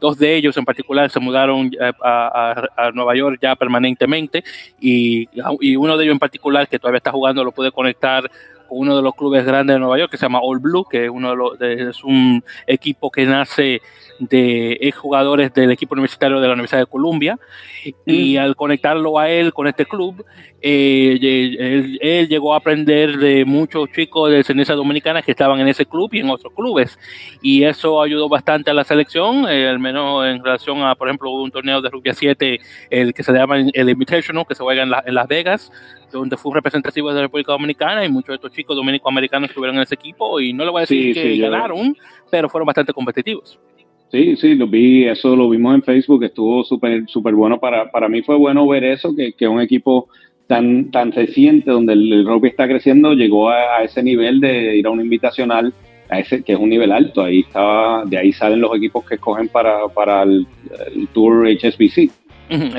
dos 0.00 0.18
de 0.18 0.36
ellos 0.36 0.56
en 0.56 0.64
particular 0.64 1.10
se 1.10 1.20
mudaron 1.20 1.70
a, 2.02 2.90
Nueva 2.94 3.14
York 3.14 3.38
ya 3.40 3.54
permanentemente 3.54 4.42
y, 4.80 5.28
y, 5.60 5.76
uno 5.76 5.96
de 5.96 6.04
ellos 6.04 6.14
en 6.14 6.18
particular 6.18 6.68
que 6.68 6.78
todavía 6.78 6.98
está 6.98 7.12
jugando 7.12 7.44
lo 7.44 7.52
pude 7.52 7.70
conectar 7.70 8.28
uno 8.70 8.96
de 8.96 9.02
los 9.02 9.14
clubes 9.14 9.44
grandes 9.44 9.74
de 9.74 9.80
Nueva 9.80 9.98
York 9.98 10.10
que 10.10 10.16
se 10.16 10.26
llama 10.26 10.40
All 10.42 10.58
Blue, 10.58 10.84
que 10.84 11.04
es, 11.04 11.10
uno 11.10 11.30
de 11.30 11.36
los, 11.36 11.60
es 11.60 12.04
un 12.04 12.42
equipo 12.66 13.10
que 13.10 13.24
nace 13.24 13.80
de 14.18 14.92
jugadores 14.96 15.52
del 15.54 15.70
equipo 15.70 15.94
universitario 15.94 16.40
de 16.40 16.46
la 16.46 16.54
Universidad 16.54 16.80
de 16.80 16.86
Columbia. 16.86 17.38
Y 18.04 18.36
al 18.36 18.56
conectarlo 18.56 19.18
a 19.18 19.30
él 19.30 19.52
con 19.52 19.66
este 19.66 19.86
club, 19.86 20.24
eh, 20.60 21.98
él, 22.00 22.28
llegó 22.28 22.54
a 22.54 22.58
aprender 22.58 23.16
de 23.18 23.44
muchos 23.44 23.90
chicos 23.92 24.30
de 24.30 24.38
descendencia 24.38 24.74
dominicana 24.74 25.22
que 25.22 25.30
estaban 25.30 25.60
en 25.60 25.68
ese 25.68 25.86
club 25.86 26.10
y 26.12 26.20
en 26.20 26.30
otros 26.30 26.52
clubes. 26.54 26.98
Y 27.42 27.64
eso 27.64 28.02
ayudó 28.02 28.28
bastante 28.28 28.70
a 28.70 28.74
la 28.74 28.84
selección, 28.84 29.46
eh, 29.48 29.68
al 29.68 29.78
menos 29.78 30.26
en 30.26 30.42
relación 30.42 30.82
a, 30.82 30.94
por 30.94 31.08
ejemplo, 31.08 31.30
un 31.30 31.50
torneo 31.50 31.80
de 31.80 31.90
rugby 31.90 32.10
7, 32.12 32.60
el 32.90 33.14
que 33.14 33.22
se 33.22 33.32
llama 33.32 33.58
el 33.58 33.88
Invitational, 33.88 34.46
que 34.46 34.54
se 34.54 34.62
juega 34.62 34.82
en, 34.82 34.92
en 35.06 35.14
Las 35.14 35.28
Vegas, 35.28 35.70
donde 36.10 36.36
fue 36.36 36.50
un 36.50 36.56
representativo 36.56 37.08
de 37.10 37.16
la 37.16 37.22
República 37.22 37.52
Dominicana 37.52 38.04
y 38.04 38.08
muchos 38.08 38.28
de 38.28 38.34
estos 38.36 38.52
chicos 38.52 38.76
dominico-americanos 38.76 39.50
estuvieron 39.50 39.76
en 39.76 39.82
ese 39.82 39.94
equipo 39.94 40.40
y 40.40 40.52
no 40.52 40.64
le 40.64 40.70
voy 40.70 40.80
a 40.80 40.82
decir 40.82 41.14
que 41.14 41.36
ganaron, 41.36 41.96
pero 42.30 42.48
fueron 42.48 42.66
bastante 42.66 42.92
competitivos. 42.92 43.58
Sí, 44.10 44.36
sí, 44.36 44.54
lo 44.54 44.66
vi, 44.66 45.04
eso 45.04 45.36
lo 45.36 45.50
vimos 45.50 45.74
en 45.74 45.82
Facebook, 45.82 46.24
estuvo 46.24 46.64
súper 46.64 47.06
súper 47.08 47.34
bueno. 47.34 47.60
Para, 47.60 47.90
para 47.90 48.08
mí 48.08 48.22
fue 48.22 48.36
bueno 48.36 48.66
ver 48.66 48.84
eso, 48.84 49.14
que, 49.14 49.32
que 49.34 49.46
un 49.46 49.60
equipo 49.60 50.08
tan, 50.46 50.90
tan 50.90 51.12
reciente, 51.12 51.70
donde 51.70 51.92
el, 51.92 52.26
rugby 52.26 52.48
está 52.48 52.66
creciendo, 52.66 53.12
llegó 53.12 53.50
a, 53.50 53.84
ese 53.84 54.02
nivel 54.02 54.40
de 54.40 54.76
ir 54.76 54.86
a 54.86 54.90
un 54.90 55.00
invitacional, 55.00 55.74
a 56.08 56.20
ese 56.20 56.42
que 56.42 56.54
es 56.54 56.58
un 56.58 56.70
nivel 56.70 56.90
alto. 56.90 57.22
Ahí 57.22 57.40
estaba, 57.40 58.04
de 58.06 58.18
ahí 58.18 58.32
salen 58.32 58.62
los 58.62 58.74
equipos 58.74 59.04
que 59.04 59.16
escogen 59.16 59.48
para, 59.48 59.86
para 59.88 60.22
el, 60.22 60.46
Tour 61.12 61.46
HSBC. 61.46 62.10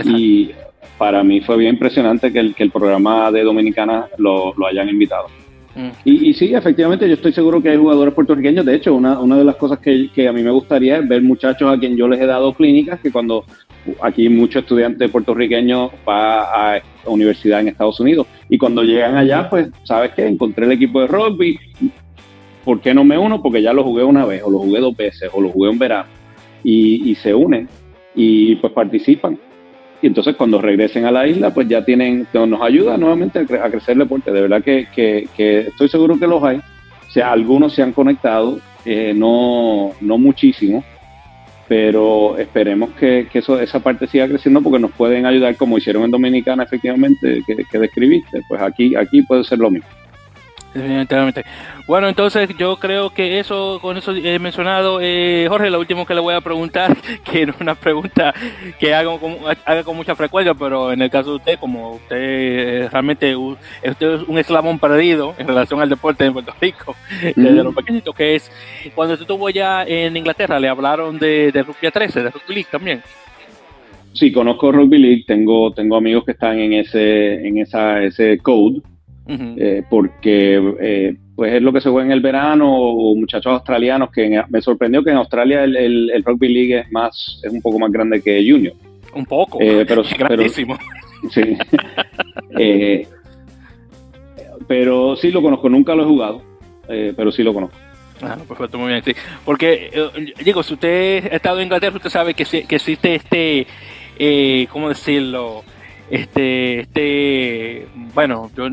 y 0.06 0.50
para 0.98 1.24
mí 1.24 1.42
fue 1.42 1.58
bien 1.58 1.76
impresionante 1.76 2.34
que 2.34 2.40
el, 2.40 2.56
que 2.56 2.64
el 2.64 2.72
programa 2.72 3.32
de 3.32 3.44
Dominicana 3.44 4.08
lo, 4.18 4.54
lo 4.58 4.66
hayan 4.66 4.90
invitado. 4.90 5.28
Mm. 5.80 5.92
Y, 6.04 6.34
sí, 6.34 6.54
efectivamente, 6.54 7.08
yo 7.08 7.14
estoy 7.14 7.32
seguro 7.32 7.62
que 7.62 7.70
hay 7.70 7.78
jugadores 7.78 8.14
puertorriqueños. 8.14 8.66
De 8.66 8.76
hecho, 8.76 8.94
una, 8.94 9.18
una 9.20 9.38
de 9.38 9.46
las 9.46 9.56
cosas 9.56 9.80
que, 9.80 10.10
que, 10.14 10.28
a 10.28 10.34
mí 10.34 10.44
me 10.44 10.52
gustaría 10.52 10.98
es 10.98 11.08
ver 11.08 11.22
muchachos 11.22 11.72
a 11.72 11.80
quien 11.80 11.96
yo 11.96 12.08
les 12.08 12.20
he 12.20 12.26
dado 12.26 12.54
clínicas, 12.54 13.00
que 13.00 13.12
cuando 13.12 13.46
aquí 14.02 14.28
muchos 14.28 14.64
estudiantes 14.64 15.10
puertorriqueños 15.10 15.92
va 16.08 16.76
a 16.76 16.82
universidad 17.06 17.62
en 17.62 17.70
Estados 17.70 18.00
Unidos 18.00 18.28
y 18.50 18.58
cuando 18.58 18.84
llegan 18.84 19.16
allá, 19.16 19.50
pues, 19.50 19.70
¿sabes 19.84 20.12
qué? 20.16 20.28
Encontré 20.28 20.66
el 20.66 20.74
equipo 20.74 21.00
de 21.00 21.08
rugby. 21.08 21.58
¿Por 22.66 22.82
qué 22.82 22.94
no 22.94 23.06
me 23.06 23.18
uno? 23.18 23.42
Porque 23.42 23.62
ya 23.62 23.72
lo 23.72 23.84
jugué 23.84 24.04
una 24.04 24.26
vez, 24.26 24.44
o 24.44 24.52
lo 24.52 24.60
jugué 24.60 24.82
dos 24.82 24.96
veces, 24.96 25.30
o 25.34 25.40
lo 25.40 25.50
jugué 25.50 25.70
un 25.70 25.80
verano. 25.80 26.10
Y, 26.62 27.10
y 27.10 27.16
se 27.16 27.34
unen 27.34 27.70
y 28.14 28.58
pues 28.58 28.74
participan 28.74 29.40
y 30.02 30.08
entonces 30.08 30.36
cuando 30.36 30.62
regresen 30.62 31.06
a 31.06 31.12
la 31.12 31.28
isla, 31.28 31.54
pues 31.54 31.68
ya 31.68 31.84
tienen, 31.84 32.28
nos 32.34 32.62
ayuda 32.62 32.98
nuevamente 32.98 33.40
a, 33.40 33.46
crecer 33.46 33.94
el 33.94 34.00
deporte. 34.00 34.32
De 34.32 34.42
verdad 34.42 34.64
que, 34.64 34.88
que, 34.94 35.60
estoy 35.68 35.90
seguro 35.90 36.18
que 36.18 36.28
los 36.28 36.42
hay. 36.44 36.58
O 36.58 37.12
sea, 37.12 37.32
algunos 37.32 37.74
se 37.74 37.82
han 37.82 37.92
conectado, 37.92 38.60
eh, 38.86 39.14
no, 39.16 39.92
no 40.00 40.18
muchísimo, 40.18 40.84
pero 41.68 42.38
esperemos 42.38 42.92
que, 42.92 43.28
que, 43.32 43.40
eso, 43.40 43.60
esa 43.60 43.80
parte 43.80 44.08
siga 44.08 44.28
creciendo 44.28 44.62
porque 44.62 44.80
nos 44.80 44.92
pueden 44.92 45.26
ayudar 45.26 45.56
como 45.56 45.78
hicieron 45.78 46.04
en 46.04 46.12
Dominicana, 46.12 46.64
efectivamente, 46.64 47.44
que, 47.46 47.58
que 47.70 47.80
describiste. 47.80 48.42
Pues 48.48 48.62
aquí, 48.62 48.96
aquí 48.96 49.22
puede 49.24 49.44
ser 49.44 49.60
lo 49.60 49.70
mismo. 49.70 49.90
Definitivamente. 50.74 51.46
Bueno, 51.88 52.08
entonces 52.08 52.50
yo 52.58 52.78
creo 52.78 53.10
que 53.10 53.40
eso, 53.40 53.80
con 53.82 53.98
eso 53.98 54.14
he 54.14 54.38
mencionado, 54.38 55.00
eh, 55.02 55.48
Jorge, 55.50 55.72
lo 55.72 55.80
último 55.80 56.06
que 56.06 56.14
le 56.14 56.20
voy 56.20 56.36
a 56.36 56.42
preguntar, 56.42 56.96
que 57.24 57.46
no 57.48 57.54
es 57.54 57.62
una 57.62 57.74
pregunta 57.74 58.34
que 58.80 58.94
haga 58.94 59.18
con, 59.18 59.38
haga 59.66 59.84
con 59.84 59.96
mucha 59.96 60.16
frecuencia, 60.16 60.54
pero 60.54 60.92
en 60.92 61.02
el 61.02 61.10
caso 61.10 61.32
de 61.32 61.36
usted, 61.38 61.60
como 61.60 61.94
usted 61.94 62.18
eh, 62.20 62.90
realmente 62.92 63.36
usted 63.36 64.14
es 64.14 64.22
un 64.28 64.38
eslabón 64.38 64.78
perdido 64.78 65.34
en 65.40 65.48
relación 65.48 65.82
al 65.82 65.90
deporte 65.90 66.26
en 66.26 66.34
Puerto 66.34 66.54
Rico, 66.62 66.96
desde 67.36 67.64
lo 67.64 67.74
pequeñito 67.74 68.14
que 68.14 68.36
es, 68.36 68.52
cuando 68.94 69.16
usted 69.16 69.24
estuvo 69.24 69.50
ya 69.50 69.84
en 69.84 70.16
Inglaterra, 70.16 70.60
le 70.60 70.70
hablaron 70.70 71.18
de, 71.18 71.52
de 71.52 71.64
Rugby 71.64 71.90
13, 71.92 72.24
de 72.24 72.30
Rugby 72.30 72.54
League 72.54 72.70
también. 72.72 73.02
Sí, 74.14 74.32
conozco 74.32 74.72
Rugby 74.72 75.00
League, 75.00 75.24
tengo, 75.26 75.72
tengo 75.72 75.96
amigos 75.96 76.26
que 76.26 76.32
están 76.32 76.60
en 76.60 76.74
ese, 76.74 77.48
en 77.48 77.58
esa, 77.58 78.04
ese 78.04 78.38
code 78.40 78.82
eh, 79.30 79.84
porque 79.90 80.76
eh, 80.80 81.16
pues 81.36 81.54
es 81.54 81.62
lo 81.62 81.72
que 81.72 81.82
se 81.82 81.90
juega 81.90 82.08
en 82.08 82.12
el 82.12 82.22
verano, 82.22 82.68
o 82.72 83.16
muchachos 83.16 83.54
australianos 83.54 84.12
que 84.12 84.42
me 84.50 84.62
sorprendió 84.62 85.04
que 85.04 85.12
en 85.12 85.18
Australia 85.18 85.64
el, 85.64 85.76
el, 86.10 86.24
rugby 86.24 86.48
league 86.48 86.80
es 86.80 86.92
más, 86.92 87.40
es 87.44 87.52
un 87.52 87.62
poco 87.62 87.80
más 87.80 87.92
grande 87.92 88.22
que 88.22 88.46
junior. 88.50 88.74
Un 89.14 89.26
poco, 89.26 89.60
eh, 89.62 89.86
pero, 89.88 90.04
grandísimo. 90.18 90.78
sí. 91.30 91.58
pero 94.68 95.16
sí 95.16 95.32
lo 95.32 95.42
conozco, 95.42 95.70
nunca 95.70 95.96
lo 95.96 96.04
he 96.04 96.08
jugado, 96.08 96.42
pero 96.88 97.32
sí 97.32 97.44
lo 97.44 97.54
conozco. 97.54 97.78
Ah, 98.22 98.38
perfecto, 98.48 98.78
muy 98.78 98.90
bien, 98.90 99.04
sí. 99.04 99.14
Porque, 99.46 99.90
eh, 99.94 100.34
digo, 100.44 100.62
si 100.64 100.74
usted 100.74 101.32
ha 101.32 101.36
estado 101.36 101.58
en 101.58 101.64
Inglaterra, 101.64 101.96
usted 101.96 102.10
sabe 102.10 102.34
que, 102.34 102.46
que 102.46 102.76
existe 102.76 103.16
este, 103.16 103.68
eh, 104.18 104.68
¿cómo 104.72 104.90
decirlo? 104.90 105.64
Este, 106.10 106.82
este, 106.82 107.88
bueno, 108.14 108.50
yo 108.56 108.68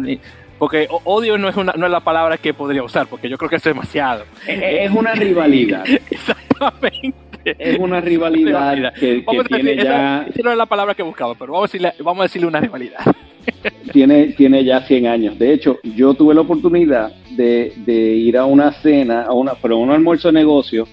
porque 0.58 0.88
odio 1.04 1.36
no 1.36 1.48
es, 1.48 1.56
una, 1.56 1.74
no 1.76 1.86
es 1.86 1.92
la 1.92 2.00
palabra 2.00 2.38
que 2.38 2.54
podría 2.54 2.82
usar, 2.82 3.06
porque 3.06 3.28
yo 3.28 3.36
creo 3.36 3.50
que 3.50 3.56
es 3.56 3.62
demasiado. 3.62 4.24
Es 4.46 4.90
una 4.90 5.12
rivalidad. 5.14 5.84
Exactamente. 6.10 7.14
Es 7.44 7.78
una 7.78 8.00
rivalidad 8.00 8.94
que, 8.94 9.24
tiene 9.48 9.76
ya... 9.76 10.26
Esa, 10.28 10.42
no 10.42 10.50
es 10.50 10.56
la 10.56 10.66
palabra 10.66 10.94
que 10.94 11.02
buscaba, 11.02 11.34
pero 11.34 11.52
vamos 11.52 11.70
a 11.70 11.72
decirle, 11.72 11.92
vamos 12.02 12.20
a 12.20 12.22
decirle 12.24 12.48
una 12.48 12.60
rivalidad. 12.60 13.00
Tiene, 13.92 14.26
tiene 14.32 14.64
ya 14.64 14.80
100 14.80 15.06
años. 15.06 15.38
De 15.38 15.52
hecho, 15.52 15.78
yo 15.84 16.14
tuve 16.14 16.34
la 16.34 16.40
oportunidad 16.40 17.12
de, 17.30 17.72
ir 17.86 18.36
a 18.36 18.44
una 18.44 18.72
cena, 18.72 19.22
a 19.22 19.32
una, 19.32 19.54
pero 19.54 19.78
un 19.78 19.90
almuerzo 19.90 20.28
de 20.28 20.34
negocio 20.34 20.88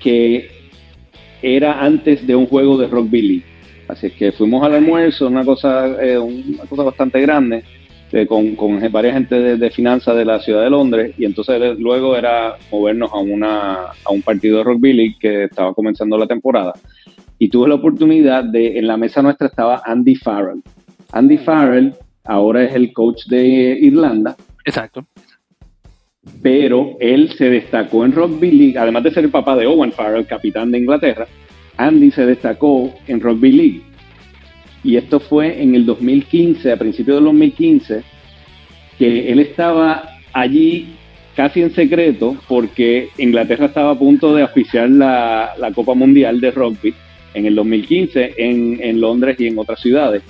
que 0.00 0.50
era 1.40 1.80
antes 1.80 2.26
de 2.26 2.34
un 2.34 2.46
juego 2.46 2.76
de 2.76 2.88
rugby 2.88 3.22
league. 3.22 3.44
Así 3.86 4.10
que 4.10 4.32
fuimos 4.32 4.64
al 4.64 4.74
almuerzo, 4.74 5.28
una 5.28 5.44
cosa, 5.44 6.02
eh, 6.02 6.18
una 6.18 6.64
cosa 6.64 6.82
bastante 6.82 7.20
grande 7.20 7.62
este, 8.04 8.26
con, 8.26 8.54
con, 8.54 8.80
varias 8.92 9.14
gente 9.14 9.56
de, 9.56 9.70
finanzas 9.70 10.16
de 10.16 10.24
la 10.24 10.38
ciudad 10.38 10.62
de 10.62 10.70
Londres 10.70 11.14
y 11.18 11.24
entonces 11.24 11.78
luego 11.78 12.16
era 12.16 12.54
movernos 12.70 13.10
a, 13.12 13.18
una, 13.18 13.74
a 14.04 14.10
un 14.10 14.22
partido 14.22 14.58
de 14.58 14.64
rugby 14.64 14.92
league 14.92 15.16
que 15.18 15.44
estaba 15.44 15.74
comenzando 15.74 16.16
la 16.16 16.26
temporada 16.26 16.74
y 17.38 17.48
tuve 17.48 17.68
la 17.68 17.74
oportunidad 17.74 18.44
de, 18.44 18.78
en 18.78 18.86
la 18.86 18.96
mesa 18.96 19.20
nuestra 19.20 19.48
estaba 19.48 19.82
Andy 19.84 20.14
Farrell. 20.14 20.62
Andy 21.12 21.38
Farrell 21.38 21.94
ahora 22.24 22.64
es 22.64 22.74
el 22.74 22.92
coach 22.92 23.24
de 23.26 23.78
Irlanda. 23.80 24.36
Exacto. 24.64 25.04
Pero 26.40 26.96
él 27.00 27.32
se 27.36 27.50
destacó 27.50 28.04
en 28.04 28.12
rugby 28.12 28.50
league, 28.50 28.78
además 28.78 29.02
de 29.02 29.10
ser 29.10 29.24
el 29.24 29.30
papá 29.30 29.56
de 29.56 29.66
Owen 29.66 29.92
Farrell, 29.92 30.26
capitán 30.26 30.70
de 30.70 30.78
Inglaterra, 30.78 31.26
Andy 31.76 32.10
se 32.12 32.24
destacó 32.24 32.94
en 33.08 33.20
rugby 33.20 33.52
league 33.52 33.82
y 34.84 34.96
esto 34.96 35.18
fue 35.18 35.62
en 35.62 35.74
el 35.74 35.86
2015, 35.86 36.70
a 36.70 36.76
principios 36.76 37.16
del 37.16 37.24
2015, 37.24 38.02
que 38.98 39.32
él 39.32 39.38
estaba 39.40 40.10
allí 40.32 40.88
casi 41.34 41.62
en 41.62 41.74
secreto 41.74 42.36
porque 42.46 43.08
Inglaterra 43.18 43.66
estaba 43.66 43.92
a 43.92 43.98
punto 43.98 44.34
de 44.36 44.44
oficiar 44.44 44.90
la, 44.90 45.54
Copa 45.74 45.94
Mundial 45.94 46.40
de 46.40 46.50
Rugby 46.50 46.94
en 47.32 47.46
el 47.46 47.54
2015 47.54 48.34
en, 48.36 49.00
Londres 49.00 49.40
y 49.40 49.46
en 49.46 49.58
otras 49.58 49.80
ciudades. 49.80 50.22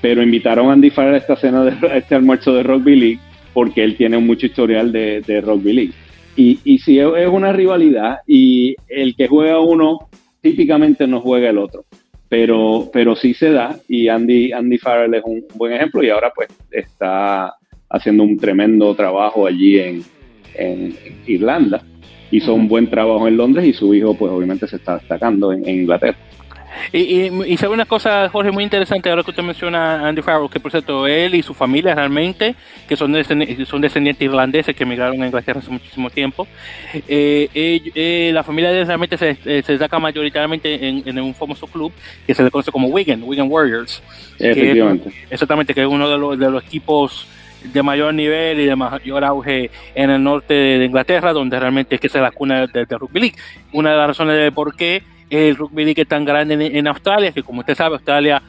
Pero 0.00 0.22
invitaron 0.22 0.70
a 0.70 0.74
Andy 0.74 0.90
Farrell 0.90 1.14
a 1.14 1.18
esta 1.18 1.36
cena, 1.36 1.64
de, 1.64 1.74
este 1.96 2.14
almuerzo 2.14 2.54
de 2.54 2.62
Rugby 2.62 2.96
League 2.96 3.18
porque 3.52 3.82
él 3.82 3.96
tiene 3.96 4.18
mucho 4.18 4.46
historial 4.46 4.92
de, 4.92 5.22
de 5.26 5.40
Rugby 5.40 5.72
League. 5.72 5.92
Y, 6.36 6.60
y 6.64 6.78
si 6.78 7.00
es 7.00 7.28
una 7.28 7.52
rivalidad 7.52 8.18
y 8.28 8.76
el 8.88 9.16
que 9.16 9.26
juega 9.26 9.58
uno 9.58 10.08
típicamente 10.40 11.08
no 11.08 11.20
juega 11.20 11.50
el 11.50 11.58
otro 11.58 11.84
pero, 12.28 12.90
pero 12.92 13.16
sí 13.16 13.34
se 13.34 13.50
da 13.50 13.78
y 13.88 14.08
Andy, 14.08 14.52
Andy 14.52 14.78
Farrell 14.78 15.14
es 15.14 15.22
un 15.24 15.44
buen 15.54 15.72
ejemplo 15.72 16.02
y 16.02 16.10
ahora 16.10 16.32
pues 16.34 16.48
está 16.70 17.54
haciendo 17.88 18.22
un 18.22 18.36
tremendo 18.36 18.94
trabajo 18.94 19.46
allí 19.46 19.78
en, 19.78 20.02
en 20.54 20.94
Irlanda. 21.26 21.82
Hizo 22.30 22.52
un 22.52 22.68
buen 22.68 22.90
trabajo 22.90 23.26
en 23.26 23.38
Londres 23.38 23.64
y 23.64 23.72
su 23.72 23.94
hijo 23.94 24.14
pues 24.14 24.30
obviamente 24.30 24.68
se 24.68 24.76
está 24.76 24.98
destacando 24.98 25.52
en 25.52 25.66
Inglaterra. 25.66 26.18
Y, 26.92 27.52
y, 27.52 27.56
sabe 27.56 27.74
una 27.74 27.86
cosa, 27.86 28.28
Jorge, 28.28 28.50
muy 28.50 28.64
interesante, 28.64 29.10
ahora 29.10 29.22
que 29.22 29.30
usted 29.30 29.42
menciona 29.42 30.00
a 30.00 30.08
Andy 30.08 30.22
Farrell, 30.22 30.50
que 30.50 30.60
por 30.60 30.70
cierto, 30.70 31.06
él 31.06 31.34
y 31.34 31.42
su 31.42 31.54
familia 31.54 31.94
realmente, 31.94 32.54
que 32.86 32.96
son, 32.96 33.12
descendientes, 33.12 33.68
son 33.68 33.80
descendientes 33.80 34.24
irlandeses 34.24 34.74
que 34.74 34.84
emigraron 34.84 35.22
a 35.22 35.26
Inglaterra 35.26 35.60
hace 35.60 35.70
muchísimo 35.70 36.10
tiempo, 36.10 36.46
eh, 37.06 37.48
eh, 37.94 38.30
la 38.32 38.42
familia 38.42 38.70
de 38.70 38.80
él 38.80 38.86
realmente 38.86 39.16
se, 39.16 39.30
eh, 39.30 39.62
se 39.64 39.72
destaca 39.72 39.98
mayoritariamente 39.98 40.88
en, 40.88 41.18
un 41.18 41.34
famoso 41.34 41.66
club 41.66 41.92
que 42.26 42.34
se 42.34 42.42
le 42.42 42.50
conoce 42.50 42.70
como 42.70 42.88
Wigan, 42.88 43.22
Wigan 43.24 43.48
Warriors. 43.50 44.02
Efectivamente. 44.38 45.10
exactamente, 45.30 45.74
que 45.74 45.82
es 45.82 45.86
uno 45.86 46.08
de 46.08 46.16
los, 46.16 46.38
de 46.38 46.50
los 46.50 46.64
equipos 46.64 47.26
de 47.64 47.82
mayor 47.82 48.14
nivel 48.14 48.60
y 48.60 48.66
de 48.66 48.76
mayor 48.76 49.24
auge 49.24 49.70
en 49.94 50.10
el 50.10 50.22
norte 50.22 50.54
de 50.54 50.84
Inglaterra, 50.84 51.32
donde 51.32 51.58
realmente 51.58 51.96
es 51.96 52.00
que 52.00 52.08
se 52.08 52.20
la 52.20 52.30
cuna 52.30 52.66
del 52.66 52.86
de 52.86 52.98
rugby 52.98 53.20
league. 53.20 53.36
Una 53.72 53.90
de 53.90 53.96
las 53.96 54.06
razones 54.08 54.36
de 54.36 54.52
por 54.52 54.76
qué 54.76 55.02
el 55.30 55.56
rugby 55.56 55.84
league 55.84 56.04
tan 56.04 56.24
grande 56.24 56.54
en, 56.54 56.86
Australia, 56.86 57.32
que 57.32 57.42
como 57.42 57.60
usted 57.60 57.74
sabe, 57.74 57.96
Australia 57.96 58.42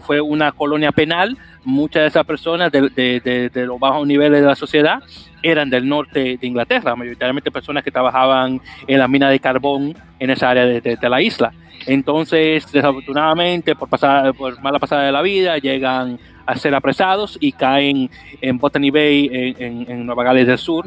fue 0.00 0.20
una 0.20 0.52
colonia 0.52 0.92
penal, 0.92 1.36
muchas 1.64 2.02
de 2.02 2.08
esas 2.08 2.26
personas 2.26 2.70
de, 2.72 3.50
los 3.54 3.78
bajos 3.78 4.06
niveles 4.06 4.40
de 4.40 4.46
la 4.46 4.56
sociedad 4.56 5.02
eran 5.42 5.70
del 5.70 5.88
norte 5.88 6.38
de 6.40 6.46
Inglaterra, 6.46 6.94
mayoritariamente 6.94 7.50
personas 7.50 7.82
que 7.82 7.90
trabajaban 7.90 8.60
en 8.86 8.98
la 8.98 9.08
mina 9.08 9.28
de 9.28 9.40
carbón 9.40 9.94
en 10.18 10.30
esa 10.30 10.50
área 10.50 10.66
de, 10.66 10.98
la 11.08 11.20
isla. 11.20 11.52
Entonces, 11.86 12.70
desafortunadamente, 12.70 13.74
por, 13.74 13.88
pasar, 13.88 14.32
por 14.34 14.60
mala 14.62 14.78
pasada 14.78 15.02
de 15.02 15.12
la 15.12 15.22
vida, 15.22 15.58
llegan 15.58 16.18
a 16.46 16.56
ser 16.56 16.74
apresados 16.74 17.38
y 17.40 17.52
caen 17.52 18.10
en 18.40 18.58
Botany 18.58 18.90
Bay, 18.90 19.54
en, 19.58 20.06
Nueva 20.06 20.24
Gales 20.24 20.46
del 20.46 20.58
Sur, 20.58 20.86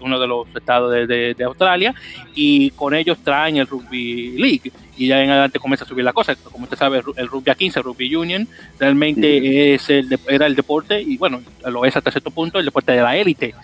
uno, 0.00 0.18
de 0.18 0.26
los 0.26 0.48
estados 0.54 0.92
de, 1.08 1.36
Australia, 1.44 1.94
y 2.34 2.70
con 2.70 2.94
ellos 2.94 3.18
traen 3.18 3.56
el 3.56 3.66
Rugby 3.66 4.36
League. 4.38 4.72
Y 4.98 5.06
ya 5.06 5.22
en 5.22 5.30
adelante 5.30 5.58
comienza 5.58 5.84
a 5.84 5.88
subir 5.88 6.04
la 6.04 6.12
cosa. 6.12 6.34
Como 6.34 6.64
usted 6.64 6.76
sabe, 6.76 7.02
el 7.16 7.28
Rugby 7.28 7.50
a 7.50 7.54
15, 7.54 7.78
el 7.78 7.84
Rugby 7.84 8.14
Union, 8.14 8.48
realmente 8.78 9.74
es 9.74 9.88
el, 9.88 10.18
era 10.28 10.46
el 10.46 10.56
deporte, 10.56 11.00
y 11.00 11.16
bueno, 11.16 11.40
lo 11.64 11.84
es 11.84 11.96
hasta 11.96 12.10
cierto 12.10 12.30
punto, 12.30 12.58
el 12.58 12.64
deporte 12.64 12.92
de 12.92 13.00
la 13.00 13.16
élite. 13.16 13.54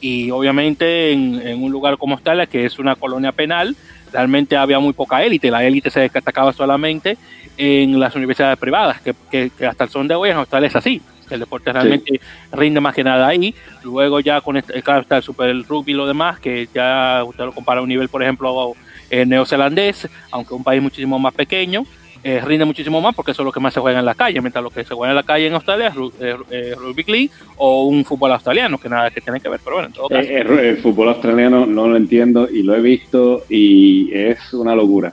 Y 0.00 0.30
obviamente 0.30 1.12
en, 1.12 1.46
en 1.46 1.62
un 1.62 1.72
lugar 1.72 1.98
como 1.98 2.14
Australia, 2.14 2.46
que 2.46 2.64
es 2.64 2.78
una 2.78 2.94
colonia 2.94 3.32
penal, 3.32 3.74
realmente 4.12 4.56
había 4.56 4.78
muy 4.78 4.92
poca 4.92 5.22
élite. 5.22 5.50
La 5.50 5.64
élite 5.64 5.90
se 5.90 6.00
destacaba 6.00 6.52
solamente 6.52 7.18
en 7.56 7.98
las 7.98 8.14
universidades 8.14 8.58
privadas, 8.58 9.00
que, 9.00 9.50
hasta 9.66 9.84
el 9.84 9.90
son 9.90 10.08
de 10.08 10.14
hoy 10.14 10.30
en 10.30 10.36
Australia 10.36 10.68
es 10.68 10.76
así. 10.76 11.00
El 11.30 11.40
deporte 11.40 11.72
realmente 11.72 12.20
rinde 12.52 12.80
más 12.80 12.94
que 12.94 13.02
nada 13.02 13.26
ahí. 13.26 13.54
Luego 13.82 14.20
ya 14.20 14.40
con 14.40 14.56
este, 14.56 14.80
claro, 14.82 15.00
está 15.00 15.16
el 15.16 15.22
Super 15.22 15.56
Rugby 15.66 15.92
y 15.92 15.94
lo 15.96 16.06
demás, 16.06 16.38
que 16.38 16.68
ya 16.72 17.24
usted 17.24 17.44
lo 17.44 17.52
compara 17.52 17.80
a 17.80 17.82
un 17.82 17.88
nivel, 17.88 18.08
por 18.08 18.22
ejemplo, 18.22 18.74
neozelandés, 19.10 20.08
aunque 20.30 20.54
un 20.54 20.64
país 20.64 20.82
muchísimo 20.82 21.18
más 21.18 21.34
pequeño. 21.34 21.84
Eh, 22.28 22.40
rinde 22.40 22.64
muchísimo 22.64 23.00
más 23.00 23.14
porque 23.14 23.30
eso 23.30 23.42
es 23.42 23.46
lo 23.46 23.52
que 23.52 23.60
más 23.60 23.72
se 23.72 23.78
juega 23.78 24.00
en 24.00 24.04
la 24.04 24.16
calle, 24.16 24.40
mientras 24.40 24.60
lo 24.60 24.70
que 24.70 24.82
se 24.82 24.94
juega 24.94 25.12
en 25.12 25.14
la 25.16 25.22
calle 25.22 25.46
en 25.46 25.54
Australia 25.54 25.88
es 25.88 25.94
eh, 26.20 26.36
eh, 26.50 26.74
rugby 26.76 27.04
league 27.06 27.30
o 27.56 27.84
un 27.84 28.04
fútbol 28.04 28.32
australiano, 28.32 28.78
que 28.78 28.88
nada 28.88 29.12
que 29.12 29.20
tiene 29.20 29.38
que 29.38 29.48
ver, 29.48 29.60
pero 29.62 29.76
bueno, 29.76 29.86
en 29.86 29.92
todo 29.92 30.08
caso. 30.08 30.28
el 30.28 30.78
fútbol 30.78 31.10
australiano 31.10 31.66
no 31.66 31.86
lo 31.86 31.96
entiendo 31.96 32.48
y 32.50 32.64
lo 32.64 32.74
he 32.74 32.80
visto 32.80 33.44
y 33.48 34.12
es 34.12 34.52
una 34.54 34.74
locura, 34.74 35.12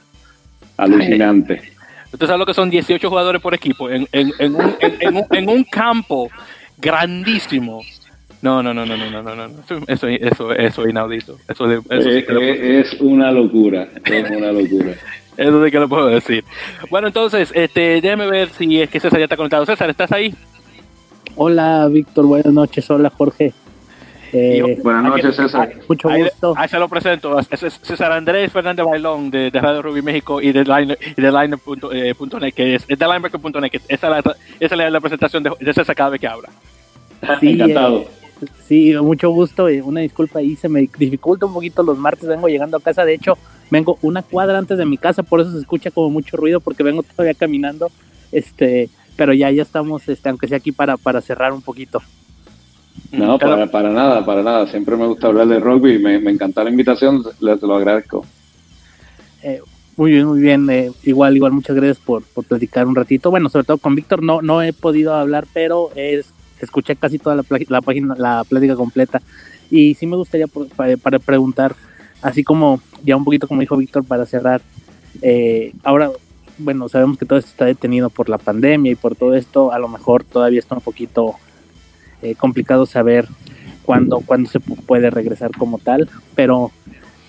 alucinante. 0.76 1.62
Usted 2.12 2.26
sabe 2.26 2.40
lo 2.40 2.46
que 2.48 2.56
son 2.56 2.72
18 2.72 3.08
jugadores 3.08 3.42
por 3.42 3.54
equipo 3.54 3.92
en, 3.92 4.08
en, 4.12 4.32
en, 4.40 4.56
un, 4.56 5.26
en 5.30 5.50
un, 5.50 5.64
campo 5.66 6.32
grandísimo. 6.78 7.84
No, 8.44 8.62
no, 8.62 8.74
no, 8.74 8.86
no, 8.86 8.98
no, 8.98 9.24
no, 9.24 9.36
no, 9.36 9.46
Eso, 9.88 10.08
eso, 10.08 10.52
eso 10.52 10.84
es 10.84 10.90
inaudito. 10.90 11.38
Eso, 11.48 11.72
eso 11.72 12.10
es, 12.10 12.94
una 13.00 13.32
locura. 13.32 13.88
Es 14.04 14.30
una 14.30 14.52
locura. 14.52 14.94
Eso 15.38 15.66
sí 15.66 15.72
que 15.72 15.80
lo 15.80 15.90
puedo 15.90 16.08
decir. 16.08 16.44
Bueno, 16.92 17.08
entonces, 17.08 17.52
este, 17.56 18.02
déjeme 18.02 18.28
ver 18.28 18.50
si 18.50 18.82
es 18.82 18.90
que 18.90 19.00
César 19.00 19.18
ya 19.18 19.24
está 19.24 19.38
conectado. 19.38 19.66
César, 19.66 19.90
¿estás 19.90 20.12
ahí? 20.12 20.36
Hola, 21.38 21.88
Víctor. 21.90 22.26
Buenas 22.26 22.54
noches. 22.54 22.88
Hola, 22.92 23.10
Jorge. 23.10 23.54
Eh, 24.34 24.78
buenas 24.84 25.04
noches, 25.04 25.36
César. 25.36 25.74
Mucho 25.88 26.10
gusto. 26.10 26.54
Ahí, 26.58 26.68
se 26.68 26.78
lo 26.78 26.90
presento. 26.90 27.40
Es 27.40 27.80
César 27.82 28.12
Andrés 28.12 28.52
Fernández 28.52 28.86
Bailón 28.86 29.32
de, 29.32 29.50
Radio 29.54 29.82
Rubí 29.82 30.02
México 30.04 30.42
y 30.42 30.52
de 30.52 30.66
Liner, 30.66 31.00
y 31.02 31.20
de 31.20 31.32
Liner.net, 31.32 32.44
eh, 32.44 32.52
que 32.52 32.76
es, 32.76 32.86
es 32.88 33.00
de 33.00 33.06
Linebacker.net. 33.08 33.82
Esa, 33.88 34.20
esa 34.20 34.36
es 34.60 34.92
la, 34.92 35.02
presentación 35.02 35.42
de, 35.44 35.52
de, 35.60 35.74
César 35.74 35.96
cada 35.96 36.10
vez 36.12 36.20
que 36.22 36.28
habla. 36.28 36.50
Sí, 37.40 37.54
Encantado. 37.54 38.02
Eh, 38.02 38.23
sí, 38.68 38.94
mucho 39.02 39.30
gusto. 39.32 39.66
Una 39.84 40.02
disculpa 40.02 40.40
ahí, 40.40 40.56
se 40.56 40.70
me 40.70 40.90
dificulta 40.98 41.46
un 41.46 41.54
poquito 41.54 41.84
los 41.84 41.98
martes. 41.98 42.28
Vengo 42.28 42.48
llegando 42.48 42.78
a 42.78 42.82
casa. 42.82 43.06
De 43.06 43.14
hecho, 43.14 43.38
vengo 43.74 43.98
una 44.02 44.22
cuadra 44.22 44.58
antes 44.58 44.78
de 44.78 44.86
mi 44.86 44.98
casa, 44.98 45.24
por 45.24 45.42
eso 45.42 45.52
se 45.52 45.60
escucha 45.60 45.90
como 45.92 46.10
mucho 46.12 46.38
ruido, 46.38 46.60
porque 46.60 46.84
vengo 46.84 47.02
todavía 47.04 47.34
caminando, 47.34 47.90
este, 48.32 48.90
pero 49.16 49.34
ya, 49.34 49.50
ya 49.50 49.64
estamos, 49.64 50.08
este, 50.08 50.30
aunque 50.30 50.48
sea 50.48 50.58
aquí 50.58 50.72
para, 50.72 50.96
para 50.96 51.22
cerrar 51.22 51.54
un 51.54 51.62
poquito. 51.62 52.02
No, 53.12 53.40
para, 53.40 53.70
para 53.72 53.90
nada, 53.90 54.26
para 54.26 54.44
nada. 54.44 54.68
Siempre 54.68 54.96
me 54.96 55.08
gusta 55.08 55.28
hablar 55.28 55.48
de 55.48 55.60
rugby, 55.60 55.98
me, 55.98 56.20
me 56.20 56.32
encanta 56.32 56.64
la 56.64 56.70
invitación, 56.70 57.24
les 57.40 57.62
lo 57.62 57.76
agradezco. 57.76 58.26
Eh, 59.42 59.60
muy 59.98 60.12
bien, 60.12 60.28
muy 60.28 60.42
bien. 60.42 60.70
Eh, 60.70 60.92
igual, 61.04 61.36
igual, 61.36 61.52
muchas 61.52 61.76
gracias 61.76 61.98
por, 61.98 62.24
por 62.24 62.46
platicar 62.46 62.88
un 62.88 62.96
ratito. 62.96 63.32
Bueno, 63.32 63.50
sobre 63.50 63.66
todo 63.66 63.78
con 63.78 63.96
Víctor 63.96 64.24
no, 64.24 64.42
no 64.42 64.62
he 64.62 64.74
podido 64.74 65.16
hablar, 65.16 65.46
pero 65.54 65.90
es, 65.96 66.32
escuché 66.64 66.96
casi 66.96 67.20
toda 67.20 67.36
la, 67.36 67.44
la 67.68 67.82
página, 67.82 68.16
la 68.18 68.44
plática 68.44 68.76
completa. 68.76 69.22
Y 69.70 69.96
sí 69.96 70.06
me 70.06 70.16
gustaría 70.16 70.46
para 70.48 71.20
preguntar, 71.20 71.76
así 72.22 72.44
como 72.44 72.82
ya 73.04 73.16
un 73.16 73.24
poquito 73.24 73.48
como 73.48 73.62
dijo 73.62 73.78
Víctor 73.78 74.04
para 74.04 74.26
cerrar, 74.26 74.62
eh, 75.22 75.74
ahora, 75.84 76.12
bueno, 76.58 76.90
sabemos 76.90 77.18
que 77.18 77.26
todo 77.26 77.40
esto 77.40 77.52
está 77.52 77.66
detenido 77.66 78.10
por 78.10 78.30
la 78.30 78.38
pandemia 78.38 78.92
y 78.92 78.96
por 78.96 79.16
todo 79.16 79.36
esto, 79.36 79.72
a 79.72 79.80
lo 79.80 79.88
mejor 79.88 80.24
todavía 80.24 80.60
está 80.60 80.76
un 80.76 80.82
poquito 80.82 81.36
eh, 82.22 82.36
complicado 82.36 82.86
saber 82.86 83.28
cuándo, 83.84 84.22
cuándo 84.22 84.50
se 84.50 84.60
puede 84.60 85.10
regresar 85.10 85.52
como 85.52 85.78
tal, 85.78 86.10
pero 86.36 86.72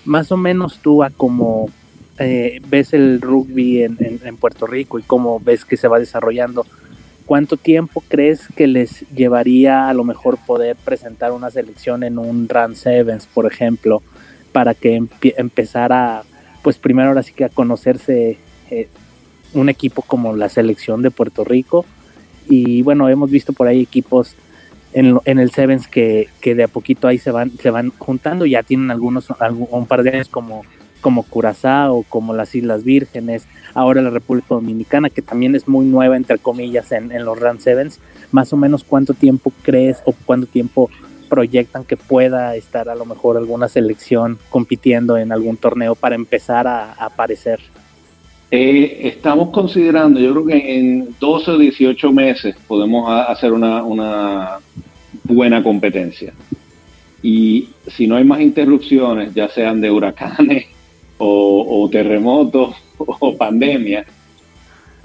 más 0.05 0.31
o 0.31 0.37
menos 0.37 0.79
tú 0.79 1.03
a 1.03 1.09
cómo 1.09 1.69
eh, 2.17 2.61
ves 2.69 2.93
el 2.93 3.21
rugby 3.21 3.83
en, 3.83 3.97
en, 3.99 4.37
Puerto 4.37 4.67
Rico 4.67 4.99
y 4.99 5.03
cómo 5.03 5.39
ves 5.39 5.65
que 5.65 5.77
se 5.77 5.87
va 5.87 5.99
desarrollando, 5.99 6.65
¿cuánto 7.25 7.57
tiempo 7.57 8.03
crees 8.07 8.47
que 8.55 8.67
les 8.67 9.01
llevaría 9.09 9.89
a 9.89 9.93
lo 9.93 10.03
mejor 10.03 10.37
poder 10.37 10.75
presentar 10.75 11.31
una 11.31 11.51
selección 11.51 12.03
en 12.03 12.17
un 12.17 12.47
Run 12.47 12.75
Sevens, 12.75 13.25
por 13.25 13.45
ejemplo, 13.45 14.01
para 14.51 14.73
que 14.73 15.03
empezara, 15.37 16.23
pues 16.61 16.77
primero 16.77 17.09
ahora 17.09 17.23
sí 17.23 17.33
que 17.33 17.45
a 17.45 17.49
conocerse 17.49 18.37
eh, 18.69 18.87
un 19.53 19.69
equipo 19.69 20.01
como 20.01 20.35
la 20.35 20.49
selección 20.49 21.01
de 21.01 21.11
Puerto 21.11 21.43
Rico? 21.43 21.85
Y 22.47 22.83
bueno, 22.83 23.09
hemos 23.09 23.31
visto 23.31 23.53
por 23.53 23.67
ahí 23.67 23.81
equipos 23.81 24.35
en, 24.93 25.19
en 25.25 25.39
el 25.39 25.51
Sevens 25.51 25.87
que, 25.87 26.29
que, 26.39 26.55
de 26.55 26.63
a 26.63 26.67
poquito 26.67 27.07
ahí 27.07 27.17
se 27.17 27.31
van, 27.31 27.51
se 27.57 27.69
van 27.69 27.91
juntando, 27.97 28.45
ya 28.45 28.63
tienen 28.63 28.91
algunos, 28.91 29.27
un 29.49 29.87
par 29.87 30.03
de 30.03 30.11
años 30.11 30.29
como, 30.29 30.63
como 31.01 31.23
Curazao, 31.23 32.03
como 32.07 32.33
las 32.33 32.55
Islas 32.55 32.83
Vírgenes, 32.83 33.45
ahora 33.75 34.01
la 34.01 34.09
República 34.09 34.47
Dominicana, 34.55 35.11
que 35.11 35.21
también 35.21 35.53
es 35.53 35.67
muy 35.67 35.85
nueva, 35.85 36.15
entre 36.17 36.39
comillas, 36.39 36.91
en, 36.91 37.09
los 37.23 37.39
Run 37.39 37.59
Sevens, 37.59 37.99
más 38.31 38.51
o 38.53 38.57
menos 38.57 38.83
cuánto 38.83 39.13
tiempo 39.13 39.51
crees 39.61 40.01
o 40.05 40.15
cuánto 40.25 40.47
tiempo 40.47 40.89
proyectan 41.29 41.83
que 41.83 41.97
pueda 41.97 42.55
estar 42.55 42.87
a 42.89 42.95
lo 42.95 43.05
mejor 43.05 43.37
alguna 43.37 43.67
selección 43.67 44.39
compitiendo 44.49 45.17
en 45.17 45.31
algún 45.31 45.57
torneo 45.57 45.93
para 45.95 46.15
empezar 46.15 46.67
a, 46.67 46.93
aparecer. 46.93 47.59
Eh, 48.51 49.01
estamos 49.03 49.49
considerando, 49.49 50.19
yo 50.19 50.31
creo 50.31 50.45
que 50.45 50.77
en 50.77 51.15
12 51.19 51.51
o 51.51 51.57
18 51.57 52.11
meses 52.13 52.55
podemos 52.67 53.11
hacer 53.27 53.51
una, 53.51 54.59
buena 55.23 55.61
competencia. 55.61 56.33
Y 57.21 57.69
si 57.87 58.07
no 58.07 58.15
hay 58.15 58.23
más 58.23 58.39
interrupciones, 58.39 59.33
ya 59.33 59.49
sean 59.49 59.81
de 59.81 59.91
huracanes 59.91 60.67
o, 61.17 61.89
terremotos 61.91 62.75
o 63.19 63.37
pandemia, 63.37 64.05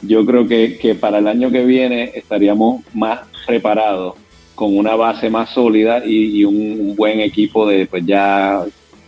yo 0.02 0.24
creo 0.24 0.46
que, 0.46 0.96
para 0.98 1.18
el 1.18 1.28
año 1.28 1.50
que 1.50 1.64
viene 1.64 2.12
estaríamos 2.14 2.82
más 2.94 3.20
reparados 3.46 4.14
con 4.54 4.76
una 4.76 4.94
base 4.94 5.30
más 5.30 5.50
sólida 5.50 6.04
y, 6.04 6.44
un, 6.44 6.94
buen 6.96 7.20
equipo 7.20 7.66
de 7.66 7.86
pues 7.86 8.04
ya 8.04 8.62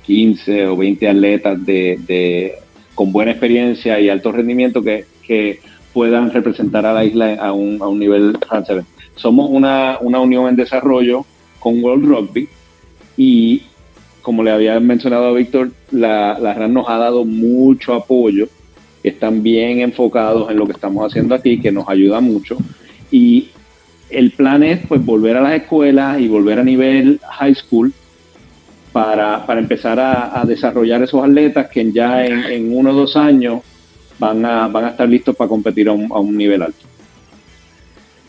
15 0.05 0.69
o 0.69 0.77
20 0.77 1.09
atletas 1.09 1.65
de 1.65 2.55
con 2.95 3.13
buena 3.13 3.33
experiencia 3.33 3.99
y 4.01 4.09
alto 4.09 4.33
rendimiento 4.33 4.83
que, 4.83 5.07
puedan 5.93 6.31
representar 6.31 6.87
a 6.87 6.93
la 6.95 7.05
isla 7.05 7.35
a 7.35 7.53
un, 7.53 7.83
a 7.83 7.87
un 7.87 7.99
nivel 7.99 8.39
Somos 9.15 9.51
una, 9.51 9.99
unión 10.01 10.49
en 10.49 10.57
desarrollo 10.57 11.27
con 11.59 11.83
World 11.83 12.07
Rugby 12.07 12.49
y 13.17 13.63
como 14.23 14.43
le 14.43 14.53
había 14.53 14.79
mencionado 14.81 15.27
a 15.27 15.33
Víctor, 15.33 15.73
la, 15.91 16.39
la 16.39 16.55
RAN 16.55 16.73
nos 16.73 16.89
ha 16.89 16.97
dado 16.97 17.25
mucho 17.25 17.93
apoyo, 17.93 18.49
están 19.09 19.43
bien 19.43 19.81
enfocados 19.81 20.51
en 20.51 20.57
lo 20.57 20.67
que 20.67 20.73
estamos 20.73 21.07
haciendo 21.07 21.35
aquí, 21.35 21.61
que 21.61 21.73
nos 21.73 21.89
ayuda 21.89 22.21
mucho. 22.21 22.57
Y 23.11 23.49
el 24.11 24.31
plan 24.33 24.63
es 24.63 24.81
pues 24.87 25.05
volver 25.05 25.37
a 25.37 25.41
las 25.41 25.55
escuelas 25.55 26.21
y 26.21 26.29
volver 26.29 26.59
a 26.59 26.65
nivel 26.65 27.21
high 27.39 27.55
school 27.55 27.93
para, 28.93 29.45
empezar 29.59 29.99
a, 29.99 30.45
desarrollar 30.47 31.03
esos 31.03 31.25
atletas 31.25 31.69
que 31.69 31.91
ya 31.91 32.27
en, 32.27 32.77
uno 32.77 32.91
o 32.91 32.95
dos 32.95 33.17
años 33.17 33.63
van 34.19 34.45
a, 34.45 34.69
van 34.69 34.85
a 34.85 34.89
estar 34.91 35.09
listos 35.09 35.35
para 35.35 35.49
competir 35.49 35.89
a 35.89 35.93
un, 35.93 36.37
nivel 36.37 36.63
alto. 36.63 36.87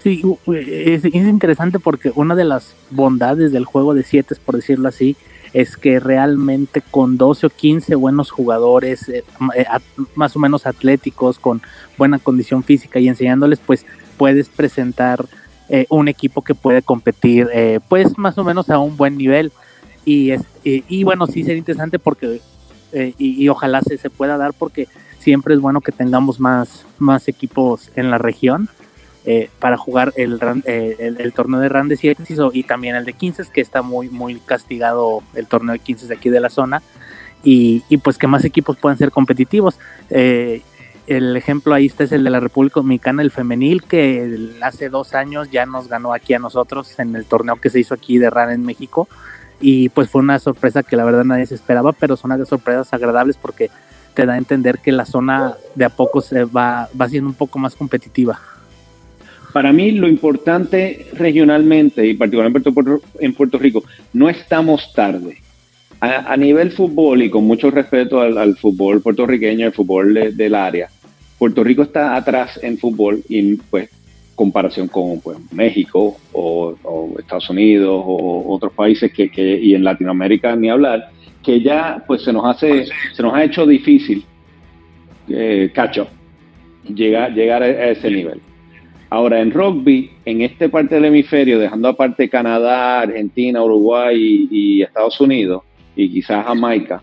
Sí, 0.01 0.21
es, 0.47 1.05
interesante 1.05 1.80
porque 1.80 2.11
una 2.15 2.36
de 2.36 2.45
las 2.45 2.76
bondades 2.89 3.51
del 3.51 3.65
juego 3.65 3.93
de 3.93 4.03
siete, 4.03 4.36
por 4.43 4.55
decirlo 4.55 4.88
así, 4.88 5.15
es 5.54 5.78
que 5.78 5.99
realmente 5.99 6.82
con 6.82 7.18
12 7.18 7.47
o 7.47 7.49
15 7.49 7.95
buenos 7.95 8.32
jugadores, 8.32 9.08
eh, 9.08 9.24
eh, 9.56 9.66
más 10.16 10.36
o 10.36 10.39
menos 10.39 10.66
atléticos, 10.66 11.38
con 11.38 11.62
buena 11.97 12.20
condición 12.20 12.64
física 12.64 12.99
y 12.99 13.08
enseñándoles, 13.08 13.60
pues 13.60 13.86
puedes 14.18 14.49
presentar 14.49 15.26
eh, 15.70 15.86
un 15.89 16.08
equipo 16.08 16.41
que 16.41 16.56
puede 16.56 16.82
competir, 16.82 17.47
pues 17.88 18.18
más 18.18 18.38
o 18.38 18.43
menos 18.43 18.70
a 18.70 18.80
un 18.80 18.97
buen 18.97 19.18
nivel. 19.18 19.51
Y, 20.06 20.34
y, 20.64 21.04
bueno, 21.06 21.28
sí 21.28 21.43
sería 21.43 21.60
interesante 21.60 21.97
porque, 21.97 22.41
eh, 22.91 23.14
y, 23.18 23.47
ojalá 23.47 23.82
se, 23.82 23.97
se 23.97 24.10
pueda 24.10 24.38
dar 24.38 24.54
porque 24.54 24.88
siempre 25.20 25.54
es 25.54 25.62
bueno 25.62 25.80
que 25.80 25.93
tengamos 25.93 26.39
más, 26.39 26.86
más 26.99 27.28
equipos 27.30 27.89
en 27.95 28.12
la 28.12 28.18
región 28.18 28.70
eh, 29.26 29.49
para 29.59 29.78
jugar 29.78 30.13
el, 30.15 30.39
eh, 30.65 31.15
el, 31.17 31.34
torneo 31.34 31.59
de 31.59 31.69
RAN 31.69 31.88
de 31.88 31.97
7 31.97 32.24
y, 32.53 32.63
también 32.63 32.95
el 32.95 33.05
de 33.05 33.13
15, 33.13 33.43
que 33.53 33.61
está 33.61 33.82
muy, 33.82 34.09
muy 34.09 34.39
castigado 34.39 35.24
el 35.34 35.47
torneo 35.47 35.74
de 35.74 35.80
15 35.80 36.07
de 36.07 36.15
aquí 36.15 36.30
de 36.30 36.39
la 36.39 36.49
zona. 36.49 36.82
Y, 37.43 37.82
pues 37.97 38.17
que 38.17 38.28
más 38.28 38.45
equipos 38.45 38.78
puedan 38.78 38.97
ser 38.97 39.11
competitivos. 39.11 39.78
el 40.09 41.36
ejemplo 41.36 41.74
ahí 41.74 41.88
está 41.88 42.05
es 42.05 42.13
el 42.13 42.24
de 42.24 42.30
la 42.30 42.39
República 42.39 42.76
Dominicana, 42.76 43.21
el 43.21 43.32
femenil, 43.32 43.84
que 43.84 44.53
hace 44.61 44.89
dos 44.89 45.13
años 45.13 45.51
ya 45.51 45.65
nos 45.65 45.89
ganó 45.89 46.13
aquí 46.13 46.34
a 46.34 46.39
nosotros 46.39 46.97
en 46.99 47.15
el 47.15 47.26
torneo 47.26 47.57
que 47.57 47.69
se 47.69 47.80
hizo 47.80 47.93
aquí 47.93 48.17
de 48.17 48.30
RAN 48.30 48.51
en 48.51 48.65
México 48.65 49.09
y 49.63 49.88
pues 49.89 50.09
fue 50.09 50.21
una 50.21 50.39
sorpresa 50.39 50.84
que 50.84 50.97
la 50.97 51.05
verdad 51.05 51.24
nadie 51.24 51.45
se 51.45 51.55
esperaba, 51.55 51.93
pero 51.93 52.17
son 52.17 52.34
unas 52.34 52.49
sorpresas 52.49 52.93
agradables 52.93 53.38
porque 53.38 53.71
te 54.13 54.26
da 54.26 54.34
a 54.34 54.38
entender 54.38 54.80
que 54.80 54.91
la 54.91 55.05
zona 55.05 55.55
de 55.74 55.86
a 55.86 55.89
poco 55.89 56.19
se 56.19 56.43
va, 56.43 56.89
va 56.99 57.09
siendo 57.09 57.30
un 57.30 57.36
poco 57.36 57.59
más 57.59 57.74
competitiva. 57.74 58.39
Para 59.54 59.72
mí 59.72 59.91
lo 59.91 60.10
importante 60.10 61.06
regionalmente 61.14 62.06
y 62.08 62.16
particularmente 62.16 62.72
en 63.20 63.34
Puerto 63.34 63.60
Rico, 63.60 63.84
no 64.12 64.28
estamos 64.28 64.91
tarde. 64.93 65.38
A, 66.01 66.36
nivel 66.36 66.72
fútbol 66.72 67.22
y 67.22 67.30
con 67.30 67.45
mucho 67.45 67.72
respeto 67.72 68.20
al, 68.20 68.58
fútbol 68.58 69.01
puertorriqueño, 69.01 69.68
el 69.68 69.72
fútbol 69.72 70.36
del 70.36 70.54
área, 70.54 70.89
Puerto 71.38 71.64
Rico 71.64 71.84
está 71.84 72.18
atrás 72.18 72.60
en 72.62 72.78
fútbol 72.78 73.24
y 73.30 73.56
pues 73.56 73.89
comparación 74.36 74.89
con 74.89 75.22
pues, 75.22 75.38
México 75.54 76.18
o, 76.34 76.76
Estados 77.18 77.49
Unidos 77.49 78.04
o 78.06 78.54
otros 78.54 78.74
países 78.74 79.14
que, 79.14 79.30
que, 79.30 79.58
y 79.58 79.76
en 79.76 79.86
Latinoamérica 79.86 80.58
ni 80.58 80.70
hablar, 80.70 81.10
que 81.41 81.62
ya 81.62 82.04
pues 82.06 82.24
se 82.24 82.34
nos 82.34 82.45
hace, 82.45 82.86
se 83.14 83.24
nos 83.24 83.34
ha 83.34 83.43
hecho 83.43 83.66
difícil, 83.66 84.26
eh, 85.30 85.72
cacho, 85.74 86.08
llegar, 86.93 87.34
llegar 87.34 87.64
a 87.64 87.91
ese 87.91 88.12
nivel. 88.12 88.41
Ahora, 89.14 89.41
en 89.41 89.51
rugby, 89.51 90.09
en 90.26 90.41
esta 90.41 90.68
parte 90.70 90.95
del 90.95 91.05
hemisferio, 91.05 91.59
dejando 91.59 91.88
aparte 91.88 92.28
Canadá, 92.28 93.01
Argentina, 93.01 93.64
Uruguay 93.64 94.47
y, 94.49 94.82
Estados 94.82 95.22
Unidos, 95.22 95.61
y 95.95 96.09
quizás 96.09 96.43
Jamaica, 96.43 96.99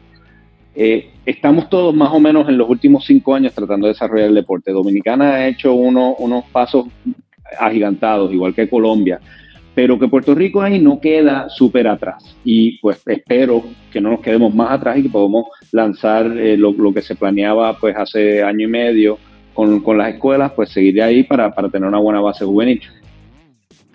eh, 0.75 1.09
estamos 1.25 1.71
todos 1.71 1.95
más 1.95 2.11
o 2.13 2.19
menos 2.19 2.49
en 2.49 2.59
los 2.59 2.69
últimos 2.69 3.07
cinco 3.07 3.37
años 3.37 3.55
tratando 3.55 3.87
de 3.87 3.93
desarrollar 3.93 4.27
el 4.27 4.35
deporte. 4.35 4.73
Dominicana 4.73 5.35
ha 5.35 5.47
hecho 5.47 5.73
uno, 5.73 6.17
unos 6.19 6.47
pasos 6.47 6.87
agigantados, 7.61 8.33
igual 8.33 8.57
que 8.57 8.69
Colombia, 8.69 9.21
pero 9.77 9.97
que 9.97 10.09
Puerto 10.09 10.35
Rico 10.35 10.63
ahí 10.63 10.81
no 10.81 10.99
queda 11.01 11.49
súper 11.49 11.87
atrás. 11.87 12.37
Y 12.43 12.79
pues 12.79 13.01
espero 13.07 13.63
que 13.93 14.01
no 14.01 14.11
nos 14.11 14.21
quedemos 14.21 14.53
más 14.53 14.73
atrás 14.73 14.99
y 14.99 15.05
que 15.05 15.11
podamos 15.11 15.45
lanzar 15.71 16.27
eh, 16.37 16.57
lo, 16.57 16.75
que 16.93 17.03
se 17.03 17.15
planeaba 17.15 17.79
pues 17.79 17.95
hace 17.97 18.43
año 18.43 18.67
y 18.67 18.71
medio 18.71 19.19
con, 19.55 19.81
con 19.81 19.99
las 19.99 20.15
escuelas, 20.15 20.53
pues 20.53 20.71
seguir 20.71 21.03
ahí 21.03 21.23
para, 21.23 21.55
para 21.55 21.69
tener 21.69 21.89
una 21.89 21.99
buena 21.99 22.21
base 22.21 22.45
juvenil. 22.45 22.81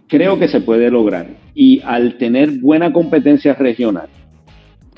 Creo 0.07 0.37
que 0.37 0.47
se 0.47 0.61
puede 0.61 0.91
lograr. 0.91 1.27
Y 1.53 1.81
al 1.83 2.17
tener 2.17 2.59
buena 2.59 2.91
competencia 2.93 3.53
regional, 3.53 4.07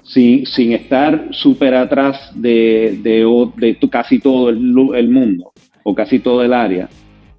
sin, 0.04 0.46
sin 0.46 0.72
estar 0.72 1.28
súper 1.32 1.76
atrás 1.76 2.32
de, 2.34 3.00
de, 3.02 3.26
de, 3.58 3.90
casi 3.90 4.20
todo 4.20 4.50
el, 4.50 4.74
el, 4.96 5.10
mundo 5.10 5.52
o 5.84 5.94
casi 5.94 6.20
todo 6.20 6.44
el 6.44 6.54
área, 6.54 6.90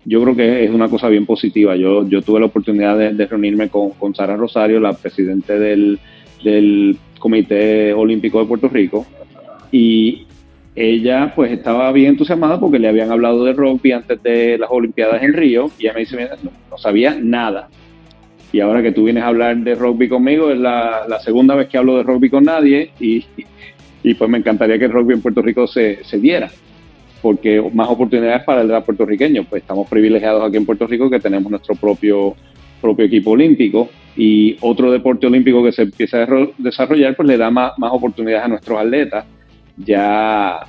yo 0.04 0.22
creo 0.22 0.36
que 0.36 0.64
es 0.64 0.70
una 0.70 0.88
cosa 0.88 1.08
bien 1.08 1.26
positiva. 1.26 1.76
Yo, 1.76 2.06
yo 2.08 2.22
tuve 2.22 2.40
la 2.40 2.46
oportunidad 2.46 2.96
de, 2.96 3.26
reunirme 3.26 3.68
con, 3.68 3.90
con, 3.90 4.14
Sara 4.14 4.36
Rosario, 4.36 4.80
la 4.80 4.92
presidente 4.92 5.58
del, 5.58 5.98
del 6.44 6.96
Comité 7.18 7.92
Olímpico 7.92 8.38
de 8.40 8.46
Puerto 8.46 8.68
Rico, 8.68 9.06
y 9.72 10.27
ella 10.78 11.32
pues 11.34 11.50
estaba 11.50 11.90
bien 11.92 12.10
entusiasmada 12.10 12.60
porque 12.60 12.78
le 12.78 12.88
habían 12.88 13.10
hablado 13.10 13.44
de 13.44 13.52
rugby 13.52 13.92
antes 13.92 14.22
de 14.22 14.58
las 14.58 14.70
Olimpiadas 14.70 15.22
en 15.22 15.32
Río, 15.32 15.70
y 15.78 15.84
ella 15.84 15.94
me 15.94 16.00
dice, 16.00 16.28
no, 16.42 16.50
no 16.70 16.78
sabía 16.78 17.16
nada. 17.20 17.68
Y 18.52 18.60
ahora 18.60 18.82
que 18.82 18.92
tú 18.92 19.04
vienes 19.04 19.24
a 19.24 19.28
hablar 19.28 19.56
de 19.58 19.74
rugby 19.74 20.08
conmigo, 20.08 20.50
es 20.50 20.58
la, 20.58 21.02
la 21.08 21.20
segunda 21.20 21.54
vez 21.54 21.68
que 21.68 21.78
hablo 21.78 21.96
de 21.96 22.04
rugby 22.04 22.30
con 22.30 22.44
nadie, 22.44 22.92
y, 23.00 23.24
y, 24.02 24.14
pues 24.14 24.30
me 24.30 24.38
encantaría 24.38 24.78
que 24.78 24.86
el 24.86 24.92
rugby 24.92 25.14
en 25.14 25.22
Puerto 25.22 25.42
Rico 25.42 25.66
se, 25.66 26.04
se 26.04 26.18
diera 26.18 26.50
porque 27.20 27.60
más 27.72 27.88
oportunidades 27.88 28.44
para 28.44 28.62
el 28.62 28.82
puertorriqueño. 28.82 29.44
Pues 29.44 29.62
estamos 29.62 29.88
privilegiados 29.88 30.46
aquí 30.46 30.56
en 30.56 30.66
Puerto 30.66 30.86
Rico 30.86 31.10
que 31.10 31.20
tenemos 31.20 31.50
nuestro 31.50 31.74
propio, 31.74 32.34
propio 32.80 33.06
equipo 33.06 33.32
olímpico 33.32 33.88
y 34.16 34.56
otro 34.60 34.90
deporte 34.90 35.26
olímpico 35.26 35.62
que 35.62 35.72
se 35.72 35.82
empieza 35.82 36.22
a 36.22 36.26
desarrollar, 36.56 37.16
pues 37.16 37.28
le 37.28 37.36
da 37.36 37.50
más, 37.50 37.72
más 37.78 37.92
oportunidades 37.92 38.44
a 38.44 38.48
nuestros 38.48 38.78
atletas. 38.78 39.24
Ya, 39.84 40.60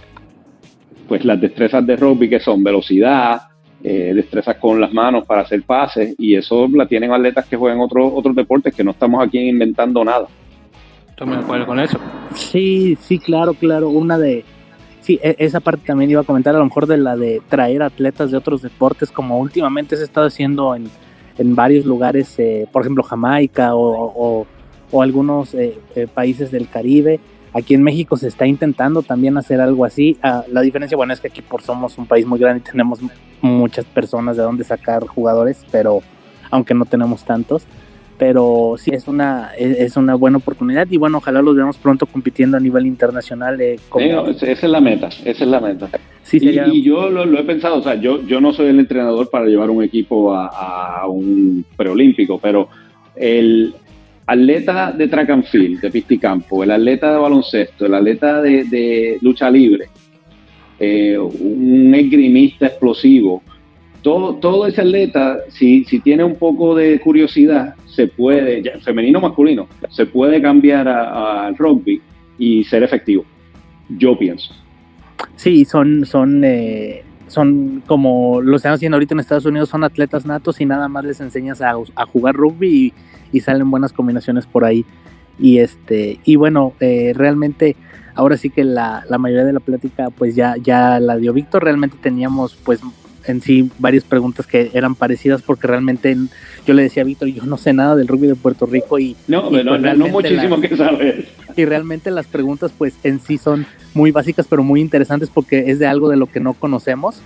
pues 1.08 1.26
las 1.26 1.42
destrezas 1.42 1.86
de 1.86 1.96
rugby 1.96 2.30
que 2.30 2.40
son 2.40 2.64
velocidad, 2.64 3.42
eh, 3.84 4.12
destrezas 4.14 4.58
con 4.58 4.80
las 4.80 4.94
manos 4.94 5.26
para 5.26 5.42
hacer 5.42 5.64
pases 5.64 6.14
y 6.18 6.36
eso 6.36 6.68
la 6.68 6.88
tienen 6.88 7.12
atletas 7.12 7.48
que 7.48 7.56
juegan 7.56 7.80
otros 7.80 8.12
otros 8.14 8.36
deportes 8.36 8.76
que 8.76 8.84
no 8.84 8.92
estamos 8.92 9.26
aquí 9.26 9.40
inventando 9.40 10.04
nada. 10.04 10.28
Estoy 11.10 11.30
de 11.30 11.36
acuerdo 11.36 11.66
con 11.66 11.80
eso. 11.80 12.00
Sí, 12.34 12.98
sí, 13.02 13.20
claro, 13.20 13.54
claro. 13.54 13.90
Una 13.90 14.18
de. 14.18 14.46
Sí, 15.02 15.20
e, 15.22 15.36
esa 15.40 15.60
parte 15.60 15.86
también 15.86 16.12
iba 16.12 16.22
a 16.22 16.24
comentar, 16.24 16.56
a 16.56 16.60
lo 16.60 16.66
mejor 16.66 16.88
de 16.88 16.98
la 16.98 17.18
de 17.18 17.42
traer 17.50 17.84
atletas 17.84 18.32
de 18.32 18.38
otros 18.38 18.62
deportes, 18.62 19.12
como 19.12 19.38
últimamente 19.40 19.96
se 19.98 20.04
ha 20.04 20.06
estado 20.06 20.28
haciendo 20.28 20.76
en, 20.76 20.86
en 21.38 21.56
varios 21.56 21.86
lugares, 21.86 22.36
eh, 22.38 22.68
por 22.72 22.84
ejemplo, 22.84 23.04
Jamaica 23.04 23.76
o, 23.76 24.46
o, 24.92 25.02
algunos 25.02 25.54
eh, 25.54 25.78
eh, 25.96 26.08
países 26.08 26.52
del 26.52 26.70
Caribe. 26.70 27.20
Aquí 27.54 27.74
en 27.74 27.84
México 27.84 28.18
se 28.18 28.28
está 28.28 28.46
intentando 28.46 29.02
también 29.02 29.38
hacer 29.38 29.60
algo 29.62 29.86
así. 29.86 30.18
Ah, 30.22 30.44
la 30.52 30.62
diferencia, 30.62 30.96
bueno, 30.96 31.14
es 31.14 31.20
que 31.20 31.30
aquí 31.30 31.42
por 31.42 31.62
somos 31.62 31.98
un 31.98 32.06
país 32.06 32.26
muy 32.26 32.40
grande 32.40 32.62
y 32.66 32.70
tenemos 32.72 33.00
muchas 33.42 33.86
personas 33.86 34.38
de 34.38 34.44
donde 34.44 34.64
sacar 34.64 35.08
jugadores, 35.08 35.66
pero 35.72 36.02
aunque 36.52 36.74
no 36.74 36.86
tenemos 36.86 37.24
tantos 37.26 37.66
pero 38.20 38.76
sí 38.78 38.92
es 38.94 39.08
una 39.08 39.52
es, 39.58 39.96
una 39.96 40.14
buena 40.14 40.38
oportunidad 40.38 40.86
y 40.92 40.98
bueno 40.98 41.20
ojalá 41.20 41.42
los 41.42 41.56
veamos 41.56 41.78
pronto 41.78 42.06
compitiendo 42.06 42.58
a 42.58 42.60
nivel 42.60 42.86
internacional 42.86 43.60
eh, 43.62 43.80
esa 43.98 44.46
es 44.52 44.64
la 44.64 44.82
meta 44.82 45.08
esa 45.08 45.30
es 45.30 45.48
la 45.48 45.62
meta 45.62 45.90
sí, 46.22 46.38
y, 46.42 46.84
yo 46.84 47.10
lo, 47.10 47.24
he 47.40 47.44
pensado 47.44 47.78
o 47.78 47.82
sea 47.82 47.96
yo 47.96 48.22
yo 48.28 48.42
no 48.42 48.52
soy 48.52 48.68
el 48.68 48.80
entrenador 48.80 49.30
para 49.30 49.46
llevar 49.46 49.70
un 49.70 49.84
equipo 49.84 50.34
a, 50.36 51.08
un 51.08 51.66
preolímpico 51.78 52.38
pero 52.40 52.68
el 53.16 53.74
atleta 54.32 54.92
de 54.92 55.08
track 55.08 55.30
and 55.30 55.46
field 55.46 55.82
de 55.82 55.90
pisticampo 55.90 56.64
el 56.64 56.72
atleta 56.72 57.12
de 57.12 57.20
baloncesto 57.20 57.86
el 57.86 57.94
atleta 57.94 58.42
de, 58.42 59.18
lucha 59.22 59.50
libre 59.50 59.90
eh, 60.80 61.18
un 61.18 61.94
esgrimista 61.94 62.68
explosivo 62.68 63.44
todo, 64.02 64.36
todo 64.36 64.66
ese 64.66 64.82
atleta, 64.82 65.40
si, 65.50 65.84
si 65.86 66.00
tiene 66.00 66.24
un 66.24 66.36
poco 66.36 66.76
de 66.76 67.00
curiosidad, 67.00 67.76
se 67.86 68.08
puede, 68.08 68.80
femenino 68.80 69.20
o 69.20 69.22
masculino, 69.22 69.68
se 69.90 70.06
puede 70.06 70.42
cambiar 70.42 70.88
al 70.88 71.58
rugby 71.58 72.02
y 72.38 72.64
ser 72.64 72.84
efectivo. 72.84 73.26
Yo 73.90 74.18
pienso. 74.18 74.54
Sí, 75.36 75.66
son, 75.66 76.06
son, 76.06 76.44
eh, 76.46 77.04
son 77.28 77.84
como 77.86 78.42
lo 78.42 78.56
están 78.56 78.74
haciendo 78.74 78.96
ahorita 78.96 79.16
en 79.16 79.20
Estados 79.20 79.46
Unidos, 79.46 79.70
son 79.70 79.84
atletas 79.84 80.26
natos 80.26 80.62
y 80.62 80.66
nada 80.66 80.88
más 80.88 81.04
les 81.04 81.20
enseñas 81.20 81.62
a, 81.62 81.74
jugar 82.06 82.36
rugby 82.36 82.70
y, 82.70 82.94
salen 83.40 83.70
buenas 83.70 83.94
combinaciones 83.94 84.46
por 84.46 84.66
ahí. 84.66 84.86
Y 85.38 85.60
este, 85.60 86.20
y 86.26 86.36
bueno, 86.36 86.74
eh, 86.80 87.14
realmente 87.16 87.76
ahora 88.16 88.38
sí 88.38 88.50
que 88.50 88.64
la, 88.64 89.06
la, 89.10 89.18
mayoría 89.18 89.46
de 89.46 89.54
la 89.54 89.62
plática 89.62 90.10
pues 90.10 90.36
ya, 90.36 90.56
ya 90.62 91.00
la 91.00 91.16
dio 91.16 91.32
Víctor, 91.32 91.64
realmente 91.64 91.98
teníamos 92.02 92.58
pues 92.64 92.82
en 93.26 93.42
sí 93.42 93.70
varias 93.80 94.04
preguntas 94.04 94.48
que 94.48 94.72
eran 94.74 94.96
parecidas 94.96 95.42
porque 95.42 95.68
realmente 95.68 96.16
yo 96.66 96.74
le 96.74 96.84
decía 96.84 97.04
a 97.04 97.06
Víctor, 97.06 97.30
yo 97.30 97.44
no 97.46 97.58
sé 97.58 97.74
nada 97.74 97.96
del 97.96 98.08
rugby 98.08 98.28
de 98.28 98.36
Puerto 98.36 98.66
Rico 98.66 99.00
y... 99.00 99.16
No, 99.28 99.50
pues 99.50 99.64
no, 99.64 99.78
muchísimo 100.08 100.60
que 100.60 100.76
sabes. 100.76 101.26
Y 101.56 101.66
realmente 101.66 102.12
las 102.12 102.28
preguntas 102.28 102.72
pues 102.78 102.96
en 103.04 103.20
sí 103.20 103.38
son 103.38 103.66
muy 103.94 104.12
básicas 104.12 104.48
pero 104.50 104.64
muy 104.64 104.82
interesantes 104.82 105.30
porque 105.30 105.70
es 105.72 105.80
de 105.80 105.88
algo 105.88 106.10
de 106.10 106.18
lo 106.18 106.28
que 106.28 106.40
no 106.40 106.54
conocemos. 106.54 107.22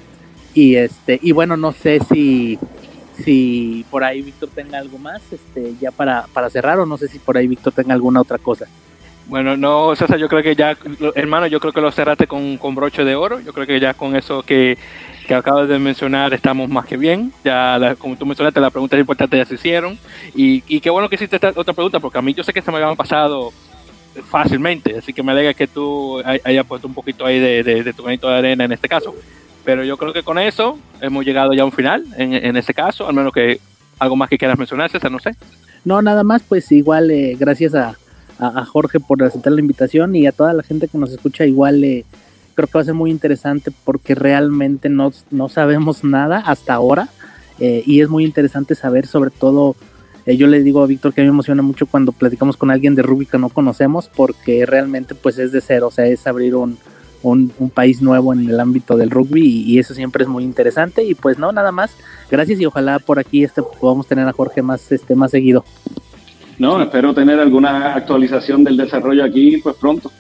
Y 0.54 0.76
este 0.76 1.20
y 1.22 1.32
bueno, 1.32 1.58
no 1.58 1.72
sé 1.72 2.00
si 2.12 2.60
si 3.16 3.86
por 3.90 4.04
ahí 4.04 4.22
Víctor 4.22 4.50
tenga 4.54 4.80
algo 4.80 4.98
más 4.98 5.22
este 5.32 5.74
ya 5.80 5.92
para, 5.92 6.26
para 6.34 6.50
cerrar 6.50 6.80
o 6.80 6.86
no 6.86 6.98
sé 6.98 7.08
si 7.08 7.20
por 7.20 7.38
ahí 7.38 7.48
Víctor 7.48 7.74
tenga 7.74 7.94
alguna 7.94 8.22
otra 8.22 8.38
cosa. 8.38 8.66
Bueno, 9.26 9.56
no, 9.56 9.96
César, 9.96 10.20
yo 10.20 10.28
creo 10.28 10.44
que 10.44 10.54
ya, 10.54 10.78
hermano, 11.16 11.48
yo 11.48 11.62
creo 11.62 11.72
que 11.72 11.80
lo 11.80 11.92
cerraste 11.92 12.28
con, 12.28 12.58
con 12.58 12.76
broche 12.76 13.06
de 13.06 13.16
oro. 13.16 13.40
Yo 13.40 13.54
creo 13.54 13.66
que 13.66 13.80
ya 13.80 13.94
con 13.94 14.18
eso 14.18 14.44
que 14.44 14.78
que 15.24 15.34
acabas 15.34 15.68
de 15.68 15.80
mencionar 15.80 16.34
estamos 16.34 16.70
más 16.70 16.86
que 16.86 16.98
bien. 16.98 17.34
Ya, 17.44 17.96
como 17.98 18.16
tú 18.16 18.26
mencionaste, 18.26 18.60
las 18.60 18.72
preguntas 18.72 19.00
importantes 19.00 19.38
ya 19.40 19.46
se 19.46 19.56
hicieron. 19.56 19.98
Y, 20.36 20.64
y 20.68 20.80
qué 20.80 20.90
bueno 20.90 21.10
que 21.10 21.16
hiciste 21.16 21.38
esta 21.38 21.54
otra 21.56 21.74
pregunta, 21.74 22.00
porque 22.00 22.18
a 22.18 22.22
mí 22.22 22.34
yo 22.34 22.44
sé 22.44 22.54
que 22.54 22.62
se 22.62 22.72
me 22.72 22.78
habían 22.78 22.96
pasado 22.96 23.52
fácilmente, 24.30 24.98
así 24.98 25.14
que 25.14 25.24
me 25.24 25.32
alegra 25.32 25.54
que 25.54 25.68
tú 25.68 26.22
hayas 26.44 26.66
puesto 26.66 26.88
un 26.88 26.94
poquito 26.94 27.26
ahí 27.26 27.40
de, 27.40 27.94
tu 27.96 28.04
granito 28.04 28.30
de 28.30 28.38
arena 28.38 28.66
en 28.66 28.72
este 28.72 28.88
caso. 28.88 29.16
Pero 29.64 29.84
yo 29.84 29.98
creo 29.98 30.12
que 30.12 30.24
con 30.24 30.38
eso 30.38 30.78
hemos 31.00 31.26
llegado 31.26 31.54
ya 31.54 31.64
a 31.64 31.66
un 31.66 31.72
final, 31.72 32.06
en, 32.18 32.58
este 32.58 32.74
caso, 32.74 33.08
al 33.08 33.14
menos 33.14 33.32
que 33.34 33.60
algo 34.00 34.16
más 34.16 34.30
que 34.30 34.38
quieras 34.38 34.58
mencionar, 34.58 34.92
César, 34.92 35.12
no 35.12 35.20
sé. 35.20 35.36
No, 35.86 36.02
nada 36.02 36.24
más, 36.24 36.42
pues 36.48 36.72
igual, 36.72 37.12
eh, 37.12 37.36
gracias 37.40 37.74
a, 37.74 37.96
a, 38.40 38.66
Jorge 38.66 39.00
por 39.00 39.24
aceptar 39.24 39.54
la 39.54 39.62
invitación 39.62 40.16
y 40.16 40.28
a 40.28 40.32
toda 40.32 40.54
la 40.54 40.64
gente 40.64 40.88
que 40.88 40.98
nos 40.98 41.12
escucha, 41.12 41.46
igual 41.46 41.84
eh, 41.84 42.06
creo 42.56 42.68
que 42.68 42.78
va 42.78 42.82
a 42.82 42.86
ser 42.86 42.94
muy 42.94 43.12
interesante 43.12 43.72
porque 43.84 44.16
realmente 44.16 44.90
no, 44.90 45.12
no 45.32 45.50
sabemos 45.50 46.04
nada 46.04 46.40
hasta 46.40 46.74
ahora 46.74 47.10
eh, 47.60 47.84
y 47.86 48.02
es 48.02 48.10
muy 48.10 48.26
interesante 48.26 48.76
saber 48.76 49.08
sobre 49.08 49.32
todo, 49.32 49.76
eh, 50.26 50.38
yo 50.38 50.48
le 50.48 50.64
digo 50.64 50.82
a 50.84 50.88
Víctor 50.88 51.14
que 51.14 51.22
a 51.22 51.24
mí 51.24 51.30
me 51.30 51.34
emociona 51.36 51.62
mucho 51.62 51.86
cuando 51.86 52.12
platicamos 52.12 52.58
con 52.58 52.72
alguien 52.72 52.96
de 52.96 53.02
rugby 53.02 53.26
que 53.26 53.38
no 53.38 53.50
conocemos 53.50 54.10
porque 54.14 54.66
realmente 54.66 55.16
pues 55.16 55.38
es 55.38 55.52
de 55.52 55.62
cero, 55.62 55.88
o 55.88 55.92
sea, 55.92 56.06
es 56.06 56.26
abrir 56.28 56.56
un, 56.56 56.78
un, 57.24 57.70
país 57.74 58.02
nuevo 58.02 58.34
en 58.34 58.50
el 58.50 58.60
ámbito 58.60 58.98
del 58.98 59.10
rugby 59.10 59.42
y, 59.46 59.80
eso 59.80 59.94
siempre 59.94 60.24
es 60.24 60.30
muy 60.30 60.44
interesante 60.44 61.04
y 61.04 61.16
pues 61.16 61.38
no, 61.38 61.52
nada 61.52 61.72
más, 61.72 61.96
gracias 62.30 62.60
y 62.60 62.66
ojalá 62.66 63.00
por 63.00 63.20
aquí 63.20 63.44
este, 63.44 63.62
podamos 63.80 64.08
tener 64.08 64.28
a 64.28 64.34
Jorge 64.34 64.62
más, 64.62 64.92
este, 64.92 65.16
más 65.16 65.32
seguido. 65.32 65.64
No, 66.60 66.82
espero 66.82 67.14
tener 67.14 67.40
alguna 67.40 67.96
actualización 67.96 68.64
del 68.64 68.78
desarrollo 68.78 69.24
aquí 69.24 69.58
pues 69.58 69.76
pronto. 69.76 70.12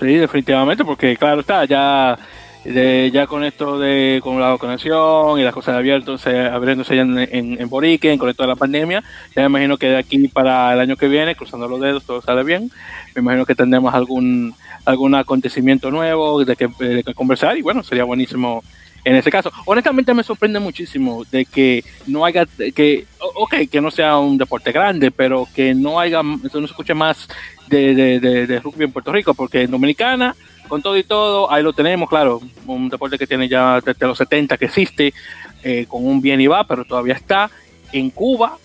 Sí, 0.00 0.14
definitivamente, 0.14 0.84
porque 0.84 1.16
claro 1.16 1.40
está, 1.40 1.64
ya 1.64 2.18
ya 2.64 3.26
con 3.26 3.44
esto 3.44 3.78
de 3.78 4.20
con 4.22 4.40
la 4.40 4.56
conexión 4.58 5.38
y 5.38 5.42
las 5.42 5.54
cosas 5.54 5.76
abiertas 5.76 6.26
abriéndose 6.26 6.96
ya 6.96 7.02
en, 7.02 7.18
en, 7.60 7.68
Boriken 7.68 8.18
con 8.18 8.28
esto 8.28 8.44
de 8.44 8.48
la 8.48 8.56
pandemia 8.56 9.02
ya 9.34 9.42
me 9.42 9.46
imagino 9.46 9.76
que 9.76 9.88
de 9.88 9.98
aquí 9.98 10.28
para 10.28 10.72
el 10.72 10.80
año 10.80 10.96
que 10.96 11.08
viene 11.08 11.34
cruzando 11.34 11.66
los 11.66 11.80
dedos 11.80 12.04
todo 12.04 12.22
sale 12.22 12.44
bien 12.44 12.70
me 13.14 13.20
imagino 13.22 13.46
que 13.46 13.54
tendremos 13.54 13.92
algún 13.94 14.54
algún 14.84 15.14
acontecimiento 15.14 15.90
nuevo 15.90 16.44
de 16.44 16.56
que, 16.56 16.68
de 16.78 17.14
conversar 17.14 17.56
y 17.56 17.62
bueno 17.62 17.82
sería 17.82 18.04
buenísimo 18.04 18.62
en 19.04 19.16
ese 19.16 19.30
caso. 19.30 19.50
Honestamente 19.64 20.14
me 20.14 20.22
sorprende 20.22 20.58
muchísimo 20.60 21.24
de 21.30 21.44
que 21.44 21.84
no 22.06 22.24
haya, 22.24 22.46
que, 22.74 23.06
ok, 23.18 23.54
que 23.70 23.80
no 23.80 23.90
sea 23.90 24.18
un 24.18 24.38
deporte 24.38 24.72
grande, 24.72 25.10
pero 25.10 25.48
que 25.54 25.74
no 25.74 25.98
haya, 25.98 26.22
no 26.22 26.38
se 26.50 26.64
escuche 26.64 26.94
más 26.94 27.28
de, 27.68 27.94
de, 27.94 28.46
de, 28.46 28.60
rugby 28.60 28.84
en 28.84 28.92
Puerto 28.92 29.12
Rico, 29.12 29.34
porque 29.34 29.62
en 29.62 29.70
Dominicana, 29.70 30.36
con 30.68 30.82
todo 30.82 30.96
y 30.96 31.04
todo, 31.04 31.50
ahí 31.50 31.62
lo 31.62 31.72
tenemos, 31.72 32.08
claro, 32.08 32.40
un 32.66 32.88
deporte 32.88 33.18
que 33.18 33.26
tiene 33.26 33.48
ya 33.48 33.80
desde 33.80 34.06
los 34.06 34.18
70 34.18 34.56
que 34.56 34.64
existe, 34.66 35.14
eh, 35.62 35.86
con 35.88 36.06
un 36.06 36.20
bien 36.20 36.40
y 36.40 36.46
va, 36.46 36.66
pero 36.66 36.84
todavía 36.84 37.14
está. 37.14 37.50
En 37.92 38.10
Cuba, 38.10 38.56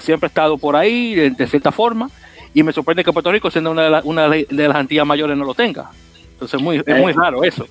siempre 0.00 0.26
ha 0.26 0.28
estado 0.28 0.56
por 0.56 0.74
ahí, 0.76 1.14
de, 1.14 1.46
cierta 1.46 1.70
forma, 1.70 2.10
y 2.54 2.62
me 2.62 2.72
sorprende 2.72 3.04
que 3.04 3.12
Puerto 3.12 3.30
Rico, 3.30 3.50
siendo 3.50 3.70
una 3.70 3.82
de, 3.82 4.00
una 4.04 4.28
de 4.28 4.46
las 4.50 4.76
Antillas 4.76 5.06
mayores, 5.06 5.36
no 5.36 5.44
lo 5.44 5.54
tenga. 5.54 5.90
Entonces 6.32 6.60
muy, 6.60 6.82
es 6.84 6.98
muy 6.98 7.12
eh, 7.12 7.14
raro 7.16 7.44
eso 7.44 7.66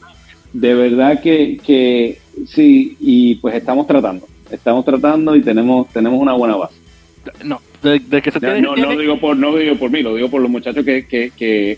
de 0.53 0.73
verdad 0.73 1.21
que, 1.21 1.59
que 1.65 2.19
sí, 2.47 2.97
y 2.99 3.36
pues 3.36 3.55
estamos 3.55 3.88
tratando, 3.88 4.27
estamos 4.49 4.84
tratando 4.86 5.36
y 5.36 5.41
tenemos, 5.41 5.88
tenemos 5.89 6.19
una 6.19 6.34
buena 6.34 6.55
base. 6.55 6.75
No, 7.43 7.61
de, 7.84 8.21
que 8.21 8.32
se 8.32 8.39
tiene, 8.39 8.61
no, 8.61 8.75
no, 8.75 8.97
digo 8.97 9.19
por, 9.19 9.38
no 9.38 9.55
digo 9.55 9.75
por 9.75 9.91
mí, 9.91 10.01
lo 10.01 10.15
digo 10.15 10.29
por 10.29 10.41
los 10.41 10.49
muchachos 10.49 10.84
que, 10.84 11.05
que, 11.05 11.32
que 11.38 11.77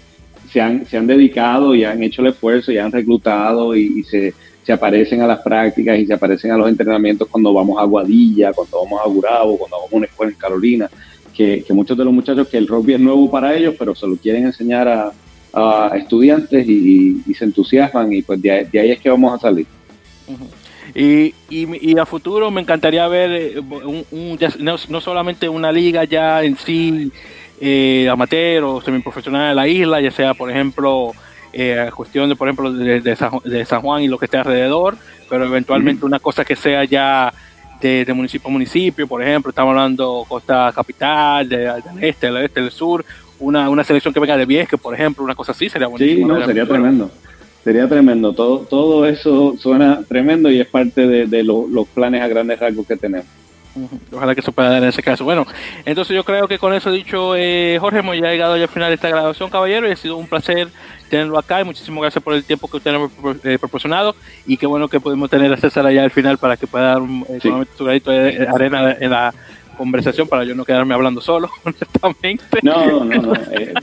se, 0.52 0.62
han, 0.62 0.86
se 0.86 0.98
han 0.98 1.08
dedicado 1.08 1.76
y 1.76 1.84
han 1.84 2.02
hecho 2.04 2.22
el 2.22 2.30
esfuerzo 2.30 2.72
y 2.72 2.78
han 2.78 2.92
reclutado 2.92 3.76
y, 3.76 4.04
se, 4.04 4.34
se, 4.64 4.74
aparecen 4.74 5.22
a 5.22 5.28
las 5.28 5.40
prácticas 5.40 6.00
y 6.00 6.06
se 6.06 6.14
aparecen 6.14 6.52
a 6.52 6.58
los 6.58 6.70
entrenamientos 6.70 7.28
cuando 7.28 7.54
vamos 7.54 7.80
a 7.80 7.86
Guadilla, 7.86 8.54
cuando 8.54 8.84
vamos 8.84 9.02
a 9.04 9.10
Gurabo, 9.10 9.58
cuando 9.58 9.78
vamos 9.78 9.94
a 9.94 9.96
una 9.96 10.06
escuela 10.06 10.32
en 10.32 10.38
Carolina, 10.38 10.90
que, 11.34 11.64
que 11.66 11.74
muchos 11.74 11.98
de 11.98 12.06
los 12.06 12.14
muchachos 12.14 12.48
que 12.48 12.58
el 12.58 12.68
rugby 12.68 12.94
es 12.94 13.00
nuevo 13.00 13.30
para 13.30 13.56
ellos, 13.56 13.76
pero 13.78 13.96
se 13.96 14.08
lo 14.08 14.16
quieren 14.18 14.46
enseñar 14.46 14.88
a, 14.88 15.12
a 15.54 15.92
estudiantes 15.96 16.68
y, 16.68 17.22
se 17.34 17.46
entusiasman 17.46 18.12
y 18.12 18.22
pues 18.24 18.42
de 18.42 18.52
ahí, 18.52 18.92
es 18.92 19.00
que 19.00 19.10
vamos 19.10 19.34
a 19.34 19.40
salir. 19.40 19.68
Y, 20.96 21.34
y, 21.50 21.98
a 21.98 22.06
futuro 22.06 22.52
me 22.52 22.62
encantaría 22.62 23.08
ver 23.08 23.32
eh, 23.32 23.60
un, 23.60 24.38
no, 24.60 25.02
solamente 25.02 25.50
una 25.50 25.72
liga 25.72 26.04
ya 26.04 26.44
en 26.44 26.58
sí 26.58 27.12
eh, 27.62 28.08
amateur 28.10 28.64
o 28.64 28.82
semiprofesional 28.82 29.52
en 29.52 29.56
la 29.56 29.68
isla, 29.68 30.02
ya 30.02 30.12
sea 30.12 30.34
por 30.34 30.50
ejemplo 30.52 31.12
eh, 31.54 31.90
cuestión 31.96 32.30
de 32.30 32.36
por 32.36 32.48
ejemplo 32.48 32.72
de, 32.72 33.16
San, 33.16 33.82
Juan 33.82 34.04
y 34.04 34.08
lo 34.08 34.18
que 34.18 34.26
esté 34.26 34.38
alrededor, 34.38 34.98
pero 35.30 35.46
eventualmente 35.46 36.06
una 36.06 36.20
cosa 36.20 36.44
que 36.44 36.56
sea 36.56 36.84
ya 36.84 37.34
de, 37.80 38.14
municipio 38.14 38.48
a 38.48 38.52
municipio, 38.52 39.08
por 39.08 39.22
ejemplo, 39.22 39.50
estamos 39.50 39.72
hablando 39.72 40.26
costa 40.28 40.72
capital, 40.74 41.48
del 41.50 41.70
este, 42.02 42.28
del 42.28 42.46
este, 42.46 42.62
del 42.62 42.72
sur, 42.72 43.04
una, 43.40 43.70
una 43.70 43.84
selección 43.84 44.14
que 44.14 44.22
venga 44.22 44.38
de 44.38 44.46
Viesque, 44.46 44.78
por 44.78 44.94
ejemplo, 44.94 45.24
una 45.24 45.36
cosa 45.36 45.52
así, 45.52 45.70
sería 45.70 45.88
buenísimo. 45.88 46.34
Sí, 46.34 46.40
no, 46.40 46.46
sería 46.46 46.66
tremendo. 46.66 47.12
Sería 47.64 47.88
tremendo. 47.88 48.34
Todo, 48.34 48.60
todo 48.60 49.06
eso 49.06 49.56
suena 49.58 50.02
tremendo 50.08 50.50
y 50.52 50.60
es 50.60 50.68
parte 50.68 51.08
de, 51.08 51.44
los 51.44 51.88
planes 51.94 52.22
a 52.22 52.28
grandes 52.28 52.60
rasgos 52.60 52.88
que 52.88 52.98
tenemos. 52.98 53.28
Ojalá 54.12 54.36
que 54.36 54.42
se 54.42 54.52
pueda 54.52 54.70
dar 54.70 54.84
en 54.84 54.90
ese 54.90 55.02
caso. 55.02 55.24
Bueno, 55.24 55.46
entonces 55.86 56.16
yo 56.16 56.24
creo 56.24 56.48
que 56.48 56.60
con 56.60 56.74
eso 56.74 56.92
dicho, 56.92 57.36
eh, 57.36 57.78
Jorge, 57.80 58.00
hemos 58.00 58.16
ya 58.18 58.30
llegado 58.30 58.56
ya 58.56 58.64
al 58.64 58.70
final 58.70 58.90
de 58.90 58.96
esta 58.96 59.10
grabación, 59.10 59.50
caballero, 59.50 59.88
y 59.88 59.92
ha 59.92 59.96
sido 59.96 60.18
un 60.18 60.28
placer 60.28 60.70
tenerlo 61.10 61.38
acá 61.38 61.62
y 61.62 61.64
muchísimas 61.64 62.02
gracias 62.02 62.24
por 62.24 62.34
el 62.34 62.44
tiempo 62.44 62.68
que 62.68 62.78
usted 62.78 62.92
nos 62.92 63.12
ha 63.12 63.48
eh, 63.50 63.60
proporcionado 63.60 64.16
y 64.48 64.58
qué 64.58 64.66
bueno 64.66 64.88
que 64.88 65.00
podemos 65.00 65.30
tener 65.30 65.54
a 65.54 65.58
César 65.58 65.86
allá 65.86 66.04
al 66.04 66.10
final 66.10 66.40
para 66.40 66.58
que 66.58 66.66
pueda 66.66 66.86
dar 66.86 67.02
un, 67.02 67.24
eh, 67.30 67.40
su 67.40 67.86
granito 67.86 68.10
de 68.10 68.48
arena 68.48 68.98
en 69.00 69.12
la 69.12 69.34
conversación 69.78 70.28
para 70.28 70.44
yo 70.44 70.56
no 70.56 70.66
quedarme 70.66 70.94
hablando 70.94 71.22
solo, 71.22 71.50
honestamente. 71.64 72.60
No, 72.62 73.04
no, 73.04 73.22
no. 73.22 73.34
Eh, 73.52 73.74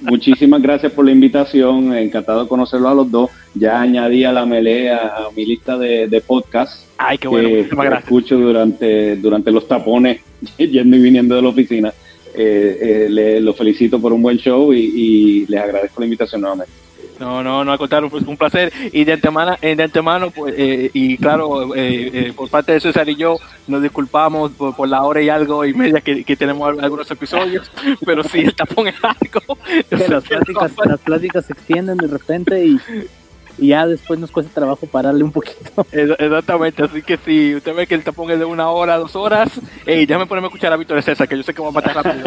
muchísimas 0.00 0.62
gracias 0.62 0.92
por 0.92 1.04
la 1.04 1.12
invitación. 1.12 1.94
Encantado 1.94 2.42
de 2.42 2.48
conocerlo 2.48 2.88
a 2.88 2.94
los 2.94 3.10
dos. 3.10 3.30
Ya 3.54 3.80
añadí 3.80 4.24
a 4.24 4.32
la 4.32 4.46
melea 4.46 5.14
a, 5.16 5.30
mi 5.34 5.44
lista 5.44 5.76
de, 5.76 6.08
de 6.08 6.20
podcast. 6.20 6.86
Ay, 6.98 7.18
qué 7.18 7.28
bueno. 7.28 7.48
Que 7.48 7.98
escucho 7.98 8.38
durante, 8.38 9.16
durante 9.16 9.50
los 9.50 9.66
tapones, 9.66 10.20
yendo 10.58 10.96
y 10.96 11.00
viniendo 11.00 11.34
de 11.34 11.42
la 11.42 11.48
oficina. 11.48 11.92
Eh, 12.34 12.78
eh, 12.80 13.06
le, 13.10 13.40
lo 13.40 13.52
felicito 13.52 14.00
por 14.00 14.12
un 14.12 14.22
buen 14.22 14.38
show 14.38 14.72
y, 14.72 14.78
y 14.78 15.46
les 15.46 15.60
agradezco 15.60 16.00
la 16.00 16.06
invitación 16.06 16.40
nuevamente. 16.40 16.72
No, 17.18 17.42
no, 17.42 17.64
no, 17.64 17.72
al 17.72 17.78
contrario, 17.78 18.10
fue 18.10 18.20
un 18.20 18.36
placer. 18.36 18.72
Y 18.92 19.04
de 19.04 19.12
antemano, 19.12 19.56
de 19.60 19.82
antemano 19.82 20.30
pues, 20.30 20.54
eh, 20.56 20.90
y 20.92 21.16
claro, 21.18 21.74
eh, 21.74 22.10
eh, 22.12 22.32
por 22.34 22.48
parte 22.48 22.72
de 22.72 22.80
César 22.80 23.08
y 23.08 23.16
yo, 23.16 23.38
nos 23.66 23.82
disculpamos 23.82 24.52
por, 24.52 24.88
la 24.88 25.02
hora 25.02 25.22
y 25.22 25.28
algo 25.28 25.64
y 25.64 25.74
media 25.74 26.00
que, 26.00 26.36
tenemos 26.36 26.76
algunos 26.80 27.10
episodios, 27.10 27.70
pero 28.04 28.24
sí, 28.24 28.40
el 28.40 28.54
tapón 28.54 28.88
es 28.88 28.94
las, 29.90 30.24
pláticas, 30.24 30.72
las 30.84 31.00
pláticas 31.00 31.46
se 31.46 31.52
extienden 31.52 31.96
de 31.98 32.08
repente 32.08 32.64
y 32.64 32.78
y 33.58 33.68
ya 33.68 33.86
después 33.86 34.18
nos 34.18 34.30
cuesta 34.30 34.52
trabajo 34.52 34.86
pararle 34.86 35.24
un 35.24 35.32
poquito. 35.32 35.86
Exactamente, 35.92 36.82
así 36.82 37.02
que 37.02 37.16
si 37.18 37.54
usted 37.54 37.74
ve 37.74 37.86
que 37.86 37.94
el 37.94 38.04
tapón 38.04 38.30
es 38.30 38.38
de 38.38 38.44
una 38.44 38.70
hora, 38.70 38.96
dos 38.98 39.16
horas, 39.16 39.60
hey, 39.86 40.06
déjame 40.06 40.26
ponerme 40.26 40.46
a 40.46 40.50
escuchar 40.50 40.72
a 40.72 40.76
Víctor 40.76 41.02
César, 41.02 41.28
que 41.28 41.36
yo 41.36 41.42
sé 41.42 41.54
que 41.54 41.62
va 41.62 41.68
a 41.68 41.72
matar 41.72 41.94
rápido. 41.96 42.24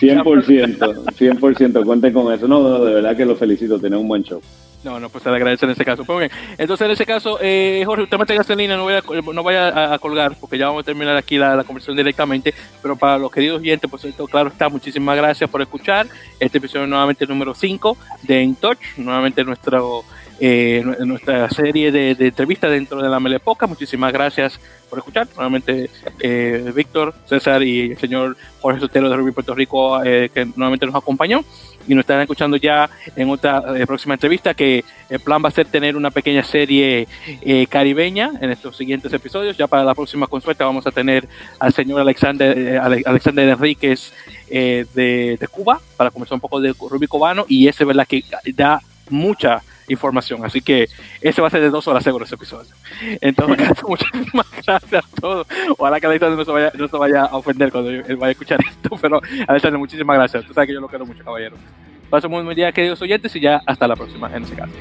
100%, 0.00 1.04
100%, 1.18 1.84
cuente 1.84 2.12
con 2.12 2.32
eso. 2.32 2.48
No, 2.48 2.84
de 2.84 2.94
verdad 2.94 3.16
que 3.16 3.24
lo 3.24 3.36
felicito, 3.36 3.78
tiene 3.78 3.96
un 3.96 4.08
buen 4.08 4.22
show. 4.22 4.40
No, 4.84 4.98
no, 4.98 5.08
pues 5.08 5.22
se 5.22 5.30
le 5.30 5.36
agradece 5.36 5.64
en 5.64 5.72
ese 5.72 5.84
caso. 5.84 6.04
Pues 6.04 6.18
bien, 6.18 6.30
entonces 6.58 6.84
en 6.84 6.90
ese 6.90 7.06
caso, 7.06 7.38
eh, 7.40 7.82
Jorge, 7.86 8.02
usted 8.02 8.18
me 8.18 8.26
tenga 8.26 8.44
en 8.48 8.58
línea, 8.58 8.76
no, 8.76 8.82
voy 8.82 8.94
a, 8.94 9.02
no 9.32 9.42
vaya 9.42 9.94
a, 9.94 9.98
colgar, 9.98 10.36
porque 10.40 10.58
ya 10.58 10.66
vamos 10.66 10.82
a 10.82 10.84
terminar 10.84 11.16
aquí 11.16 11.38
la, 11.38 11.62
conversación 11.64 11.96
directamente. 11.96 12.52
Pero 12.82 12.96
para 12.96 13.18
los 13.18 13.30
queridos 13.30 13.60
oyentes, 13.60 13.88
pues 13.88 14.04
esto, 14.04 14.26
claro 14.26 14.48
está, 14.48 14.68
muchísimas 14.68 15.16
gracias 15.16 15.48
por 15.48 15.62
escuchar. 15.62 16.06
Este 16.40 16.58
episodio 16.58 16.86
nuevamente 16.86 17.26
número 17.26 17.54
5 17.54 17.96
de 18.22 18.42
Touch, 18.56 18.78
nuevamente 18.96 19.44
nuestro 19.44 20.04
eh, 20.44 20.82
nuestra 21.06 21.48
serie 21.50 21.92
de, 21.92 22.16
entrevistas 22.18 22.68
dentro 22.68 23.00
de 23.00 23.08
la 23.08 23.20
Melepoca. 23.20 23.68
Muchísimas 23.68 24.12
gracias 24.12 24.58
por 24.90 24.98
escuchar. 24.98 25.28
Nuevamente, 25.36 25.88
eh, 26.18 26.72
Víctor, 26.74 27.14
César 27.26 27.62
y 27.62 27.92
el 27.92 27.98
señor 27.98 28.36
Jorge 28.60 28.80
Sotero 28.80 29.08
de 29.08 29.16
Rubí 29.16 29.30
Puerto 29.30 29.54
Rico, 29.54 30.02
eh, 30.02 30.30
que 30.34 30.44
nuevamente 30.44 30.84
nos 30.84 30.96
acompañó. 30.96 31.44
Y 31.86 31.94
nos 31.94 32.02
estarán 32.02 32.22
escuchando 32.22 32.56
ya 32.56 32.88
en 33.16 33.28
otra 33.30 33.62
eh, 33.76 33.86
próxima 33.86 34.14
entrevista, 34.14 34.54
que 34.54 34.84
el 35.08 35.20
plan 35.20 35.42
va 35.44 35.48
a 35.48 35.52
ser 35.52 35.66
tener 35.66 35.96
una 35.96 36.10
pequeña 36.10 36.42
serie 36.42 37.06
caribeña 37.68 38.32
en 38.40 38.50
estos 38.50 38.76
siguientes 38.76 39.12
episodios. 39.12 39.56
Ya 39.56 39.66
para 39.66 39.84
la 39.84 39.94
próxima 39.94 40.26
consulta 40.26 40.64
vamos 40.64 40.86
a 40.86 40.90
tener 40.90 41.28
al 41.58 41.72
señor 41.72 42.00
Alexander, 42.00 42.78
Alexander 42.78 43.48
Enríquez 43.48 44.12
de, 44.48 44.86
de, 45.38 45.48
Cuba, 45.50 45.80
para 45.96 46.10
comenzar 46.10 46.34
un 46.34 46.40
poco 46.40 46.60
de 46.60 46.72
Rubí 46.72 47.06
Cubano. 47.06 47.44
Y 47.48 47.68
ese, 47.68 47.84
¿verdad? 47.84 48.06
Que 48.06 48.24
da 48.54 48.80
mucha 49.10 49.62
información. 49.88 50.44
Así 50.44 50.60
que 50.60 50.88
ese 51.20 51.40
va 51.40 51.48
a 51.48 51.50
ser 51.50 51.60
de 51.60 51.70
dos 51.70 51.86
horas 51.88 52.04
seguro 52.04 52.24
ese 52.24 52.34
episodio. 52.34 52.70
Entonces, 53.20 53.68
muchísimas 53.88 54.46
gracias 54.66 55.04
a 55.04 55.20
todos. 55.20 55.46
Ojalá 55.78 56.00
que 56.00 56.06
Alexander 56.06 56.38
no 56.38 56.44
se 56.44 56.50
vaya, 56.50 56.72
no 56.74 56.88
se 56.88 56.96
vaya 56.96 57.24
a 57.24 57.36
ofender 57.36 57.70
cuando 57.70 57.90
él 57.90 58.16
vaya 58.16 58.28
a 58.28 58.30
escuchar 58.32 58.60
esto. 58.68 58.96
Pero 59.00 59.20
Alexander, 59.46 59.78
muchísimas 59.78 60.16
gracias. 60.16 60.44
Tú 60.44 60.54
sabes 60.54 60.68
que 60.68 60.74
yo 60.74 60.80
lo 60.80 60.88
quiero 60.88 61.06
mucho, 61.06 61.24
caballero. 61.24 61.56
Paso 62.10 62.28
muy 62.28 62.42
buen 62.42 62.56
día, 62.56 62.70
queridos 62.72 63.00
oyentes, 63.00 63.34
y 63.36 63.40
ya 63.40 63.62
hasta 63.66 63.88
la 63.88 63.96
próxima 63.96 64.30
en 64.36 64.42
ese 64.42 64.54
caso. 64.54 64.72